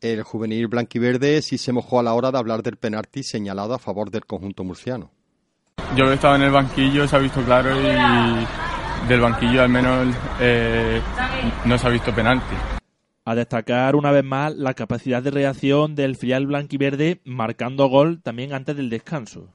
El 0.01 0.23
juvenil 0.23 0.67
blanquiverde 0.67 1.41
sí 1.41 1.57
se 1.57 1.71
mojó 1.71 1.99
a 1.99 2.03
la 2.03 2.13
hora 2.13 2.31
de 2.31 2.37
hablar 2.37 2.61
del 2.61 2.75
penalti 2.75 3.23
señalado 3.23 3.73
a 3.73 3.79
favor 3.79 4.11
del 4.11 4.25
conjunto 4.25 4.65
murciano. 4.65 5.09
Yo 5.95 6.11
he 6.11 6.15
estado 6.15 6.35
en 6.35 6.41
el 6.43 6.51
banquillo, 6.51 7.07
se 7.07 7.15
ha 7.15 7.19
visto 7.19 7.41
claro 7.43 7.71
y 7.79 9.07
del 9.07 9.21
banquillo 9.21 9.61
al 9.61 9.69
menos 9.69 10.13
eh, 10.39 11.01
no 11.65 11.77
se 11.77 11.87
ha 11.87 11.89
visto 11.89 12.13
penalti. 12.13 12.55
A 13.25 13.35
destacar 13.35 13.95
una 13.95 14.11
vez 14.11 14.23
más 14.23 14.53
la 14.55 14.73
capacidad 14.73 15.23
de 15.23 15.31
reacción 15.31 15.95
del 15.95 16.15
filial 16.15 16.45
blanquiverde 16.45 17.21
marcando 17.23 17.87
gol 17.87 18.21
también 18.21 18.53
antes 18.53 18.75
del 18.75 18.89
descanso. 18.89 19.47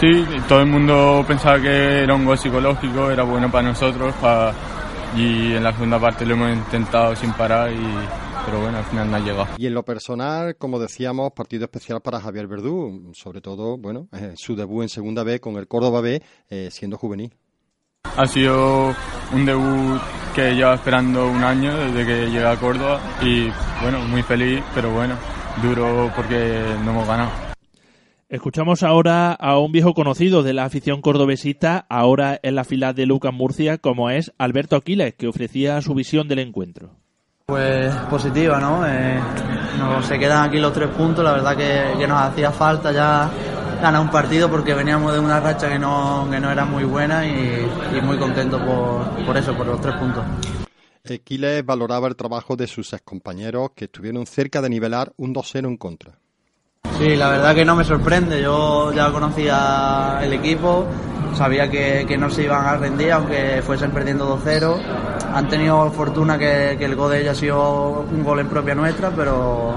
Sí, 0.00 0.24
todo 0.48 0.60
el 0.60 0.66
mundo 0.66 1.24
pensaba 1.26 1.60
que 1.60 2.02
era 2.02 2.14
un 2.14 2.24
gol 2.24 2.38
psicológico, 2.38 3.10
era 3.10 3.24
bueno 3.24 3.50
para 3.50 3.68
nosotros 3.68 4.14
y 5.16 5.52
en 5.52 5.62
la 5.62 5.72
segunda 5.72 6.00
parte 6.00 6.24
lo 6.24 6.34
hemos 6.34 6.56
intentado 6.56 7.14
sin 7.16 7.32
parar 7.32 7.72
y 7.72 8.32
pero 8.44 8.60
bueno, 8.60 8.78
al 8.78 8.84
final 8.84 9.10
no 9.10 9.16
ha 9.16 9.20
llegado. 9.20 9.46
Y 9.56 9.66
en 9.66 9.74
lo 9.74 9.84
personal, 9.84 10.56
como 10.56 10.78
decíamos, 10.78 11.32
partido 11.32 11.64
especial 11.64 12.00
para 12.00 12.20
Javier 12.20 12.48
Verdú, 12.48 13.12
sobre 13.14 13.40
todo, 13.40 13.78
bueno, 13.78 14.08
eh, 14.12 14.32
su 14.36 14.56
debut 14.56 14.82
en 14.82 14.88
segunda 14.88 15.22
B 15.22 15.40
con 15.40 15.56
el 15.56 15.68
Córdoba 15.68 16.00
B 16.00 16.22
eh, 16.50 16.68
siendo 16.70 16.98
juvenil. 16.98 17.32
Ha 18.16 18.26
sido 18.26 18.94
un 19.32 19.46
debut 19.46 20.00
que 20.34 20.54
lleva 20.54 20.74
esperando 20.74 21.28
un 21.28 21.42
año 21.42 21.76
desde 21.76 22.06
que 22.06 22.30
llegué 22.30 22.46
a 22.46 22.56
Córdoba 22.56 23.00
y 23.22 23.50
bueno, 23.82 24.00
muy 24.00 24.22
feliz, 24.22 24.62
pero 24.74 24.90
bueno, 24.90 25.14
duro 25.62 26.10
porque 26.14 26.62
no 26.84 26.90
hemos 26.90 27.06
ganado. 27.06 27.30
Escuchamos 28.28 28.82
ahora 28.82 29.32
a 29.32 29.58
un 29.58 29.72
viejo 29.72 29.92
conocido 29.92 30.42
de 30.42 30.54
la 30.54 30.64
afición 30.64 31.02
cordobesista, 31.02 31.84
ahora 31.90 32.40
en 32.42 32.54
la 32.54 32.64
fila 32.64 32.94
de 32.94 33.04
Lucas 33.04 33.32
Murcia, 33.34 33.76
como 33.76 34.08
es 34.08 34.32
Alberto 34.38 34.76
Aquiles, 34.76 35.14
que 35.14 35.28
ofrecía 35.28 35.82
su 35.82 35.94
visión 35.94 36.28
del 36.28 36.38
encuentro. 36.38 36.90
Pues 37.46 37.94
positiva, 38.08 38.58
¿no? 38.58 38.86
Eh, 38.86 39.20
no 39.78 40.02
se 40.02 40.18
quedan 40.18 40.48
aquí 40.48 40.58
los 40.58 40.72
tres 40.72 40.88
puntos, 40.88 41.22
la 41.22 41.32
verdad 41.32 41.56
que, 41.56 41.98
que 41.98 42.06
nos 42.06 42.22
hacía 42.22 42.50
falta 42.52 42.90
ya 42.92 43.30
ganar 43.82 44.00
un 44.00 44.10
partido 44.10 44.48
porque 44.48 44.74
veníamos 44.74 45.12
de 45.12 45.18
una 45.18 45.40
racha 45.40 45.68
que 45.68 45.78
no, 45.78 46.28
que 46.30 46.38
no 46.38 46.50
era 46.50 46.64
muy 46.64 46.84
buena 46.84 47.26
y, 47.26 47.68
muy 48.02 48.16
contento 48.16 48.58
por, 48.64 49.26
por, 49.26 49.36
eso, 49.36 49.54
por 49.54 49.66
los 49.66 49.80
tres 49.80 49.96
puntos. 49.96 50.24
Quiles 51.24 51.66
valoraba 51.66 52.06
el 52.06 52.14
trabajo 52.14 52.54
de 52.56 52.68
sus 52.68 52.94
compañeros 53.04 53.70
que 53.74 53.86
estuvieron 53.86 54.24
cerca 54.24 54.62
de 54.62 54.70
nivelar 54.70 55.12
un 55.16 55.34
2-0 55.34 55.66
en 55.66 55.76
contra. 55.76 56.12
Sí, 56.98 57.16
la 57.16 57.28
verdad 57.28 57.54
que 57.54 57.64
no 57.64 57.74
me 57.74 57.84
sorprende. 57.84 58.40
Yo 58.40 58.92
ya 58.92 59.10
conocía 59.10 60.20
el 60.22 60.32
equipo, 60.32 60.86
sabía 61.34 61.68
que, 61.68 62.04
que 62.06 62.16
no 62.16 62.30
se 62.30 62.44
iban 62.44 62.64
a 62.64 62.76
rendir 62.76 63.10
aunque 63.12 63.62
fuesen 63.66 63.90
perdiendo 63.90 64.38
2-0. 64.38 64.80
Han 65.34 65.48
tenido 65.48 65.90
fortuna 65.90 66.38
que, 66.38 66.76
que 66.78 66.84
el 66.84 66.94
gol 66.94 67.10
de 67.10 67.22
ella 67.22 67.32
ha 67.32 67.34
sido 67.34 68.06
un 68.08 68.22
gol 68.22 68.38
en 68.38 68.48
propia 68.48 68.74
nuestra, 68.74 69.10
pero 69.10 69.74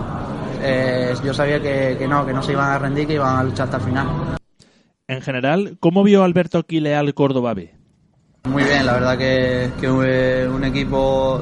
eh, 0.62 1.14
yo 1.24 1.34
sabía 1.34 1.62
que, 1.62 2.06
no, 2.08 2.26
que 2.26 2.34
no 2.34 2.42
se 2.42 2.54
iban 2.54 2.70
a 2.70 2.80
rendir, 2.80 3.08
que 3.08 3.14
iban 3.14 3.38
a 3.38 3.44
luchar 3.44 3.66
hasta 3.66 3.78
el 3.78 3.84
final. 3.84 4.08
En 5.08 5.22
general, 5.22 5.78
¿cómo 5.80 6.04
vio 6.04 6.24
Alberto 6.24 6.64
Quile 6.64 6.96
al 6.96 7.14
Córdoba 7.14 7.54
B? 7.54 7.74
Muy 8.46 8.64
bien, 8.64 8.86
la 8.86 8.94
verdad 8.94 9.18
que, 9.18 9.72
que 9.80 10.48
un 10.48 10.64
equipo 10.64 11.42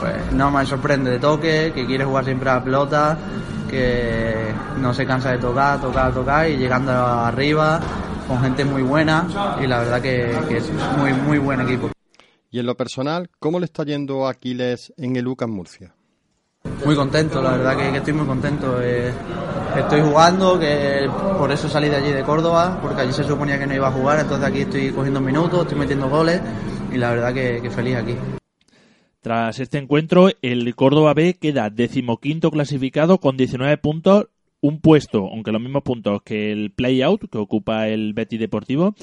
pues, 0.00 0.32
no 0.32 0.50
me 0.50 0.64
sorprende 0.66 1.10
de 1.10 1.18
toque, 1.18 1.72
que 1.74 1.86
quiere 1.86 2.04
jugar 2.04 2.24
siempre 2.24 2.50
a 2.50 2.56
la 2.56 2.64
pelota, 2.64 3.18
que 3.68 4.52
no 4.80 4.92
se 4.94 5.06
cansa 5.06 5.32
de 5.32 5.38
tocar, 5.38 5.80
tocar, 5.80 6.12
tocar 6.12 6.48
y 6.48 6.56
llegando 6.56 6.92
arriba 6.92 7.80
con 8.28 8.40
gente 8.40 8.64
muy 8.64 8.82
buena 8.82 9.26
y 9.62 9.66
la 9.66 9.80
verdad 9.80 10.00
que, 10.00 10.36
que 10.48 10.58
es 10.58 10.70
muy, 10.98 11.12
muy 11.12 11.38
buen 11.38 11.60
equipo. 11.60 11.90
Y 12.50 12.60
en 12.60 12.66
lo 12.66 12.76
personal, 12.76 13.30
¿cómo 13.40 13.58
le 13.58 13.64
está 13.64 13.84
yendo 13.84 14.26
a 14.26 14.30
Aquiles 14.30 14.92
en 14.96 15.16
el 15.16 15.26
UCAM 15.26 15.50
Murcia? 15.50 15.94
Muy 16.84 16.96
contento, 16.96 17.40
la 17.40 17.52
verdad 17.52 17.76
que, 17.76 17.96
estoy 17.96 18.12
muy 18.12 18.26
contento. 18.26 18.78
Eh, 18.82 19.10
estoy 19.76 20.02
jugando, 20.02 20.58
que 20.58 21.08
por 21.38 21.50
eso 21.50 21.66
salí 21.66 21.88
de 21.88 21.96
allí 21.96 22.12
de 22.12 22.22
Córdoba, 22.22 22.78
porque 22.82 23.00
allí 23.00 23.12
se 23.12 23.24
suponía 23.24 23.58
que 23.58 23.66
no 23.66 23.74
iba 23.74 23.88
a 23.88 23.92
jugar, 23.92 24.20
entonces 24.20 24.46
aquí 24.46 24.60
estoy 24.60 24.90
cogiendo 24.90 25.20
minutos, 25.20 25.62
estoy 25.62 25.78
metiendo 25.78 26.10
goles 26.10 26.42
y 26.92 26.98
la 26.98 27.10
verdad 27.10 27.32
que, 27.32 27.70
feliz 27.70 27.96
aquí. 27.96 28.14
Tras 29.22 29.58
este 29.60 29.78
encuentro, 29.78 30.28
el 30.42 30.74
Córdoba 30.74 31.14
B 31.14 31.38
queda 31.40 31.70
decimoquinto 31.70 32.50
clasificado 32.50 33.18
con 33.18 33.38
19 33.38 33.78
puntos, 33.78 34.28
un 34.60 34.80
puesto, 34.80 35.28
aunque 35.30 35.52
los 35.52 35.62
mismos 35.62 35.82
puntos 35.82 36.22
que 36.22 36.52
el 36.52 36.70
play-out 36.70 37.30
que 37.30 37.38
ocupa 37.38 37.88
el 37.88 38.12
Betty 38.12 38.36
Deportivo, 38.36 38.94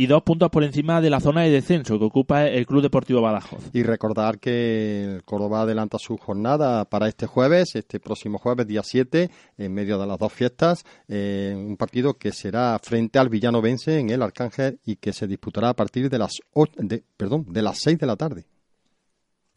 y 0.00 0.06
dos 0.06 0.22
puntos 0.22 0.48
por 0.48 0.64
encima 0.64 1.02
de 1.02 1.10
la 1.10 1.20
zona 1.20 1.42
de 1.42 1.50
descenso 1.50 1.98
que 1.98 2.06
ocupa 2.06 2.46
el 2.46 2.64
Club 2.64 2.80
Deportivo 2.80 3.20
Badajoz. 3.20 3.60
Y 3.74 3.82
recordar 3.82 4.38
que 4.38 5.04
el 5.04 5.24
Córdoba 5.24 5.60
adelanta 5.60 5.98
su 5.98 6.16
jornada 6.16 6.86
para 6.86 7.06
este 7.06 7.26
jueves, 7.26 7.74
este 7.74 8.00
próximo 8.00 8.38
jueves, 8.38 8.66
día 8.66 8.80
7, 8.82 9.30
en 9.58 9.74
medio 9.74 9.98
de 9.98 10.06
las 10.06 10.18
dos 10.18 10.32
fiestas, 10.32 10.86
eh, 11.06 11.52
un 11.54 11.76
partido 11.76 12.14
que 12.14 12.32
será 12.32 12.78
frente 12.82 13.18
al 13.18 13.28
Villanovense 13.28 13.98
en 13.98 14.08
el 14.08 14.22
Arcángel 14.22 14.80
y 14.86 14.96
que 14.96 15.12
se 15.12 15.26
disputará 15.26 15.68
a 15.68 15.74
partir 15.74 16.08
de 16.08 16.18
las, 16.18 16.32
de, 16.78 17.04
perdón, 17.18 17.44
de 17.50 17.60
las 17.60 17.78
6 17.80 17.98
de 17.98 18.06
la 18.06 18.16
tarde. 18.16 18.46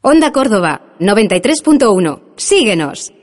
Onda 0.02 0.34
Córdoba, 0.34 0.98
93.1. 1.00 2.34
Síguenos. 2.36 3.14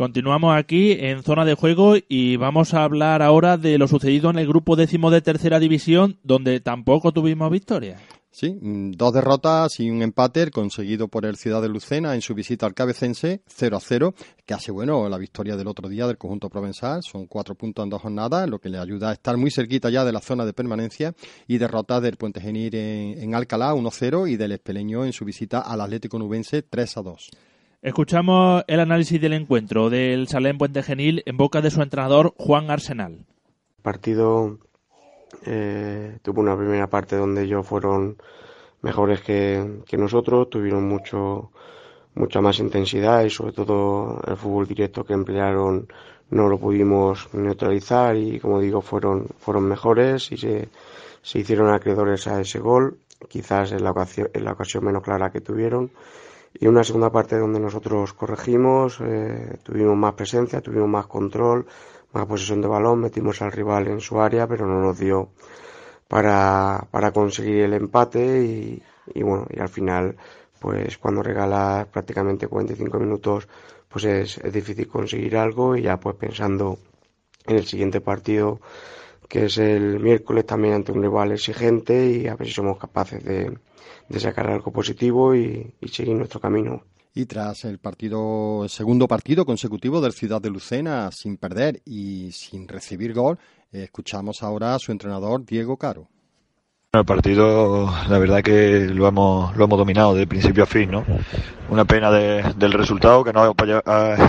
Continuamos 0.00 0.56
aquí 0.56 0.92
en 0.92 1.22
zona 1.22 1.44
de 1.44 1.52
juego 1.52 1.92
y 2.08 2.36
vamos 2.36 2.72
a 2.72 2.84
hablar 2.84 3.20
ahora 3.20 3.58
de 3.58 3.76
lo 3.76 3.86
sucedido 3.86 4.30
en 4.30 4.38
el 4.38 4.48
grupo 4.48 4.74
décimo 4.74 5.10
de 5.10 5.20
tercera 5.20 5.58
división, 5.58 6.18
donde 6.22 6.60
tampoco 6.60 7.12
tuvimos 7.12 7.50
victoria. 7.50 7.98
Sí, 8.30 8.56
mm, 8.58 8.92
dos 8.92 9.12
derrotas 9.12 9.78
y 9.78 9.90
un 9.90 10.00
empate 10.00 10.50
conseguido 10.50 11.08
por 11.08 11.26
el 11.26 11.36
Ciudad 11.36 11.60
de 11.60 11.68
Lucena 11.68 12.14
en 12.14 12.22
su 12.22 12.32
visita 12.32 12.64
al 12.64 12.72
Cabecense, 12.72 13.42
0 13.46 13.76
a 13.76 13.80
0, 13.80 14.14
que 14.46 14.54
hace 14.54 14.72
bueno 14.72 15.06
la 15.10 15.18
victoria 15.18 15.54
del 15.54 15.66
otro 15.66 15.86
día 15.86 16.06
del 16.06 16.16
conjunto 16.16 16.48
provenzal. 16.48 17.02
Son 17.02 17.26
cuatro 17.26 17.54
puntos 17.54 17.82
en 17.82 17.90
dos 17.90 18.00
jornadas, 18.00 18.48
lo 18.48 18.58
que 18.58 18.70
le 18.70 18.78
ayuda 18.78 19.10
a 19.10 19.12
estar 19.12 19.36
muy 19.36 19.50
cerquita 19.50 19.90
ya 19.90 20.06
de 20.06 20.12
la 20.12 20.22
zona 20.22 20.46
de 20.46 20.54
permanencia. 20.54 21.14
Y 21.46 21.58
derrota 21.58 22.00
del 22.00 22.16
Puente 22.16 22.40
Genil 22.40 22.74
en, 22.74 23.34
Alcalá, 23.34 23.74
1 23.74 23.90
0, 23.92 24.28
y 24.28 24.38
del 24.38 24.52
Espeleño 24.52 25.04
en 25.04 25.12
su 25.12 25.26
visita 25.26 25.60
al 25.60 25.82
Atlético 25.82 26.18
Nubense, 26.18 26.62
3 26.62 26.96
a 26.96 27.02
2. 27.02 27.30
Escuchamos 27.82 28.62
el 28.66 28.78
análisis 28.78 29.18
del 29.18 29.32
encuentro 29.32 29.88
del 29.88 30.28
Salén 30.28 30.58
Puente 30.58 30.82
Genil 30.82 31.22
en 31.24 31.38
boca 31.38 31.62
de 31.62 31.70
su 31.70 31.80
entrenador 31.80 32.34
Juan 32.36 32.70
Arsenal. 32.70 33.24
Partido 33.80 34.58
eh, 35.46 36.18
tuvo 36.20 36.42
una 36.42 36.58
primera 36.58 36.88
parte 36.88 37.16
donde 37.16 37.44
ellos 37.44 37.66
fueron 37.66 38.18
mejores 38.82 39.22
que, 39.22 39.82
nosotros, 39.92 40.50
tuvieron 40.50 40.86
mucho 40.86 41.52
mucha 42.12 42.42
más 42.42 42.58
intensidad 42.58 43.24
y 43.24 43.30
sobre 43.30 43.52
todo 43.52 44.20
el 44.26 44.36
fútbol 44.36 44.66
directo 44.66 45.04
que 45.04 45.14
emplearon 45.14 45.88
no 46.28 46.48
lo 46.48 46.58
pudimos 46.58 47.32
neutralizar 47.32 48.14
y 48.14 48.40
como 48.40 48.60
digo 48.60 48.82
fueron 48.82 49.26
fueron 49.38 49.64
mejores 49.64 50.30
y 50.32 50.36
se, 50.36 50.68
se 51.22 51.38
hicieron 51.38 51.72
acreedores 51.72 52.26
a 52.26 52.40
ese 52.40 52.58
gol 52.58 52.98
quizás 53.28 53.72
la 53.80 53.92
ocasión, 53.92 54.28
en 54.34 54.44
la 54.44 54.52
ocasión 54.52 54.84
menos 54.84 55.02
clara 55.02 55.30
que 55.30 55.40
tuvieron 55.40 55.92
y 56.54 56.66
una 56.66 56.84
segunda 56.84 57.10
parte 57.10 57.38
donde 57.38 57.60
nosotros 57.60 58.12
corregimos 58.12 58.98
eh, 59.00 59.58
tuvimos 59.62 59.96
más 59.96 60.14
presencia 60.14 60.60
tuvimos 60.60 60.88
más 60.88 61.06
control 61.06 61.66
más 62.12 62.26
posesión 62.26 62.60
de 62.60 62.68
balón, 62.68 63.00
metimos 63.00 63.40
al 63.42 63.52
rival 63.52 63.88
en 63.88 64.00
su 64.00 64.20
área, 64.20 64.46
pero 64.46 64.66
no 64.66 64.80
nos 64.80 64.98
dio 64.98 65.30
para, 66.08 66.86
para 66.90 67.12
conseguir 67.12 67.62
el 67.64 67.74
empate 67.74 68.42
y, 68.42 68.82
y 69.14 69.22
bueno, 69.22 69.46
y 69.50 69.60
al 69.60 69.68
final, 69.68 70.16
pues 70.58 70.98
cuando 70.98 71.22
regalas 71.22 71.86
prácticamente 71.86 72.48
45 72.48 72.98
minutos, 72.98 73.48
pues 73.88 74.04
es, 74.04 74.38
es 74.38 74.52
difícil 74.52 74.88
conseguir 74.88 75.36
algo 75.36 75.76
y 75.76 75.82
ya 75.82 75.98
pues 75.98 76.16
pensando 76.16 76.78
en 77.46 77.56
el 77.56 77.66
siguiente 77.66 78.00
partido 78.00 78.60
que 79.30 79.44
es 79.44 79.58
el 79.58 80.00
miércoles 80.00 80.44
también 80.44 80.74
ante 80.74 80.90
un 80.90 81.02
rival 81.02 81.30
exigente 81.30 82.10
y 82.10 82.26
a 82.26 82.34
ver 82.34 82.48
si 82.48 82.52
somos 82.52 82.76
capaces 82.76 83.24
de, 83.24 83.56
de 84.08 84.20
sacar 84.20 84.50
algo 84.50 84.72
positivo 84.72 85.36
y, 85.36 85.72
seguir 85.90 86.16
nuestro 86.16 86.40
camino. 86.40 86.82
Y 87.14 87.26
tras 87.26 87.64
el 87.64 87.78
partido, 87.78 88.68
segundo 88.68 89.06
partido 89.06 89.46
consecutivo 89.46 90.00
del 90.00 90.12
Ciudad 90.12 90.42
de 90.42 90.50
Lucena 90.50 91.10
sin 91.12 91.36
perder 91.36 91.80
y 91.84 92.32
sin 92.32 92.66
recibir 92.66 93.14
gol, 93.14 93.38
escuchamos 93.70 94.42
ahora 94.42 94.74
a 94.74 94.78
su 94.80 94.90
entrenador 94.90 95.44
Diego 95.44 95.76
Caro. 95.76 96.08
El 96.92 97.04
partido, 97.04 97.88
la 98.08 98.18
verdad 98.18 98.42
que 98.42 98.88
lo 98.92 99.06
hemos, 99.06 99.56
lo 99.56 99.64
hemos 99.64 99.78
dominado 99.78 100.12
de 100.12 100.26
principio 100.26 100.64
a 100.64 100.66
fin, 100.66 100.90
¿no? 100.90 101.04
Una 101.68 101.84
pena 101.84 102.10
del 102.10 102.72
resultado 102.72 103.22
que 103.22 103.32
no 103.32 103.54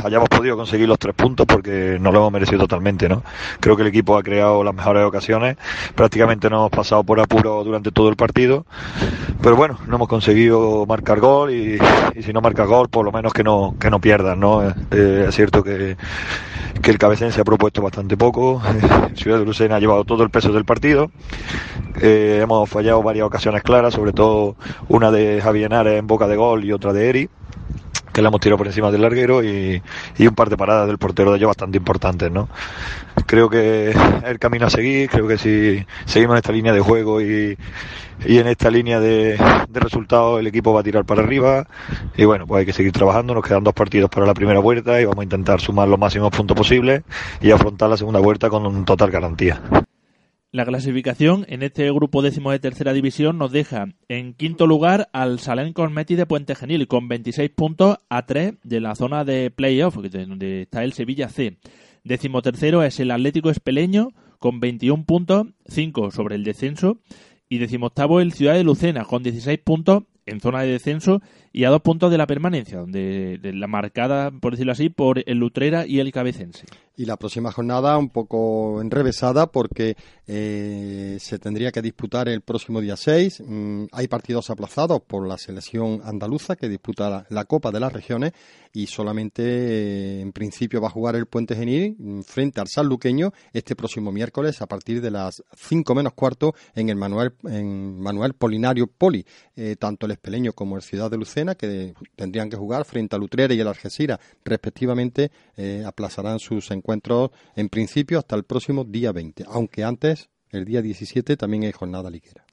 hayamos 0.03 0.29
podido 0.29 0.55
conseguir 0.55 0.87
los 0.87 0.99
tres 0.99 1.15
puntos 1.15 1.47
porque 1.47 1.97
no 1.99 2.11
lo 2.11 2.19
hemos 2.19 2.31
merecido 2.31 2.59
totalmente, 2.59 3.09
¿no? 3.09 3.23
Creo 3.59 3.75
que 3.75 3.81
el 3.81 3.87
equipo 3.87 4.15
ha 4.15 4.21
creado 4.21 4.63
las 4.63 4.75
mejores 4.75 5.03
ocasiones, 5.03 5.57
prácticamente 5.95 6.51
no 6.51 6.57
hemos 6.57 6.69
pasado 6.69 7.03
por 7.03 7.19
apuro 7.19 7.63
durante 7.63 7.89
todo 7.89 8.09
el 8.09 8.15
partido, 8.15 8.67
pero 9.41 9.55
bueno, 9.55 9.79
no 9.87 9.95
hemos 9.95 10.07
conseguido 10.07 10.85
marcar 10.85 11.19
gol 11.19 11.49
y, 11.49 11.79
si 12.21 12.31
no 12.31 12.41
marca 12.41 12.65
gol, 12.65 12.89
por 12.89 13.03
lo 13.03 13.11
menos 13.11 13.33
que 13.33 13.43
no, 13.43 13.73
que 13.79 13.89
no 13.89 13.99
pierdan, 13.99 14.39
¿no? 14.39 14.69
Eh, 14.91 15.25
es 15.27 15.33
cierto 15.35 15.63
que, 15.63 15.97
que 16.83 16.91
el 16.91 16.99
cabecén 16.99 17.31
se 17.31 17.41
ha 17.41 17.43
propuesto 17.43 17.81
bastante 17.81 18.17
poco, 18.17 18.61
Ciudad 19.15 19.39
de 19.39 19.45
Lucena 19.45 19.77
ha 19.77 19.79
llevado 19.79 20.03
todo 20.03 20.21
el 20.21 20.29
peso 20.29 20.51
del 20.51 20.65
partido, 20.65 21.09
eh, 22.01 22.39
hemos 22.41 22.50
fallado 22.65 23.03
varias 23.03 23.25
ocasiones 23.25 23.63
claras, 23.63 23.93
sobre 23.93 24.13
todo 24.13 24.55
una 24.89 25.11
de 25.11 25.41
Javier 25.41 25.67
Henares 25.67 25.99
en 25.99 26.07
boca 26.07 26.27
de 26.27 26.35
gol 26.35 26.63
y 26.65 26.71
otra 26.71 26.93
de 26.93 27.09
Eri 27.09 27.29
que 28.11 28.21
la 28.21 28.27
hemos 28.27 28.41
tirado 28.41 28.57
por 28.57 28.67
encima 28.67 28.91
del 28.91 29.01
larguero 29.01 29.43
y, 29.43 29.81
un 30.19 30.35
par 30.35 30.49
de 30.49 30.57
paradas 30.57 30.87
del 30.87 30.97
portero 30.97 31.31
de 31.31 31.37
ellos 31.37 31.47
bastante 31.47 31.77
importantes, 31.77 32.31
¿no? 32.31 32.49
Creo 33.25 33.49
que 33.49 33.93
el 34.25 34.39
camino 34.39 34.67
a 34.67 34.69
seguir, 34.69 35.09
creo 35.09 35.27
que 35.27 35.37
si 35.37 35.85
seguimos 36.05 36.33
en 36.33 36.37
esta 36.37 36.51
línea 36.51 36.73
de 36.73 36.81
juego 36.81 37.21
y, 37.21 37.57
en 38.23 38.47
esta 38.47 38.69
línea 38.69 38.99
de, 38.99 39.37
de 39.69 39.79
resultados 39.79 40.39
el 40.39 40.47
equipo 40.47 40.73
va 40.73 40.81
a 40.81 40.83
tirar 40.83 41.05
para 41.05 41.23
arriba 41.23 41.65
y 42.15 42.25
bueno, 42.25 42.45
pues 42.45 42.59
hay 42.59 42.65
que 42.65 42.73
seguir 42.73 42.91
trabajando, 42.91 43.33
nos 43.33 43.43
quedan 43.43 43.63
dos 43.63 43.73
partidos 43.73 44.09
para 44.09 44.27
la 44.27 44.33
primera 44.33 44.59
vuelta 44.59 45.01
y 45.01 45.05
vamos 45.05 45.21
a 45.21 45.23
intentar 45.23 45.59
sumar 45.59 45.87
los 45.87 45.97
máximos 45.97 46.29
puntos 46.31 46.55
posibles 46.55 47.03
y 47.41 47.51
afrontar 47.51 47.89
la 47.89 47.97
segunda 47.97 48.19
vuelta 48.19 48.49
con 48.49 48.85
total 48.85 49.09
garantía. 49.09 49.61
La 50.53 50.65
clasificación 50.65 51.45
en 51.47 51.63
este 51.63 51.89
grupo 51.93 52.21
décimo 52.21 52.51
de 52.51 52.59
tercera 52.59 52.91
división 52.91 53.37
nos 53.37 53.53
deja 53.53 53.87
en 54.09 54.33
quinto 54.33 54.67
lugar 54.67 55.07
al 55.13 55.39
Salén 55.39 55.71
Cosmeti 55.71 56.15
de 56.15 56.25
Puente 56.25 56.55
Genil 56.55 56.89
con 56.89 57.07
26 57.07 57.51
puntos 57.51 57.99
a 58.09 58.25
3 58.25 58.55
de 58.61 58.81
la 58.81 58.95
zona 58.95 59.23
de 59.23 59.49
playoff, 59.49 59.95
donde 59.95 60.63
está 60.63 60.83
el 60.83 60.91
Sevilla 60.91 61.29
C. 61.29 61.57
Décimo 62.03 62.41
tercero 62.41 62.83
es 62.83 62.99
el 62.99 63.11
Atlético 63.11 63.49
Espeleño 63.49 64.09
con 64.39 64.59
21 64.59 65.05
puntos, 65.05 65.47
5 65.69 66.11
sobre 66.11 66.35
el 66.35 66.43
descenso. 66.43 66.97
Y 67.47 67.59
decimoctavo 67.59 68.19
el 68.19 68.33
Ciudad 68.33 68.55
de 68.55 68.65
Lucena 68.65 69.05
con 69.05 69.23
16 69.23 69.57
puntos 69.59 70.03
en 70.25 70.41
zona 70.41 70.63
de 70.63 70.71
descenso 70.71 71.21
y 71.53 71.65
a 71.65 71.69
dos 71.69 71.81
puntos 71.81 72.11
de 72.11 72.17
la 72.17 72.27
permanencia, 72.27 72.79
donde 72.79 73.39
la 73.41 73.67
marcada, 73.67 74.31
por 74.31 74.53
decirlo 74.53 74.71
así, 74.71 74.89
por 74.89 75.21
el 75.25 75.37
Lutrera 75.37 75.85
y 75.85 75.99
el 75.99 76.11
Cabecense. 76.11 76.65
Y 76.95 77.05
la 77.05 77.17
próxima 77.17 77.51
jornada 77.51 77.97
un 77.97 78.09
poco 78.09 78.81
enrevesada 78.81 79.47
porque 79.47 79.95
eh, 80.27 81.17
se 81.19 81.39
tendría 81.39 81.71
que 81.71 81.81
disputar 81.81 82.29
el 82.29 82.41
próximo 82.41 82.79
día 82.79 82.95
6. 82.95 83.43
Mm, 83.45 83.85
hay 83.91 84.07
partidos 84.07 84.49
aplazados 84.49 85.01
por 85.01 85.27
la 85.27 85.37
selección 85.37 86.01
andaluza 86.03 86.55
que 86.55 86.69
disputa 86.69 87.25
la, 87.29 87.45
Copa 87.45 87.71
de 87.71 87.79
las 87.79 87.91
Regiones 87.91 88.33
y 88.71 88.87
solamente 88.87 89.41
eh, 89.43 90.21
en 90.21 90.31
principio 90.31 90.79
va 90.79 90.87
a 90.87 90.91
jugar 90.91 91.15
el 91.15 91.25
Puente 91.25 91.55
Genil 91.55 91.95
mm, 91.97 92.21
frente 92.21 92.61
al 92.61 92.67
Sanluqueño 92.67 93.33
este 93.51 93.75
próximo 93.75 94.11
miércoles 94.11 94.61
a 94.61 94.67
partir 94.67 95.01
de 95.01 95.11
las 95.11 95.43
5 95.55 95.95
menos 95.95 96.13
cuarto 96.13 96.53
en 96.75 96.89
el 96.89 96.97
Manuel, 96.97 97.33
en 97.45 97.99
Manuel 97.99 98.33
Polinario 98.33 98.87
Poli. 98.87 99.25
Eh, 99.55 99.75
tanto 99.79 100.05
el 100.05 100.11
Espeleño 100.11 100.53
como 100.53 100.75
el 100.75 100.81
Ciudad 100.81 101.09
de 101.09 101.17
Lucena 101.17 101.40
que 101.55 101.93
tendrían 102.15 102.49
que 102.49 102.57
jugar 102.57 102.85
frente 102.85 103.15
al 103.15 103.23
Utrera 103.23 103.53
y 103.53 103.59
el 103.59 103.67
Algeciras, 103.67 104.19
respectivamente, 104.43 105.31
eh, 105.57 105.83
aplazarán 105.85 106.39
sus 106.39 106.71
encuentros 106.71 107.31
en 107.55 107.69
principio 107.69 108.19
hasta 108.19 108.35
el 108.35 108.43
próximo 108.43 108.83
día 108.83 109.11
20, 109.11 109.45
aunque 109.47 109.83
antes, 109.83 110.29
el 110.49 110.65
día 110.65 110.81
17, 110.81 111.37
también 111.37 111.63
hay 111.63 111.71
jornada 111.71 112.09
liguera. 112.09 112.45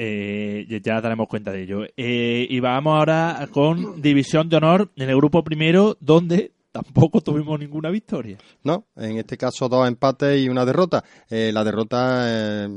Eh, 0.00 0.80
ya 0.84 1.00
daremos 1.00 1.26
cuenta 1.26 1.50
de 1.50 1.62
ello. 1.62 1.84
Eh, 1.96 2.46
y 2.48 2.60
vamos 2.60 2.96
ahora 2.96 3.48
con 3.50 4.00
División 4.00 4.48
de 4.48 4.56
Honor 4.56 4.90
en 4.94 5.10
el 5.10 5.16
grupo 5.16 5.42
primero, 5.42 5.96
donde 6.00 6.52
tampoco 6.82 7.20
tuvimos 7.20 7.58
ninguna 7.58 7.90
victoria. 7.90 8.38
No, 8.62 8.86
en 8.96 9.18
este 9.18 9.36
caso 9.36 9.68
dos 9.68 9.88
empates 9.88 10.40
y 10.40 10.48
una 10.48 10.64
derrota. 10.64 11.02
Eh, 11.28 11.50
la 11.52 11.64
derrota 11.64 12.24
eh, 12.26 12.68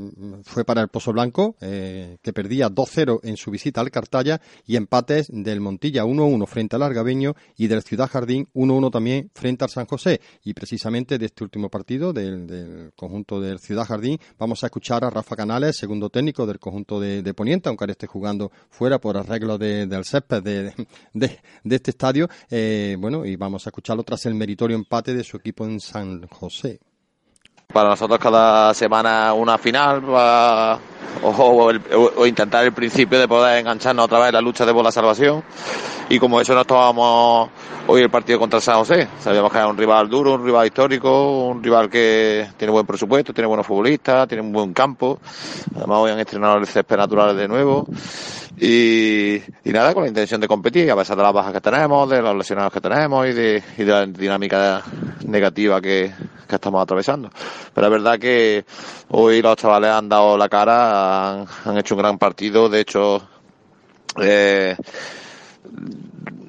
fue 0.42 0.64
para 0.64 0.82
el 0.82 0.88
Pozo 0.88 1.12
Blanco, 1.12 1.54
eh, 1.60 2.16
que 2.20 2.32
perdía 2.32 2.68
2-0 2.68 3.20
en 3.22 3.36
su 3.36 3.52
visita 3.52 3.80
al 3.80 3.92
Cartaya, 3.92 4.40
y 4.66 4.74
empates 4.74 5.28
del 5.30 5.60
Montilla 5.60 6.04
1-1 6.04 6.46
frente 6.48 6.74
al 6.74 6.82
Argabeño 6.82 7.34
y 7.56 7.68
del 7.68 7.82
Ciudad 7.82 8.10
Jardín 8.10 8.48
1-1 8.54 8.90
también 8.90 9.30
frente 9.34 9.64
al 9.64 9.70
San 9.70 9.86
José. 9.86 10.20
Y 10.42 10.52
precisamente 10.54 11.16
de 11.16 11.26
este 11.26 11.44
último 11.44 11.68
partido, 11.68 12.12
del, 12.12 12.92
conjunto 12.96 13.40
del 13.40 13.60
Ciudad 13.60 13.86
Jardín, 13.86 14.18
vamos 14.36 14.64
a 14.64 14.66
escuchar 14.66 15.04
a 15.04 15.10
Rafa 15.10 15.36
Canales, 15.36 15.76
segundo 15.76 16.10
técnico 16.10 16.44
del 16.44 16.58
conjunto 16.58 16.98
de, 16.98 17.32
Poniente, 17.34 17.68
aunque 17.68 17.84
ahora 17.84 17.92
esté 17.92 18.06
jugando 18.06 18.50
fuera 18.68 18.98
por 18.98 19.16
arreglo 19.16 19.56
del 19.58 20.04
césped 20.04 20.42
de, 20.42 20.74
de 21.14 21.76
este 21.76 21.92
estadio. 21.92 22.28
bueno, 22.98 23.24
y 23.24 23.36
vamos 23.36 23.66
a 23.66 23.70
escuchar 23.70 23.91
tras 24.02 24.26
el 24.26 24.34
meritorio 24.34 24.76
empate 24.76 25.14
de 25.14 25.22
su 25.22 25.36
equipo 25.36 25.66
en 25.66 25.78
San 25.80 26.26
José. 26.28 26.80
Para 27.72 27.90
nosotros 27.90 28.18
cada 28.18 28.74
semana 28.74 29.32
una 29.32 29.56
final 29.56 30.02
o, 31.22 32.26
intentar 32.26 32.64
el 32.64 32.72
principio 32.72 33.18
de 33.18 33.28
poder 33.28 33.58
engancharnos 33.58 34.06
otra 34.06 34.18
vez 34.18 34.28
en 34.28 34.34
la 34.34 34.40
lucha 34.40 34.66
de 34.66 34.72
por 34.72 34.84
la 34.84 34.92
salvación. 34.92 35.42
Y 36.08 36.18
como 36.18 36.40
eso 36.40 36.54
no 36.54 36.62
estábamos 36.62 37.50
hoy 37.86 38.02
el 38.02 38.10
partido 38.10 38.38
contra 38.38 38.60
San 38.60 38.76
José. 38.76 39.08
Sabíamos 39.18 39.50
que 39.50 39.58
era 39.58 39.68
un 39.68 39.76
rival 39.78 40.08
duro, 40.08 40.34
un 40.34 40.44
rival 40.44 40.66
histórico, 40.66 41.48
un 41.48 41.62
rival 41.62 41.88
que 41.88 42.48
tiene 42.56 42.72
buen 42.72 42.86
presupuesto, 42.86 43.32
tiene 43.32 43.48
buenos 43.48 43.66
futbolistas, 43.66 44.28
tiene 44.28 44.42
un 44.42 44.52
buen 44.52 44.74
campo. 44.74 45.18
Además 45.74 45.98
hoy 45.98 46.10
han 46.10 46.20
estrenado 46.20 46.58
el 46.58 46.66
césped 46.66 46.96
natural 46.96 47.36
de 47.36 47.48
nuevo. 47.48 47.86
Y, 48.64 49.42
nada, 49.64 49.92
con 49.92 50.04
la 50.04 50.08
intención 50.08 50.40
de 50.40 50.46
competir, 50.46 50.88
a 50.88 50.94
pesar 50.94 51.16
de 51.16 51.24
las 51.24 51.32
bajas 51.32 51.52
que 51.52 51.60
tenemos, 51.60 52.08
de 52.08 52.22
los 52.22 52.36
lesionados 52.36 52.72
que 52.72 52.80
tenemos 52.80 53.26
y 53.26 53.32
de, 53.32 53.60
la 53.78 54.06
dinámica 54.06 54.84
negativa 55.26 55.80
que, 55.80 56.12
estamos 56.48 56.80
atravesando. 56.80 57.28
Pero 57.74 57.86
es 57.88 57.90
verdad 57.90 58.20
que 58.20 58.64
hoy 59.08 59.42
los 59.42 59.56
chavales 59.56 59.90
han 59.90 60.08
dado 60.08 60.38
la 60.38 60.48
cara, 60.48 61.40
han, 61.40 61.76
hecho 61.76 61.96
un 61.96 62.02
gran 62.02 62.18
partido, 62.18 62.68
de 62.68 62.80
hecho, 62.80 63.26
eh, 64.22 64.76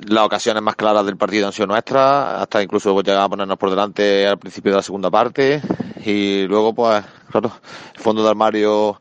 las 0.05 0.25
ocasiones 0.25 0.61
más 0.61 0.75
claras 0.75 1.07
del 1.07 1.17
partido 1.17 1.47
han 1.47 1.53
sido 1.53 1.65
nuestras, 1.65 2.41
hasta 2.43 2.61
incluso 2.61 2.95
llegamos 3.01 3.25
a 3.25 3.29
ponernos 3.29 3.57
por 3.57 3.71
delante 3.71 4.27
al 4.27 4.37
principio 4.37 4.73
de 4.73 4.77
la 4.77 4.83
segunda 4.83 5.09
parte. 5.09 5.63
Y 6.05 6.45
luego 6.45 6.75
pues 6.75 7.03
claro, 7.31 7.53
el 7.95 7.99
fondo 7.99 8.21
de 8.21 8.29
armario 8.29 8.99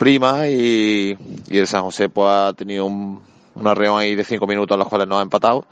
prima 0.00 0.48
y, 0.48 1.14
y 1.46 1.58
el 1.58 1.66
San 1.66 1.82
José 1.82 2.08
pues 2.08 2.26
ha 2.26 2.54
tenido 2.54 2.86
un, 2.86 3.20
una 3.54 3.74
reunión 3.74 3.98
ahí 3.98 4.14
de 4.14 4.24
cinco 4.24 4.46
minutos 4.46 4.74
en 4.74 4.78
los 4.78 4.88
cuales 4.88 5.06
nos 5.06 5.18
ha 5.18 5.22
empatado 5.22 5.66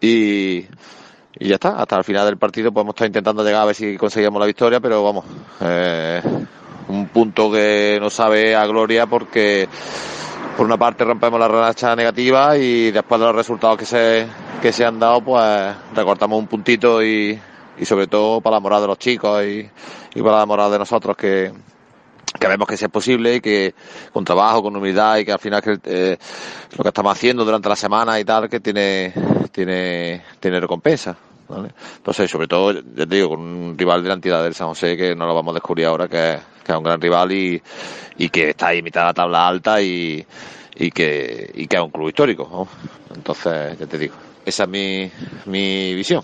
y, 0.00 0.64
y 1.38 1.46
ya 1.46 1.56
está, 1.56 1.76
hasta 1.76 1.98
el 1.98 2.04
final 2.04 2.24
del 2.24 2.38
partido 2.38 2.72
pues 2.72 2.84
hemos 2.84 2.94
estado 2.94 3.08
intentando 3.08 3.44
llegar 3.44 3.60
a 3.60 3.66
ver 3.66 3.74
si 3.74 3.98
conseguíamos 3.98 4.40
la 4.40 4.46
victoria, 4.46 4.80
pero 4.80 5.04
vamos, 5.04 5.26
eh, 5.60 6.22
un 6.88 7.08
punto 7.08 7.52
que 7.52 7.98
no 8.00 8.08
sabe 8.08 8.56
a 8.56 8.64
gloria 8.66 9.06
porque 9.06 9.68
por 10.56 10.64
una 10.64 10.78
parte 10.78 11.04
rompemos 11.04 11.38
la 11.38 11.48
racha 11.48 11.94
negativa 11.94 12.56
y 12.56 12.90
después 12.90 13.20
de 13.20 13.26
los 13.26 13.36
resultados 13.36 13.76
que 13.76 13.84
se, 13.84 14.26
que 14.62 14.72
se 14.72 14.86
han 14.86 14.98
dado 14.98 15.20
pues 15.20 15.76
recortamos 15.94 16.38
un 16.38 16.46
puntito 16.46 17.04
y, 17.04 17.38
y 17.76 17.84
sobre 17.84 18.06
todo 18.06 18.40
para 18.40 18.56
la 18.56 18.60
moral 18.60 18.80
de 18.80 18.86
los 18.86 18.98
chicos 18.98 19.44
y, 19.44 19.68
y 20.14 20.22
para 20.22 20.38
la 20.38 20.46
moral 20.46 20.70
de 20.70 20.78
nosotros 20.78 21.14
que, 21.14 21.52
que 22.40 22.48
vemos 22.48 22.66
que 22.66 22.76
sí 22.76 22.86
es 22.86 22.90
posible 22.90 23.36
y 23.36 23.40
que 23.40 23.74
con 24.12 24.24
trabajo, 24.24 24.62
con 24.62 24.74
humildad 24.74 25.18
y 25.18 25.24
que 25.24 25.32
al 25.32 25.38
final 25.38 25.62
que, 25.62 25.78
eh, 25.84 26.16
lo 26.76 26.82
que 26.82 26.88
estamos 26.88 27.12
haciendo 27.12 27.44
durante 27.44 27.68
la 27.68 27.76
semana 27.76 28.18
y 28.18 28.24
tal 28.24 28.48
que 28.48 28.60
tiene 28.60 29.12
tiene 29.52 30.22
tiene 30.40 30.58
recompensa. 30.58 31.16
¿vale? 31.48 31.70
Entonces, 31.96 32.30
sobre 32.30 32.48
todo, 32.48 32.72
ya 32.72 33.06
te 33.06 33.14
digo, 33.14 33.30
con 33.30 33.40
un 33.40 33.78
rival 33.78 34.02
de 34.02 34.08
la 34.08 34.14
entidad 34.14 34.42
del 34.42 34.54
San 34.54 34.68
José 34.68 34.96
que 34.96 35.14
no 35.14 35.26
lo 35.26 35.34
vamos 35.34 35.52
a 35.52 35.54
descubrir 35.54 35.86
ahora, 35.86 36.08
que, 36.08 36.38
que 36.64 36.72
es 36.72 36.78
un 36.78 36.84
gran 36.84 37.00
rival 37.00 37.30
y, 37.32 37.62
y 38.16 38.28
que 38.30 38.50
está 38.50 38.68
ahí 38.68 38.82
mitad 38.82 39.02
de 39.02 39.06
la 39.06 39.14
tabla 39.14 39.46
alta 39.46 39.82
y, 39.82 40.24
y, 40.76 40.90
que, 40.90 41.50
y 41.54 41.66
que 41.66 41.76
es 41.76 41.82
un 41.82 41.90
club 41.90 42.08
histórico. 42.08 42.68
Entonces, 43.14 43.78
ya 43.78 43.86
te 43.86 43.98
digo, 43.98 44.14
esa 44.46 44.62
es 44.62 44.68
mi, 44.68 45.10
mi 45.46 45.94
visión. 45.94 46.22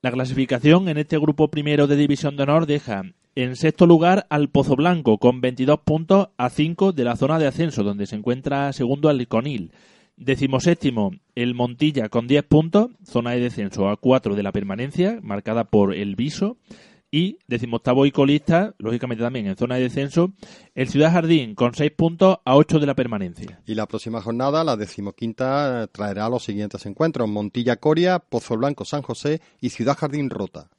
La 0.00 0.12
clasificación 0.12 0.88
en 0.88 0.98
este 0.98 1.18
grupo 1.18 1.48
primero 1.48 1.88
de 1.88 1.96
División 1.96 2.36
de 2.36 2.44
Honor 2.44 2.66
deja 2.66 3.02
en 3.38 3.54
sexto 3.54 3.86
lugar 3.86 4.26
al 4.30 4.48
Pozo 4.48 4.74
Blanco 4.74 5.18
con 5.18 5.40
22 5.40 5.82
puntos 5.82 6.30
a 6.38 6.50
5 6.50 6.90
de 6.90 7.04
la 7.04 7.14
zona 7.14 7.38
de 7.38 7.46
ascenso, 7.46 7.84
donde 7.84 8.08
se 8.08 8.16
encuentra 8.16 8.72
segundo 8.72 9.08
al 9.08 9.28
Conil. 9.28 9.70
Decimoséptimo, 10.16 11.12
el 11.36 11.54
Montilla 11.54 12.08
con 12.08 12.26
10 12.26 12.42
puntos, 12.42 12.90
zona 13.04 13.30
de 13.30 13.40
descenso 13.40 13.90
a 13.90 13.96
4 13.96 14.34
de 14.34 14.42
la 14.42 14.50
permanencia, 14.50 15.20
marcada 15.22 15.62
por 15.62 15.94
el 15.94 16.16
Viso. 16.16 16.56
Y 17.12 17.38
decimoctavo 17.46 18.06
y 18.06 18.10
colista, 18.10 18.74
lógicamente 18.76 19.22
también 19.22 19.46
en 19.46 19.56
zona 19.56 19.76
de 19.76 19.82
descenso, 19.82 20.32
el 20.74 20.88
Ciudad 20.88 21.12
Jardín 21.12 21.54
con 21.54 21.74
6 21.74 21.92
puntos 21.92 22.38
a 22.44 22.56
8 22.56 22.80
de 22.80 22.86
la 22.86 22.96
permanencia. 22.96 23.62
Y 23.64 23.76
la 23.76 23.86
próxima 23.86 24.20
jornada, 24.20 24.64
la 24.64 24.76
decimoquinta, 24.76 25.86
traerá 25.92 26.28
los 26.28 26.42
siguientes 26.42 26.84
encuentros. 26.86 27.28
Montilla 27.28 27.76
Coria, 27.76 28.18
Pozo 28.18 28.56
Blanco 28.56 28.84
San 28.84 29.02
José 29.02 29.40
y 29.60 29.70
Ciudad 29.70 29.96
Jardín 29.96 30.28
Rota. 30.28 30.70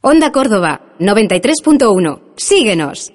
Onda 0.00 0.30
Córdoba, 0.30 0.94
93.1. 1.00 2.20
Síguenos. 2.36 3.12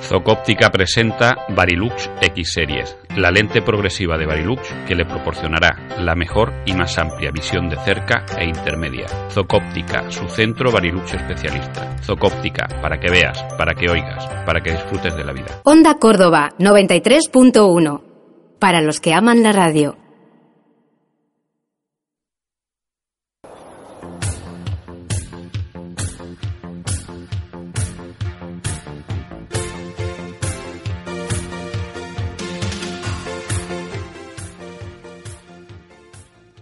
Zocóptica 0.00 0.70
presenta 0.70 1.36
Varilux 1.50 2.10
X 2.22 2.52
Series, 2.54 2.96
la 3.18 3.30
lente 3.30 3.60
progresiva 3.60 4.16
de 4.16 4.24
Varilux 4.24 4.62
que 4.88 4.94
le 4.94 5.04
proporcionará 5.04 5.98
la 5.98 6.14
mejor 6.14 6.50
y 6.64 6.72
más 6.72 6.96
amplia 6.96 7.30
visión 7.30 7.68
de 7.68 7.76
cerca 7.76 8.24
e 8.38 8.46
intermedia. 8.46 9.06
Zocóptica, 9.30 10.10
su 10.10 10.26
centro 10.30 10.72
Varilux 10.72 11.12
especialista. 11.12 11.98
Zocóptica, 12.02 12.68
para 12.80 12.98
que 12.98 13.10
veas, 13.10 13.44
para 13.58 13.74
que 13.74 13.90
oigas, 13.90 14.26
para 14.46 14.62
que 14.62 14.72
disfrutes 14.72 15.14
de 15.14 15.24
la 15.24 15.34
vida. 15.34 15.60
Onda 15.64 15.98
Córdoba, 15.98 16.54
93.1. 16.58 18.02
Para 18.58 18.80
los 18.80 18.98
que 18.98 19.12
aman 19.12 19.42
la 19.42 19.52
radio. 19.52 19.98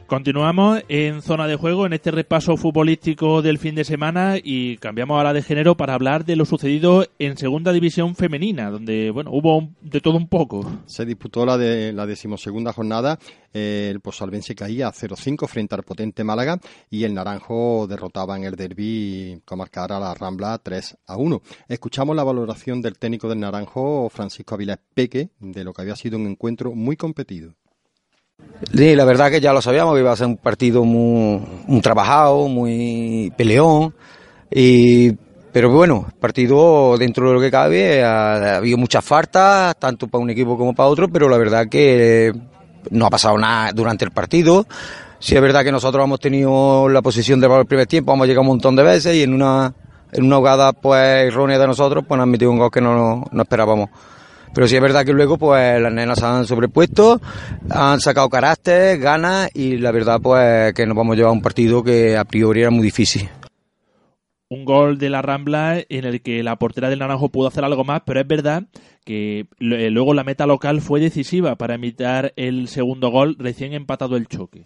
Continuamos 0.09 0.82
en 0.88 1.20
zona 1.20 1.46
de 1.46 1.56
juego 1.56 1.84
en 1.84 1.92
este 1.92 2.11
repaso 2.11 2.56
futbolístico 2.56 3.42
del 3.42 3.59
fin 3.59 3.74
de 3.74 3.84
semana 3.84 4.36
y 4.42 4.78
cambiamos 4.78 5.18
ahora 5.18 5.34
de 5.34 5.42
género 5.42 5.76
para 5.76 5.92
hablar 5.92 6.24
de 6.24 6.34
lo 6.34 6.46
sucedido 6.46 7.04
en 7.18 7.36
segunda 7.36 7.72
división 7.74 8.16
femenina, 8.16 8.70
donde 8.70 9.11
bueno 9.11 9.30
hubo 9.34 9.68
de 9.82 10.00
todo 10.00 10.16
un 10.16 10.26
poco. 10.26 10.64
Se 10.86 11.04
disputó 11.04 11.44
la 11.44 11.59
de 11.59 11.92
la 11.92 12.06
decimosegunda 12.06 12.72
jornada. 12.72 13.18
eh, 13.52 13.88
el 13.90 14.00
Posalvense 14.00 14.54
caía 14.54 14.88
0-5 14.90 15.46
frente 15.46 15.74
al 15.74 15.82
potente 15.82 16.24
Málaga 16.24 16.59
y 16.88 17.04
el 17.04 17.12
Naranjo 17.12 17.86
derrotaba 17.86 18.34
en 18.38 18.44
el 18.44 18.56
derby 18.56 19.42
comarcar 19.44 19.92
a 19.92 20.00
la 20.00 20.14
Rambla 20.14 20.59
3-1. 20.64 21.42
Escuchamos 21.68 22.16
la 22.16 22.24
valoración 22.24 22.80
del 22.80 22.98
técnico 22.98 23.28
del 23.28 23.40
Naranjo, 23.40 24.09
Francisco 24.09 24.54
Avilés 24.54 24.78
Peque, 24.94 25.28
de 25.38 25.64
lo 25.64 25.74
que 25.74 25.82
había 25.82 25.96
sido 25.96 26.16
un 26.16 26.28
encuentro 26.28 26.72
muy 26.74 26.96
competido. 26.96 27.52
Sí, 28.72 28.95
la 28.97 29.05
verdad 29.05 29.30
que 29.30 29.41
ya 29.41 29.53
lo 29.53 29.62
sabíamos 29.62 29.95
que 29.95 30.01
iba 30.01 30.12
a 30.12 30.16
ser 30.16 30.26
un 30.26 30.36
partido 30.36 30.84
muy, 30.84 31.80
trabajado, 31.80 32.49
muy 32.49 33.32
peleón. 33.36 33.95
Y, 34.51 35.12
pero 35.53 35.70
bueno, 35.70 36.09
partido 36.20 36.97
dentro 36.99 37.28
de 37.28 37.34
lo 37.34 37.41
que 37.41 37.51
cabe, 37.51 38.03
ha, 38.03 38.34
ha 38.34 38.57
habido 38.57 38.76
muchas 38.76 39.05
faltas, 39.05 39.76
tanto 39.78 40.09
para 40.09 40.22
un 40.22 40.30
equipo 40.30 40.59
como 40.59 40.74
para 40.74 40.89
otro, 40.89 41.09
pero 41.09 41.28
la 41.28 41.39
verdad 41.39 41.66
que 41.68 42.32
no 42.91 43.07
ha 43.07 43.11
pasado 43.11 43.39
nada 43.39 43.72
durante 43.72 44.05
el 44.05 44.11
partido. 44.11 44.66
Sí 45.20 45.34
es 45.34 45.43
verdad 45.43 45.64
que 45.64 45.72
nosotros 45.72 46.05
hemos 46.05 46.20
tenido 46.20 46.89
la 46.89 47.03
posición 47.03 47.41
de 47.41 47.49
balón 47.49 47.62
el 47.62 47.66
primer 47.66 47.86
tiempo, 47.86 48.12
hemos 48.12 48.26
llegado 48.26 48.43
un 48.43 48.49
montón 48.49 48.76
de 48.76 48.82
veces 48.82 49.16
y 49.16 49.22
en 49.22 49.34
una, 49.34 49.72
en 50.12 50.24
una 50.24 50.36
jugada 50.36 50.72
pues 50.72 51.26
errónea 51.26 51.59
de 51.59 51.66
nosotros 51.66 52.05
pues 52.07 52.16
nos 52.16 52.24
han 52.24 52.30
metido 52.30 52.51
un 52.51 52.59
gol 52.59 52.70
que 52.70 52.80
no, 52.80 53.24
no 53.30 53.43
esperábamos. 53.43 53.89
Pero 54.55 54.66
sí 54.66 54.76
es 54.76 54.82
verdad 54.82 55.05
que 55.05 55.12
luego 55.12 55.38
pues 55.38 55.80
las 55.80 55.92
nenas 55.92 56.22
han 56.22 56.46
sobrepuesto, 56.46 57.20
han 57.70 58.01
sacado 58.01 58.28
carácter, 58.28 58.99
ganas 58.99 59.51
y 59.55 59.76
la 59.76 59.92
verdad 59.92 60.20
pues 60.22 60.72
que 60.74 60.86
nos 60.86 60.96
vamos 60.96 61.14
a 61.14 61.16
llevar 61.16 61.30
a 61.30 61.34
un 61.34 61.42
partido 61.42 61.82
que 61.82 62.16
a 62.16 62.24
priori 62.24 62.61
era 62.61 62.70
muy 62.70 62.82
difícil. 62.82 63.28
Un 64.51 64.64
gol 64.64 64.96
de 64.99 65.11
la 65.11 65.20
Rambla 65.20 65.84
en 65.90 66.07
el 66.07 66.22
que 66.22 66.42
la 66.42 66.57
portera 66.57 66.88
del 66.88 67.01
Naranjo 67.01 67.28
pudo 67.28 67.49
hacer 67.49 67.64
algo 67.64 67.84
más, 67.84 68.01
pero 68.07 68.20
es 68.20 68.26
verdad 68.26 68.64
que 69.05 69.46
luego 69.59 70.14
la 70.14 70.24
meta 70.24 70.46
local 70.46 70.80
fue 70.80 71.01
decisiva 71.01 71.57
para 71.57 71.74
evitar 71.74 72.32
el 72.36 72.68
segundo 72.68 73.11
gol 73.11 73.36
recién 73.38 73.74
empatado 73.74 74.16
el 74.16 74.26
choque. 74.26 74.64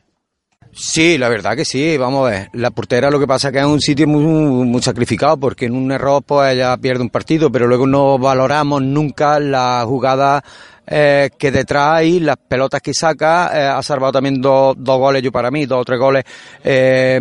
Sí, 0.74 1.18
la 1.18 1.28
verdad 1.28 1.54
que 1.54 1.66
sí, 1.66 1.98
vamos 1.98 2.26
a 2.26 2.30
ver. 2.30 2.48
La 2.54 2.70
portera 2.70 3.10
lo 3.10 3.20
que 3.20 3.26
pasa 3.26 3.48
es 3.48 3.52
que 3.52 3.58
es 3.58 3.64
un 3.66 3.80
sitio 3.80 4.08
muy, 4.08 4.22
muy 4.66 4.82
sacrificado 4.82 5.36
porque 5.36 5.66
en 5.66 5.76
un 5.76 5.92
error 5.92 6.22
pues 6.24 6.54
ella 6.54 6.76
pierde 6.78 7.02
un 7.02 7.10
partido, 7.10 7.52
pero 7.52 7.66
luego 7.66 7.86
no 7.86 8.18
valoramos 8.18 8.80
nunca 8.82 9.38
la 9.38 9.84
jugada 9.86 10.42
eh, 10.86 11.28
que 11.38 11.50
detrás 11.50 11.96
hay, 11.96 12.20
las 12.20 12.36
pelotas 12.36 12.80
que 12.80 12.94
saca, 12.94 13.50
eh, 13.52 13.66
ha 13.66 13.82
salvado 13.82 14.12
también 14.12 14.40
dos, 14.40 14.74
dos 14.78 14.98
goles 14.98 15.22
yo 15.22 15.30
para 15.30 15.50
mí, 15.50 15.66
dos 15.66 15.82
o 15.82 15.84
tres 15.84 15.98
goles 15.98 16.24
eh, 16.64 17.20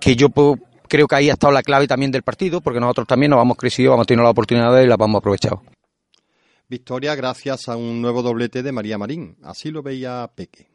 que 0.00 0.16
yo 0.16 0.28
creo 0.88 1.06
que 1.06 1.14
ahí 1.14 1.30
ha 1.30 1.34
estado 1.34 1.52
la 1.52 1.62
clave 1.62 1.86
también 1.86 2.10
del 2.10 2.24
partido 2.24 2.60
porque 2.60 2.80
nosotros 2.80 3.06
también 3.06 3.30
nos 3.30 3.40
hemos 3.40 3.56
crecido, 3.56 3.94
hemos 3.94 4.08
tenido 4.08 4.24
la 4.24 4.30
oportunidad 4.30 4.76
y 4.80 4.86
la 4.86 4.96
hemos 4.96 5.18
aprovechado. 5.18 5.62
Victoria 6.68 7.14
gracias 7.14 7.68
a 7.68 7.76
un 7.76 8.02
nuevo 8.02 8.22
doblete 8.22 8.64
de 8.64 8.72
María 8.72 8.98
Marín. 8.98 9.36
Así 9.42 9.70
lo 9.70 9.82
veía 9.82 10.28
Peque. 10.34 10.66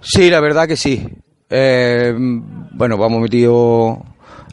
Sí, 0.00 0.30
la 0.30 0.40
verdad 0.40 0.68
que 0.68 0.76
sí. 0.76 1.02
Eh, 1.48 2.14
bueno, 2.72 2.98
vamos 2.98 3.20
metido 3.20 4.02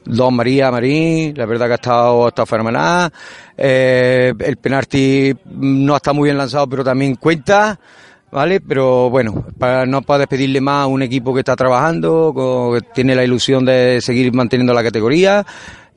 dos 0.06 0.32
María 0.32 0.70
Marín, 0.72 1.34
la 1.36 1.46
verdad 1.46 1.68
que 1.68 1.72
ha 1.74 1.76
estado, 1.76 2.26
ha 2.26 2.30
estado 2.30 2.46
fenomenal. 2.46 3.12
Eh, 3.58 4.34
el 4.40 4.58
penalti 4.58 5.34
no 5.56 5.96
está 5.96 6.14
muy 6.14 6.28
bien 6.28 6.38
lanzado, 6.38 6.68
pero 6.68 6.84
también 6.84 7.16
cuenta, 7.16 7.80
¿vale? 8.32 8.60
Pero 8.62 9.10
bueno, 9.10 9.46
para, 9.58 9.86
no 9.86 10.02
para 10.02 10.20
despedirle 10.20 10.62
más 10.62 10.84
a 10.84 10.88
un 10.88 11.02
equipo 11.02 11.34
que 11.34 11.40
está 11.40 11.56
trabajando, 11.56 12.34
que 12.74 12.86
tiene 12.94 13.16
la 13.16 13.24
ilusión 13.24 13.66
de 13.66 14.00
seguir 14.02 14.34
manteniendo 14.34 14.74
la 14.74 14.84
categoría. 14.84 15.46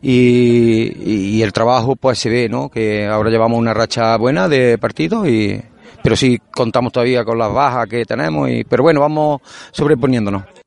Y, 0.03 0.93
y 1.39 1.43
el 1.43 1.53
trabajo 1.53 1.97
pues 1.97 2.19
se 2.19 2.29
ve, 2.29 2.49
¿no? 2.49 2.69
Que 2.69 3.07
ahora 3.07 3.31
llevamos 3.31 3.59
una 3.59 3.75
racha 3.75 4.17
buena 4.19 4.49
de 4.49 4.79
partidos 4.79 5.27
y 5.27 5.61
pero 6.03 6.15
sí 6.15 6.39
contamos 6.55 6.93
todavía 6.93 7.25
con 7.25 7.39
las 7.39 7.53
bajas 7.53 7.89
que 7.89 8.05
tenemos 8.05 8.49
y 8.51 8.63
pero 8.65 8.83
bueno, 8.85 9.01
vamos 9.01 9.41
sobreponiéndonos. 9.73 10.66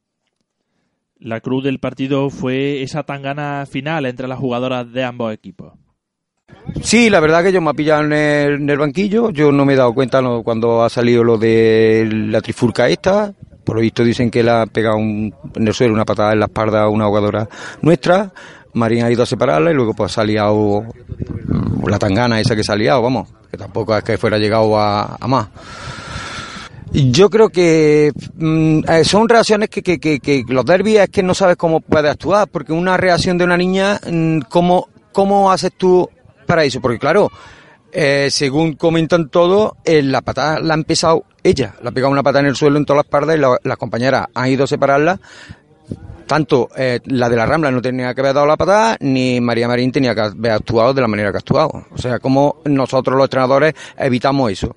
La 1.20 1.42
cruz 1.42 1.66
del 1.66 1.80
partido 1.80 2.30
fue 2.30 2.82
esa 2.82 3.04
tangana 3.04 3.66
final 3.66 4.06
entre 4.06 4.28
las 4.28 4.40
jugadoras 4.40 4.90
de 4.92 5.04
ambos 5.04 5.34
equipos. 5.34 5.74
Sí, 6.82 7.10
la 7.10 7.20
verdad 7.20 7.44
que 7.44 7.52
yo 7.52 7.60
me 7.60 7.72
ha 7.72 7.74
pillado 7.74 8.06
en 8.06 8.14
el, 8.70 8.78
banquillo, 8.78 9.30
yo 9.32 9.52
no 9.52 9.66
me 9.66 9.74
he 9.74 9.76
dado 9.76 9.94
cuenta 9.94 10.22
cuando 10.44 10.82
ha 10.82 10.90
salido 10.90 11.24
lo 11.24 11.38
de 11.38 12.08
la 12.10 12.40
trifurca 12.40 12.88
esta, 12.88 13.34
por 13.66 13.76
lo 13.76 13.82
visto 13.82 14.04
dicen 14.04 14.32
que 14.32 14.44
le 14.44 14.52
ha 14.52 14.66
pegado 14.66 14.96
un, 14.96 15.34
en 15.56 15.68
el 15.68 15.74
suelo 15.74 15.94
una 15.94 16.06
patada 16.06 16.32
en 16.32 16.40
la 16.40 16.46
espalda 16.46 16.84
a 16.84 16.90
una 16.90 17.08
jugadora 17.08 17.50
nuestra, 17.82 18.32
Marín 18.74 19.04
ha 19.04 19.12
ido 19.12 19.24
a 19.24 19.26
separarla 19.26 19.72
y 19.72 19.74
luego 19.74 19.94
pues 19.94 20.18
ha 20.18 20.24
liado 20.24 20.84
mm, 20.84 21.88
la 21.88 22.00
tangana 22.00 22.40
esa 22.40 22.56
que 22.56 22.64
se 22.64 22.72
ha 22.72 22.78
liado, 22.78 23.02
vamos, 23.02 23.30
que 23.52 23.58
tampoco 23.58 23.96
es 23.98 24.04
que 24.04 24.18
fuera 24.18 24.38
llegado 24.38 24.80
a 24.80 25.18
más. 25.28 25.50
Yo 26.92 27.30
creo 27.30 27.50
que 27.50 28.12
mm, 28.36 28.80
eh, 28.90 29.04
son 29.06 29.30
reacciones 29.30 29.70
que, 29.70 29.84
que, 29.84 30.00
que, 30.00 30.44
los 30.48 30.66
derbis 30.66 31.00
es 31.00 31.10
que 31.10 31.22
no 31.22 31.34
sabes 31.36 31.56
cómo 31.56 31.82
puedes 31.82 32.10
actuar, 32.12 32.48
porque 32.48 32.74
una 32.74 32.98
reacción 32.98 33.38
de 33.38 33.44
una 33.44 33.58
niña, 33.58 34.00
mm, 34.10 34.40
¿cómo, 34.50 34.88
cómo 35.12 35.52
haces 35.52 35.72
tú 35.78 36.10
para 36.48 36.64
eso, 36.64 36.82
porque 36.82 36.98
claro, 36.98 37.30
eh, 37.92 38.30
según 38.32 38.74
comentan 38.74 39.30
todos, 39.30 39.74
eh, 39.86 40.02
la 40.02 40.22
patada 40.22 40.60
la 40.60 40.74
ha 40.74 40.78
empezado 40.78 41.26
ella, 41.44 41.76
la 41.84 41.90
ha 41.92 41.94
pegado 41.94 42.12
una 42.12 42.24
patada 42.24 42.42
en 42.42 42.48
el 42.48 42.56
suelo 42.56 42.78
en 42.78 42.86
todas 42.86 43.04
las 43.06 43.10
partes 43.12 43.36
y 43.36 43.40
la- 43.40 43.58
las 43.64 43.78
compañeras 43.78 44.28
han 44.34 44.50
ido 44.50 44.64
a 44.64 44.68
separarla. 44.68 45.20
Tanto 46.26 46.70
eh, 46.78 47.00
la 47.06 47.28
de 47.28 47.36
la 47.36 47.46
Rambla 47.48 47.72
no 47.72 47.82
tenía 47.82 48.14
que 48.14 48.22
haber 48.22 48.36
dado 48.36 48.46
la 48.46 48.58
patada, 48.58 48.98
ni 49.00 49.42
María 49.42 49.68
Marín 49.68 49.92
tenía 49.92 50.14
que 50.14 50.22
haber 50.22 50.52
actuado 50.52 50.94
de 50.94 51.02
la 51.02 51.08
manera 51.08 51.32
que 51.32 51.38
ha 51.38 51.40
actuado. 51.40 51.86
O 51.92 51.98
sea, 51.98 52.20
como 52.20 52.58
nosotros 52.66 53.16
los 53.18 53.26
entrenadores 53.26 53.74
evitamos 53.98 54.52
eso. 54.52 54.76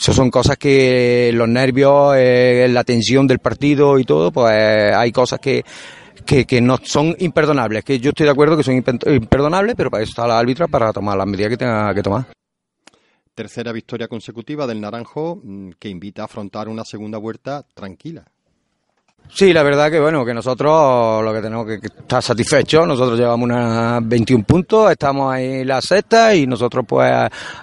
Eso 0.00 0.14
son 0.14 0.30
cosas 0.30 0.56
que 0.56 1.30
los 1.34 1.46
nervios, 1.46 2.14
eh, 2.16 2.66
la 2.70 2.84
tensión 2.84 3.26
del 3.26 3.38
partido 3.38 3.98
y 3.98 4.04
todo, 4.04 4.32
pues 4.32 4.50
hay 4.50 5.12
cosas 5.12 5.38
que, 5.38 5.62
que, 6.24 6.46
que 6.46 6.62
no 6.62 6.78
son 6.82 7.14
imperdonables, 7.18 7.84
que 7.84 8.00
yo 8.00 8.08
estoy 8.08 8.24
de 8.24 8.32
acuerdo 8.32 8.56
que 8.56 8.62
son 8.62 8.76
imperdonables, 8.76 9.74
pero 9.76 9.90
para 9.90 10.02
eso 10.02 10.10
está 10.10 10.26
la 10.26 10.38
árbitra 10.38 10.68
para 10.68 10.90
tomar 10.94 11.18
las 11.18 11.26
medidas 11.26 11.50
que 11.50 11.58
tenga 11.58 11.92
que 11.92 12.02
tomar. 12.02 12.24
Tercera 13.34 13.72
victoria 13.72 14.08
consecutiva 14.08 14.66
del 14.66 14.80
Naranjo 14.80 15.38
mm, 15.42 15.72
que 15.78 15.90
invita 15.90 16.22
a 16.22 16.24
afrontar 16.24 16.68
una 16.68 16.84
segunda 16.86 17.18
vuelta 17.18 17.62
tranquila. 17.74 18.24
Sí, 19.28 19.52
la 19.52 19.62
verdad 19.62 19.90
que 19.90 20.00
bueno, 20.00 20.24
que 20.24 20.34
nosotros 20.34 21.24
lo 21.24 21.32
que 21.32 21.40
tenemos 21.40 21.66
que 21.66 21.74
estar 21.86 22.22
satisfechos, 22.22 22.86
nosotros 22.86 23.18
llevamos 23.18 23.44
unas 23.44 24.06
21 24.06 24.44
puntos, 24.44 24.90
estamos 24.90 25.32
ahí 25.32 25.60
en 25.60 25.68
la 25.68 25.80
sexta 25.80 26.34
y 26.34 26.46
nosotros 26.46 26.84
pues 26.86 27.10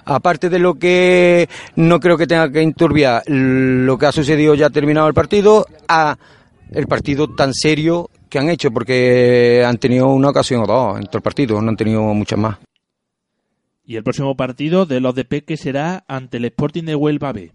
aparte 0.04 0.48
de 0.48 0.58
lo 0.58 0.74
que 0.74 1.48
no 1.76 2.00
creo 2.00 2.16
que 2.16 2.26
tenga 2.26 2.50
que 2.50 2.62
enturbiar 2.62 3.22
lo 3.26 3.98
que 3.98 4.06
ha 4.06 4.12
sucedido 4.12 4.54
ya 4.54 4.70
terminado 4.70 5.08
el 5.08 5.14
partido, 5.14 5.66
a 5.88 6.16
el 6.70 6.86
partido 6.86 7.28
tan 7.34 7.52
serio 7.52 8.10
que 8.30 8.38
han 8.38 8.48
hecho 8.48 8.70
porque 8.70 9.62
han 9.64 9.78
tenido 9.78 10.08
una 10.08 10.30
ocasión 10.30 10.62
o 10.62 10.66
dos 10.66 10.98
en 10.98 11.06
todo 11.06 11.18
el 11.18 11.22
partido, 11.22 11.60
no 11.60 11.68
han 11.68 11.76
tenido 11.76 12.02
muchas 12.14 12.38
más. 12.38 12.58
Y 13.84 13.96
el 13.96 14.02
próximo 14.02 14.36
partido 14.36 14.84
de 14.84 15.00
los 15.00 15.14
de 15.14 15.24
Peque 15.24 15.56
será 15.56 16.04
ante 16.08 16.38
el 16.38 16.44
Sporting 16.46 16.84
de 16.84 16.94
Huelva 16.94 17.32
B. 17.32 17.52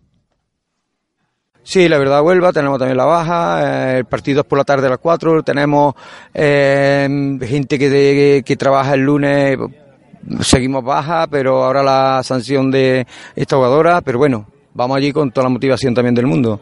Sí, 1.66 1.88
la 1.88 1.98
verdad, 1.98 2.22
Huelva, 2.22 2.52
tenemos 2.52 2.78
también 2.78 2.98
la 2.98 3.06
baja, 3.06 3.94
eh, 3.94 3.98
el 4.00 4.06
partido 4.06 4.42
es 4.42 4.46
por 4.48 4.58
la 4.58 4.66
tarde 4.66 4.88
a 4.88 4.92
las 4.92 5.00
4, 5.00 5.44
tenemos 5.44 5.96
eh, 6.34 7.38
gente 7.42 7.80
que, 7.80 7.90
de- 7.90 8.44
que 8.46 8.58
trabaja 8.58 8.94
el 8.96 9.02
lunes, 9.02 9.58
seguimos 10.42 10.84
baja, 10.84 11.26
pero 11.28 11.64
ahora 11.64 11.82
la 11.82 12.22
sanción 12.24 12.70
de 12.70 13.08
esta 13.36 13.56
jugadora, 13.56 14.02
pero 14.02 14.18
bueno, 14.20 14.46
vamos 14.74 14.98
allí 14.98 15.14
con 15.14 15.32
toda 15.32 15.46
la 15.46 15.50
motivación 15.54 15.94
también 15.94 16.16
del 16.16 16.28
mundo. 16.28 16.60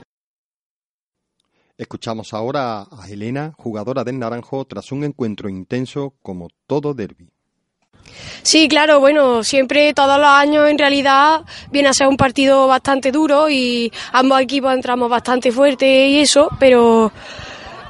Escuchamos 1.77 2.31
ahora 2.35 2.81
a 2.83 3.09
Elena, 3.09 3.53
jugadora 3.57 4.03
del 4.03 4.19
Naranjo, 4.19 4.65
tras 4.65 4.91
un 4.91 5.03
encuentro 5.03 5.49
intenso 5.49 6.13
como 6.21 6.47
todo 6.67 6.93
derby. 6.93 7.27
Sí, 8.43 8.67
claro, 8.67 8.99
bueno, 8.99 9.43
siempre 9.43 9.93
todos 9.93 10.17
los 10.17 10.27
años 10.27 10.69
en 10.69 10.77
realidad 10.77 11.41
viene 11.71 11.89
a 11.89 11.93
ser 11.93 12.07
un 12.07 12.17
partido 12.17 12.67
bastante 12.67 13.11
duro 13.11 13.49
y 13.49 13.91
ambos 14.13 14.41
equipos 14.41 14.73
entramos 14.73 15.09
bastante 15.09 15.51
fuerte 15.51 16.07
y 16.07 16.19
eso, 16.19 16.49
pero 16.59 17.11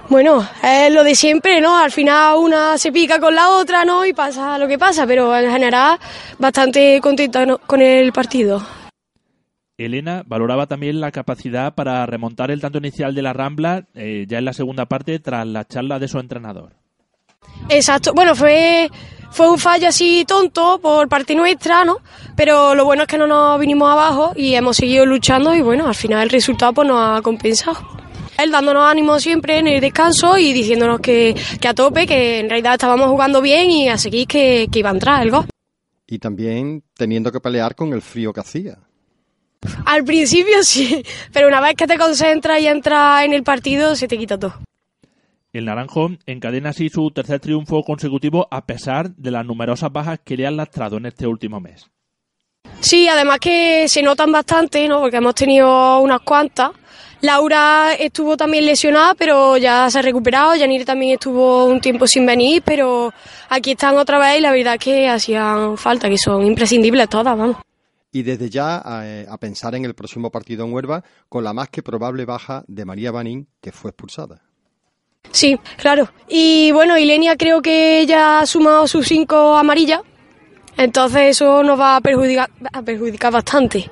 bueno, 0.09 0.45
es 0.61 0.93
lo 0.93 1.05
de 1.05 1.15
siempre, 1.15 1.61
¿no? 1.61 1.77
Al 1.77 1.91
final 1.91 2.35
una 2.37 2.77
se 2.77 2.91
pica 2.91 3.19
con 3.19 3.33
la 3.33 3.49
otra, 3.51 3.85
¿no? 3.85 4.05
Y 4.05 4.11
pasa 4.11 4.57
lo 4.57 4.67
que 4.67 4.77
pasa, 4.77 5.07
pero 5.07 5.35
en 5.37 5.49
general 5.49 5.97
bastante 6.37 6.99
contenta 7.01 7.45
¿no? 7.45 7.59
con 7.59 7.81
el 7.81 8.11
partido. 8.11 8.61
Elena 9.77 10.23
valoraba 10.25 10.67
también 10.67 10.99
la 10.99 11.11
capacidad 11.11 11.73
para 11.73 12.05
remontar 12.05 12.51
el 12.51 12.61
tanto 12.61 12.77
inicial 12.77 13.15
de 13.15 13.21
la 13.21 13.33
Rambla 13.33 13.87
eh, 13.95 14.25
ya 14.27 14.37
en 14.37 14.45
la 14.45 14.53
segunda 14.53 14.85
parte 14.85 15.19
tras 15.19 15.47
la 15.47 15.65
charla 15.65 15.97
de 15.97 16.07
su 16.07 16.19
entrenador. 16.19 16.73
Exacto, 17.69 18.13
bueno, 18.13 18.35
fue, 18.35 18.89
fue 19.31 19.49
un 19.49 19.57
fallo 19.57 19.87
así 19.87 20.25
tonto 20.27 20.79
por 20.81 21.07
parte 21.07 21.33
nuestra, 21.35 21.83
¿no? 21.85 21.97
Pero 22.35 22.75
lo 22.75 22.85
bueno 22.85 23.03
es 23.03 23.07
que 23.07 23.17
no 23.17 23.27
nos 23.27 23.59
vinimos 23.59 23.89
abajo 23.91 24.33
y 24.35 24.55
hemos 24.55 24.77
seguido 24.77 25.05
luchando 25.05 25.55
y 25.55 25.61
bueno, 25.61 25.87
al 25.87 25.95
final 25.95 26.23
el 26.23 26.29
resultado 26.29 26.73
pues 26.73 26.87
nos 26.87 26.99
ha 26.99 27.21
compensado. 27.21 27.79
Él 28.37 28.51
dándonos 28.51 28.89
ánimo 28.89 29.19
siempre 29.19 29.59
en 29.59 29.67
el 29.67 29.81
descanso 29.81 30.37
y 30.37 30.51
diciéndonos 30.51 30.99
que, 30.99 31.35
que 31.59 31.67
a 31.67 31.73
tope, 31.73 32.07
que 32.07 32.39
en 32.39 32.49
realidad 32.49 32.73
estábamos 32.73 33.07
jugando 33.07 33.41
bien 33.41 33.69
y 33.69 33.89
a 33.89 33.97
seguir 33.97 34.27
que, 34.27 34.67
que 34.71 34.79
iba 34.79 34.89
a 34.89 34.93
entrar 34.93 35.21
el 35.21 35.31
gol. 35.31 35.45
Y 36.07 36.19
también 36.19 36.83
teniendo 36.95 37.31
que 37.31 37.39
pelear 37.39 37.75
con 37.75 37.93
el 37.93 38.01
frío 38.01 38.33
que 38.33 38.39
hacía. 38.39 38.79
Al 39.85 40.03
principio 40.03 40.63
sí, 40.63 41.03
pero 41.31 41.47
una 41.47 41.61
vez 41.61 41.75
que 41.75 41.87
te 41.87 41.97
concentras 41.97 42.59
y 42.61 42.67
entras 42.67 43.23
en 43.23 43.33
el 43.33 43.43
partido 43.43 43.95
se 43.95 44.07
te 44.07 44.17
quita 44.17 44.37
todo. 44.37 44.55
El 45.53 45.65
Naranjo 45.65 46.11
encadena 46.25 46.69
así 46.69 46.87
su 46.87 47.11
tercer 47.11 47.41
triunfo 47.41 47.83
consecutivo 47.83 48.47
a 48.51 48.65
pesar 48.65 49.13
de 49.15 49.31
las 49.31 49.45
numerosas 49.45 49.91
bajas 49.91 50.19
que 50.23 50.37
le 50.37 50.47
han 50.47 50.55
lastrado 50.55 50.97
en 50.97 51.07
este 51.07 51.27
último 51.27 51.59
mes. 51.59 51.91
Sí, 52.79 53.07
además 53.07 53.39
que 53.39 53.87
se 53.89 54.01
notan 54.01 54.31
bastante, 54.31 54.87
¿no? 54.87 55.01
Porque 55.01 55.17
hemos 55.17 55.35
tenido 55.35 55.99
unas 55.99 56.21
cuantas. 56.21 56.71
Laura 57.19 57.93
estuvo 57.93 58.35
también 58.37 58.65
lesionada, 58.65 59.13
pero 59.13 59.57
ya 59.57 59.89
se 59.91 59.99
ha 59.99 60.01
recuperado. 60.01 60.55
Yanir 60.55 60.85
también 60.85 61.13
estuvo 61.13 61.65
un 61.65 61.81
tiempo 61.81 62.07
sin 62.07 62.25
venir, 62.25 62.63
pero 62.65 63.13
aquí 63.49 63.71
están 63.71 63.97
otra 63.97 64.17
vez 64.17 64.39
y 64.39 64.41
la 64.41 64.51
verdad 64.51 64.75
es 64.75 64.79
que 64.79 65.09
hacían 65.09 65.77
falta, 65.77 66.09
que 66.09 66.17
son 66.17 66.45
imprescindibles 66.45 67.09
todas, 67.09 67.37
vamos. 67.37 67.57
Y 68.11 68.23
desde 68.23 68.49
ya 68.49 68.81
eh, 69.03 69.25
a 69.29 69.37
pensar 69.37 69.75
en 69.75 69.85
el 69.85 69.93
próximo 69.93 70.31
partido 70.31 70.65
en 70.65 70.73
Huelva 70.73 71.03
con 71.29 71.43
la 71.43 71.53
más 71.53 71.69
que 71.69 71.83
probable 71.83 72.25
baja 72.25 72.63
de 72.67 72.85
María 72.85 73.11
Banín, 73.11 73.47
que 73.61 73.71
fue 73.71 73.91
expulsada. 73.91 74.41
Sí, 75.31 75.59
claro. 75.77 76.09
Y 76.27 76.71
bueno, 76.71 76.97
Ilenia 76.97 77.35
creo 77.37 77.61
que 77.61 77.99
ella 77.99 78.39
ha 78.39 78.45
sumado 78.45 78.87
sus 78.87 79.07
cinco 79.07 79.55
amarillas. 79.55 80.01
Entonces 80.77 81.21
eso 81.37 81.63
nos 81.63 81.79
va 81.79 81.97
a 81.97 82.01
perjudicar, 82.01 82.49
a 82.71 82.81
perjudicar 82.81 83.31
bastante, 83.31 83.89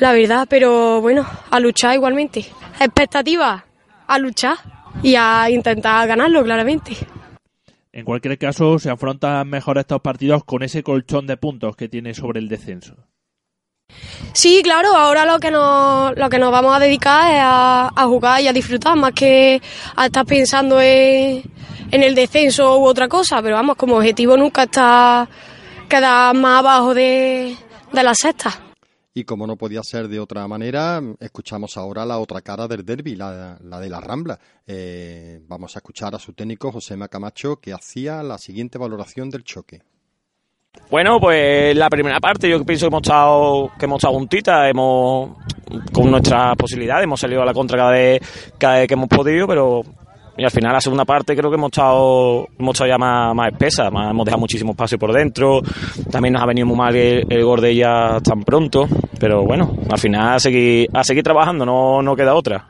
la 0.00 0.12
verdad. 0.12 0.46
Pero 0.48 1.00
bueno, 1.00 1.26
a 1.50 1.60
luchar 1.60 1.94
igualmente. 1.94 2.46
Expectativas, 2.80 3.62
a 4.06 4.18
luchar 4.18 4.56
y 5.02 5.14
a 5.14 5.48
intentar 5.50 6.06
ganarlo, 6.08 6.42
claramente. 6.42 6.96
En 7.92 8.04
cualquier 8.04 8.38
caso, 8.38 8.78
se 8.78 8.90
afrontan 8.90 9.48
mejor 9.48 9.78
estos 9.78 10.00
partidos 10.00 10.44
con 10.44 10.62
ese 10.62 10.82
colchón 10.82 11.26
de 11.26 11.36
puntos 11.36 11.76
que 11.76 11.88
tiene 11.88 12.14
sobre 12.14 12.40
el 12.40 12.48
descenso. 12.48 12.96
Sí, 14.32 14.60
claro, 14.62 14.96
ahora 14.96 15.26
lo 15.26 15.38
que 15.38 15.50
nos, 15.50 16.16
lo 16.16 16.30
que 16.30 16.38
nos 16.38 16.50
vamos 16.50 16.74
a 16.74 16.78
dedicar 16.78 17.32
es 17.32 17.40
a, 17.42 18.04
jugar 18.06 18.40
y 18.40 18.48
a 18.48 18.52
disfrutar, 18.52 18.96
más 18.96 19.12
que 19.12 19.60
a 19.94 20.06
estar 20.06 20.24
pensando 20.24 20.80
en, 20.80 21.42
en 21.90 22.02
el 22.02 22.14
descenso 22.14 22.78
u 22.78 22.86
otra 22.86 23.08
cosa. 23.08 23.42
Pero 23.42 23.56
vamos, 23.56 23.76
como 23.76 23.96
objetivo 23.96 24.36
nunca 24.36 24.64
está 24.64 25.28
quedar 25.88 26.34
más 26.34 26.60
abajo 26.60 26.94
de, 26.94 27.56
de 27.92 28.02
la 28.02 28.14
sexta. 28.14 28.72
Y 29.14 29.24
como 29.24 29.46
no 29.46 29.56
podía 29.56 29.82
ser 29.82 30.08
de 30.08 30.18
otra 30.18 30.48
manera, 30.48 31.02
escuchamos 31.20 31.76
ahora 31.76 32.06
la 32.06 32.18
otra 32.18 32.40
cara 32.40 32.66
del 32.66 32.82
derby, 32.82 33.14
la, 33.14 33.58
la 33.62 33.78
de 33.78 33.90
la 33.90 34.00
Rambla. 34.00 34.38
Eh, 34.66 35.38
vamos 35.46 35.76
a 35.76 35.80
escuchar 35.80 36.14
a 36.14 36.18
su 36.18 36.32
técnico, 36.32 36.72
José 36.72 36.96
Macamacho, 36.96 37.56
que 37.60 37.74
hacía 37.74 38.22
la 38.22 38.38
siguiente 38.38 38.78
valoración 38.78 39.28
del 39.28 39.44
choque. 39.44 39.82
Bueno, 40.92 41.18
pues 41.18 41.74
la 41.74 41.88
primera 41.88 42.20
parte 42.20 42.50
yo 42.50 42.62
pienso 42.66 42.84
que 42.84 42.88
hemos 42.88 43.02
estado, 43.02 43.70
que 43.78 43.86
hemos 43.86 43.96
estado 43.96 44.12
juntitas, 44.12 44.70
hemos 44.70 45.30
con 45.90 46.10
nuestras 46.10 46.54
posibilidades, 46.54 47.04
hemos 47.04 47.18
salido 47.18 47.40
a 47.40 47.46
la 47.46 47.54
contra 47.54 47.78
cada 47.78 47.92
vez, 47.92 48.20
cada 48.58 48.74
vez 48.74 48.88
que 48.88 48.92
hemos 48.92 49.08
podido, 49.08 49.46
pero 49.46 49.80
y 50.36 50.44
al 50.44 50.50
final 50.50 50.72
la 50.72 50.82
segunda 50.82 51.06
parte 51.06 51.34
creo 51.34 51.50
que 51.50 51.56
hemos 51.56 51.70
estado, 51.70 52.46
hemos 52.58 52.74
estado 52.74 52.90
ya 52.90 52.98
más, 52.98 53.52
espesa, 53.52 53.86
hemos 53.88 54.24
dejado 54.26 54.40
muchísimo 54.40 54.72
espacio 54.72 54.98
por 54.98 55.14
dentro, 55.14 55.62
también 56.10 56.34
nos 56.34 56.42
ha 56.42 56.46
venido 56.46 56.66
muy 56.66 56.76
mal 56.76 56.94
el, 56.94 57.24
el 57.26 57.42
gol 57.42 57.62
tan 58.22 58.42
pronto, 58.42 58.86
pero 59.18 59.44
bueno, 59.44 59.74
al 59.90 59.98
final 59.98 60.34
a 60.34 60.38
seguir, 60.40 60.90
a 60.92 61.04
seguir 61.04 61.22
trabajando, 61.22 61.64
no, 61.64 62.02
no 62.02 62.14
queda 62.14 62.34
otra. 62.34 62.66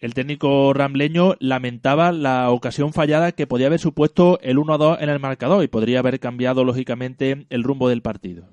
El 0.00 0.14
técnico 0.14 0.72
rambleño 0.72 1.34
lamentaba 1.40 2.12
la 2.12 2.50
ocasión 2.50 2.92
fallada 2.92 3.32
que 3.32 3.48
podía 3.48 3.66
haber 3.66 3.80
supuesto 3.80 4.38
el 4.42 4.56
1-2 4.56 4.98
en 5.00 5.08
el 5.08 5.18
marcador 5.18 5.64
y 5.64 5.68
podría 5.68 5.98
haber 5.98 6.20
cambiado 6.20 6.62
lógicamente 6.62 7.46
el 7.50 7.64
rumbo 7.64 7.88
del 7.88 8.00
partido. 8.00 8.44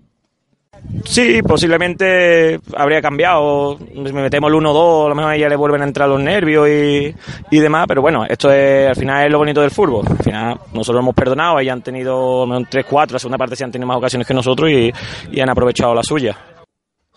Sí, 1.04 1.41
posiblemente 1.43 2.60
habría 2.76 3.00
cambiado. 3.00 3.78
Si 3.78 4.12
me 4.12 4.24
metemos 4.24 4.52
el 4.52 4.58
1-2, 4.58 5.06
a 5.06 5.10
lo 5.10 5.16
mejor 5.16 5.32
a 5.32 5.36
ella 5.36 5.50
le 5.50 5.56
vuelven 5.56 5.84
a 5.84 5.86
entrar 5.86 6.10
los 6.10 6.20
nervios 6.20 6.68
y, 6.68 7.16
y 7.52 7.60
demás. 7.60 7.86
Pero 7.88 8.02
bueno, 8.02 8.26
esto 8.26 8.52
es 8.52 8.89
al 8.89 8.96
final 8.96 9.26
es 9.26 9.32
lo 9.32 9.38
bonito 9.38 9.62
del 9.62 9.70
fútbol. 9.70 10.06
Al 10.10 10.24
final 10.24 10.60
nosotros 10.74 11.04
hemos 11.04 11.14
perdonado, 11.14 11.60
ellos 11.60 11.74
han 11.74 11.84
tenido 11.84 12.43
a 12.43 12.48
lo 12.48 12.60
mejor 12.60 12.68
3-4, 12.70 13.12
la 13.12 13.20
segunda 13.20 13.38
parte 13.38 13.56
sí 13.56 13.64
han 13.64 13.72
tenido 13.72 13.88
más 13.88 13.98
ocasiones 13.98 14.28
que 14.28 14.34
nosotros 14.34 14.70
y, 14.72 14.91
y 15.32 15.39
han 15.39 15.50
aprovechado 15.50 15.93
la 15.93 16.02
suya. 16.02 16.36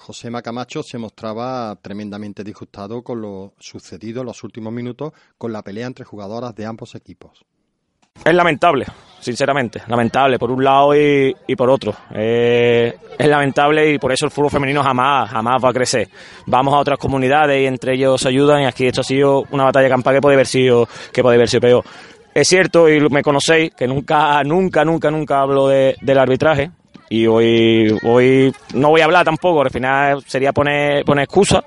José 0.09 0.31
Macamacho 0.31 0.83
se 0.83 0.97
mostraba 0.97 1.77
tremendamente 1.83 2.43
disgustado 2.43 3.03
con 3.03 3.21
lo 3.21 3.53
sucedido 3.59 4.21
en 4.23 4.27
los 4.29 4.43
últimos 4.43 4.73
minutos 4.73 5.13
con 5.37 5.53
la 5.53 5.61
pelea 5.61 5.87
entre 5.87 6.07
jugadoras 6.07 6.55
de 6.55 6.65
ambos 6.65 6.95
equipos. 6.95 7.45
Es 8.25 8.35
lamentable, 8.35 8.87
sinceramente, 9.21 9.83
lamentable 9.87 10.39
por 10.39 10.51
un 10.51 10.65
lado 10.65 10.95
y, 10.97 11.35
por 11.59 11.69
otro. 11.69 11.95
Eh, 12.15 12.97
es 13.19 13.29
lamentable 13.29 13.93
y 13.93 13.99
por 13.99 14.11
eso 14.11 14.25
el 14.25 14.31
fútbol 14.31 14.51
femenino 14.51 14.83
jamás, 14.83 15.29
jamás 15.31 15.63
va 15.63 15.69
a 15.69 15.73
crecer. 15.75 16.09
Vamos 16.47 16.73
a 16.73 16.79
otras 16.79 16.99
comunidades 16.99 17.61
y 17.63 17.67
entre 17.67 17.93
ellos 17.93 18.19
se 18.23 18.29
ayudan 18.29 18.63
y 18.63 18.65
aquí 18.65 18.87
esto 18.87 19.03
ha 19.03 19.05
sido 19.05 19.45
una 19.51 19.65
batalla 19.65 19.91
campal 19.91 20.15
que 20.15 20.21
puede 20.23 20.37
haber 20.37 20.47
sido, 20.47 20.89
que 21.13 21.21
puede 21.21 21.37
haber 21.37 21.51
sido 21.51 21.61
peor. 21.61 21.85
Es 22.33 22.49
cierto 22.49 22.89
y 22.89 22.99
me 23.11 23.23
conocéis 23.23 23.75
que 23.75 23.87
nunca, 23.87 24.43
nunca, 24.43 24.87
nunca, 24.87 25.11
nunca 25.11 25.41
hablo 25.43 25.69
de- 25.69 25.97
del 26.01 26.19
arbitraje. 26.19 26.71
Y 27.11 27.27
hoy, 27.27 27.97
hoy 28.05 28.53
no 28.75 28.91
voy 28.91 29.01
a 29.01 29.05
hablar 29.05 29.25
tampoco, 29.25 29.63
al 29.63 29.71
final 29.71 30.23
sería 30.27 30.53
poner, 30.53 31.05
poner 31.05 31.25
excusas, 31.25 31.65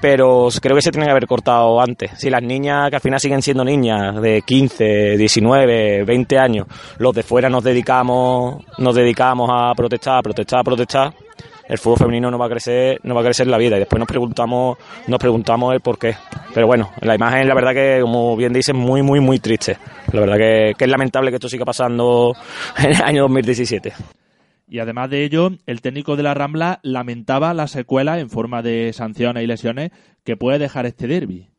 pero 0.00 0.48
creo 0.60 0.74
que 0.74 0.82
se 0.82 0.90
tiene 0.90 1.06
que 1.06 1.12
haber 1.12 1.28
cortado 1.28 1.80
antes. 1.80 2.10
Si 2.18 2.28
las 2.28 2.42
niñas, 2.42 2.90
que 2.90 2.96
al 2.96 3.02
final 3.02 3.20
siguen 3.20 3.40
siendo 3.40 3.64
niñas 3.64 4.20
de 4.20 4.42
15, 4.42 5.16
19, 5.16 6.04
20 6.04 6.38
años, 6.38 6.66
los 6.98 7.14
de 7.14 7.22
fuera 7.22 7.48
nos 7.48 7.62
dedicamos, 7.62 8.64
nos 8.78 8.94
dedicamos 8.94 9.48
a 9.52 9.72
protestar, 9.74 10.18
a 10.18 10.22
protestar, 10.22 10.58
a 10.58 10.64
protestar, 10.64 11.14
el 11.68 11.78
fútbol 11.78 11.98
femenino 11.98 12.30
no 12.32 12.38
va 12.38 12.46
a 12.46 12.50
crecer, 12.50 12.98
no 13.04 13.14
va 13.14 13.20
a 13.20 13.24
crecer 13.24 13.46
la 13.46 13.58
vida 13.58 13.76
y 13.76 13.78
después 13.78 13.98
nos 13.98 14.08
preguntamos, 14.08 14.76
nos 15.06 15.18
preguntamos 15.20 15.72
el 15.72 15.80
por 15.80 15.98
qué. 15.98 16.16
Pero 16.52 16.66
bueno, 16.66 16.90
la 17.00 17.14
imagen 17.14 17.46
la 17.46 17.54
verdad 17.54 17.72
que 17.72 18.00
como 18.02 18.36
bien 18.36 18.52
dice 18.52 18.72
muy 18.72 19.02
muy 19.02 19.20
muy 19.20 19.38
triste. 19.38 19.78
La 20.12 20.20
verdad 20.20 20.36
que, 20.36 20.74
que 20.76 20.84
es 20.84 20.90
lamentable 20.90 21.30
que 21.30 21.36
esto 21.36 21.48
siga 21.48 21.64
pasando 21.64 22.34
en 22.78 22.90
el 22.90 23.02
año 23.02 23.22
2017. 23.22 23.92
Y 24.72 24.78
además 24.78 25.10
de 25.10 25.22
ello, 25.22 25.50
el 25.66 25.82
técnico 25.82 26.16
de 26.16 26.22
la 26.22 26.32
Rambla 26.32 26.80
lamentaba 26.82 27.52
la 27.52 27.68
secuela 27.68 28.18
en 28.20 28.30
forma 28.30 28.62
de 28.62 28.94
sanciones 28.94 29.44
y 29.44 29.46
lesiones 29.46 29.90
que 30.24 30.38
puede 30.38 30.58
dejar 30.58 30.86
este 30.86 31.06
derby. 31.06 31.50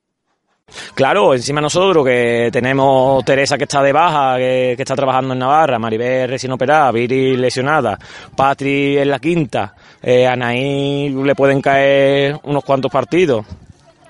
Claro, 0.96 1.36
encima 1.36 1.62
nosotros 1.62 2.04
que 2.04 2.50
tenemos 2.52 3.24
Teresa 3.24 3.56
que 3.56 3.66
está 3.66 3.84
de 3.84 3.92
baja, 3.94 4.38
que, 4.38 4.72
está 4.72 4.96
trabajando 4.96 5.34
en 5.34 5.40
Navarra, 5.40 5.78
Maribel 5.78 6.28
recién 6.28 6.54
operada, 6.54 6.92
Viri 6.92 7.38
lesionada, 7.38 8.00
Patri 8.36 8.98
en 8.98 9.10
la 9.12 9.20
quinta, 9.20 9.76
eh, 10.02 10.26
Anaí 10.26 11.10
le 11.10 11.36
pueden 11.36 11.62
caer 11.62 12.40
unos 12.42 12.64
cuantos 12.64 12.92
partidos. 12.92 13.46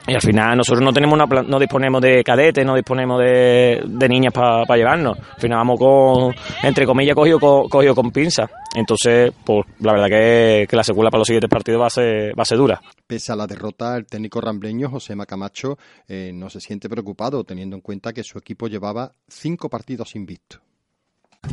Y 0.05 0.13
al 0.13 0.21
final 0.21 0.57
nosotros 0.57 0.83
no 0.83 0.91
tenemos 0.91 1.17
una, 1.17 1.43
no 1.43 1.59
disponemos 1.59 2.01
de 2.01 2.23
cadetes, 2.23 2.65
no 2.65 2.75
disponemos 2.75 3.21
de, 3.21 4.07
niñas 4.09 4.33
para 4.33 4.75
llevarnos. 4.75 5.17
Al 5.17 5.39
final 5.39 5.59
vamos 5.59 5.79
con, 5.79 6.35
entre 6.61 6.85
comillas, 6.85 7.15
cogido, 7.15 7.39
cogido 7.39 7.95
con 7.95 8.11
pinza. 8.11 8.49
Entonces, 8.75 9.31
pues 9.45 9.65
la 9.79 9.93
verdad 9.93 10.07
que, 10.07 10.67
que, 10.67 10.75
la 10.75 10.83
secuela 10.83 11.09
para 11.09 11.19
los 11.19 11.27
siguientes 11.27 11.49
partidos 11.49 11.81
va 11.81 11.87
a 11.87 11.89
ser, 11.89 12.37
va 12.37 12.41
a 12.41 12.45
ser 12.45 12.57
dura. 12.57 12.81
Pese 13.07 13.31
a 13.31 13.35
la 13.35 13.47
derrota, 13.47 13.95
el 13.95 14.05
técnico 14.05 14.41
rambleño 14.41 14.89
José 14.89 15.15
Macamacho 15.15 15.77
eh, 16.07 16.31
no 16.33 16.49
se 16.49 16.59
siente 16.59 16.89
preocupado, 16.89 17.43
teniendo 17.45 17.75
en 17.77 17.81
cuenta 17.81 18.11
que 18.11 18.23
su 18.23 18.37
equipo 18.37 18.67
llevaba 18.67 19.13
cinco 19.27 19.69
partidos 19.69 20.15
invictos. 20.15 20.61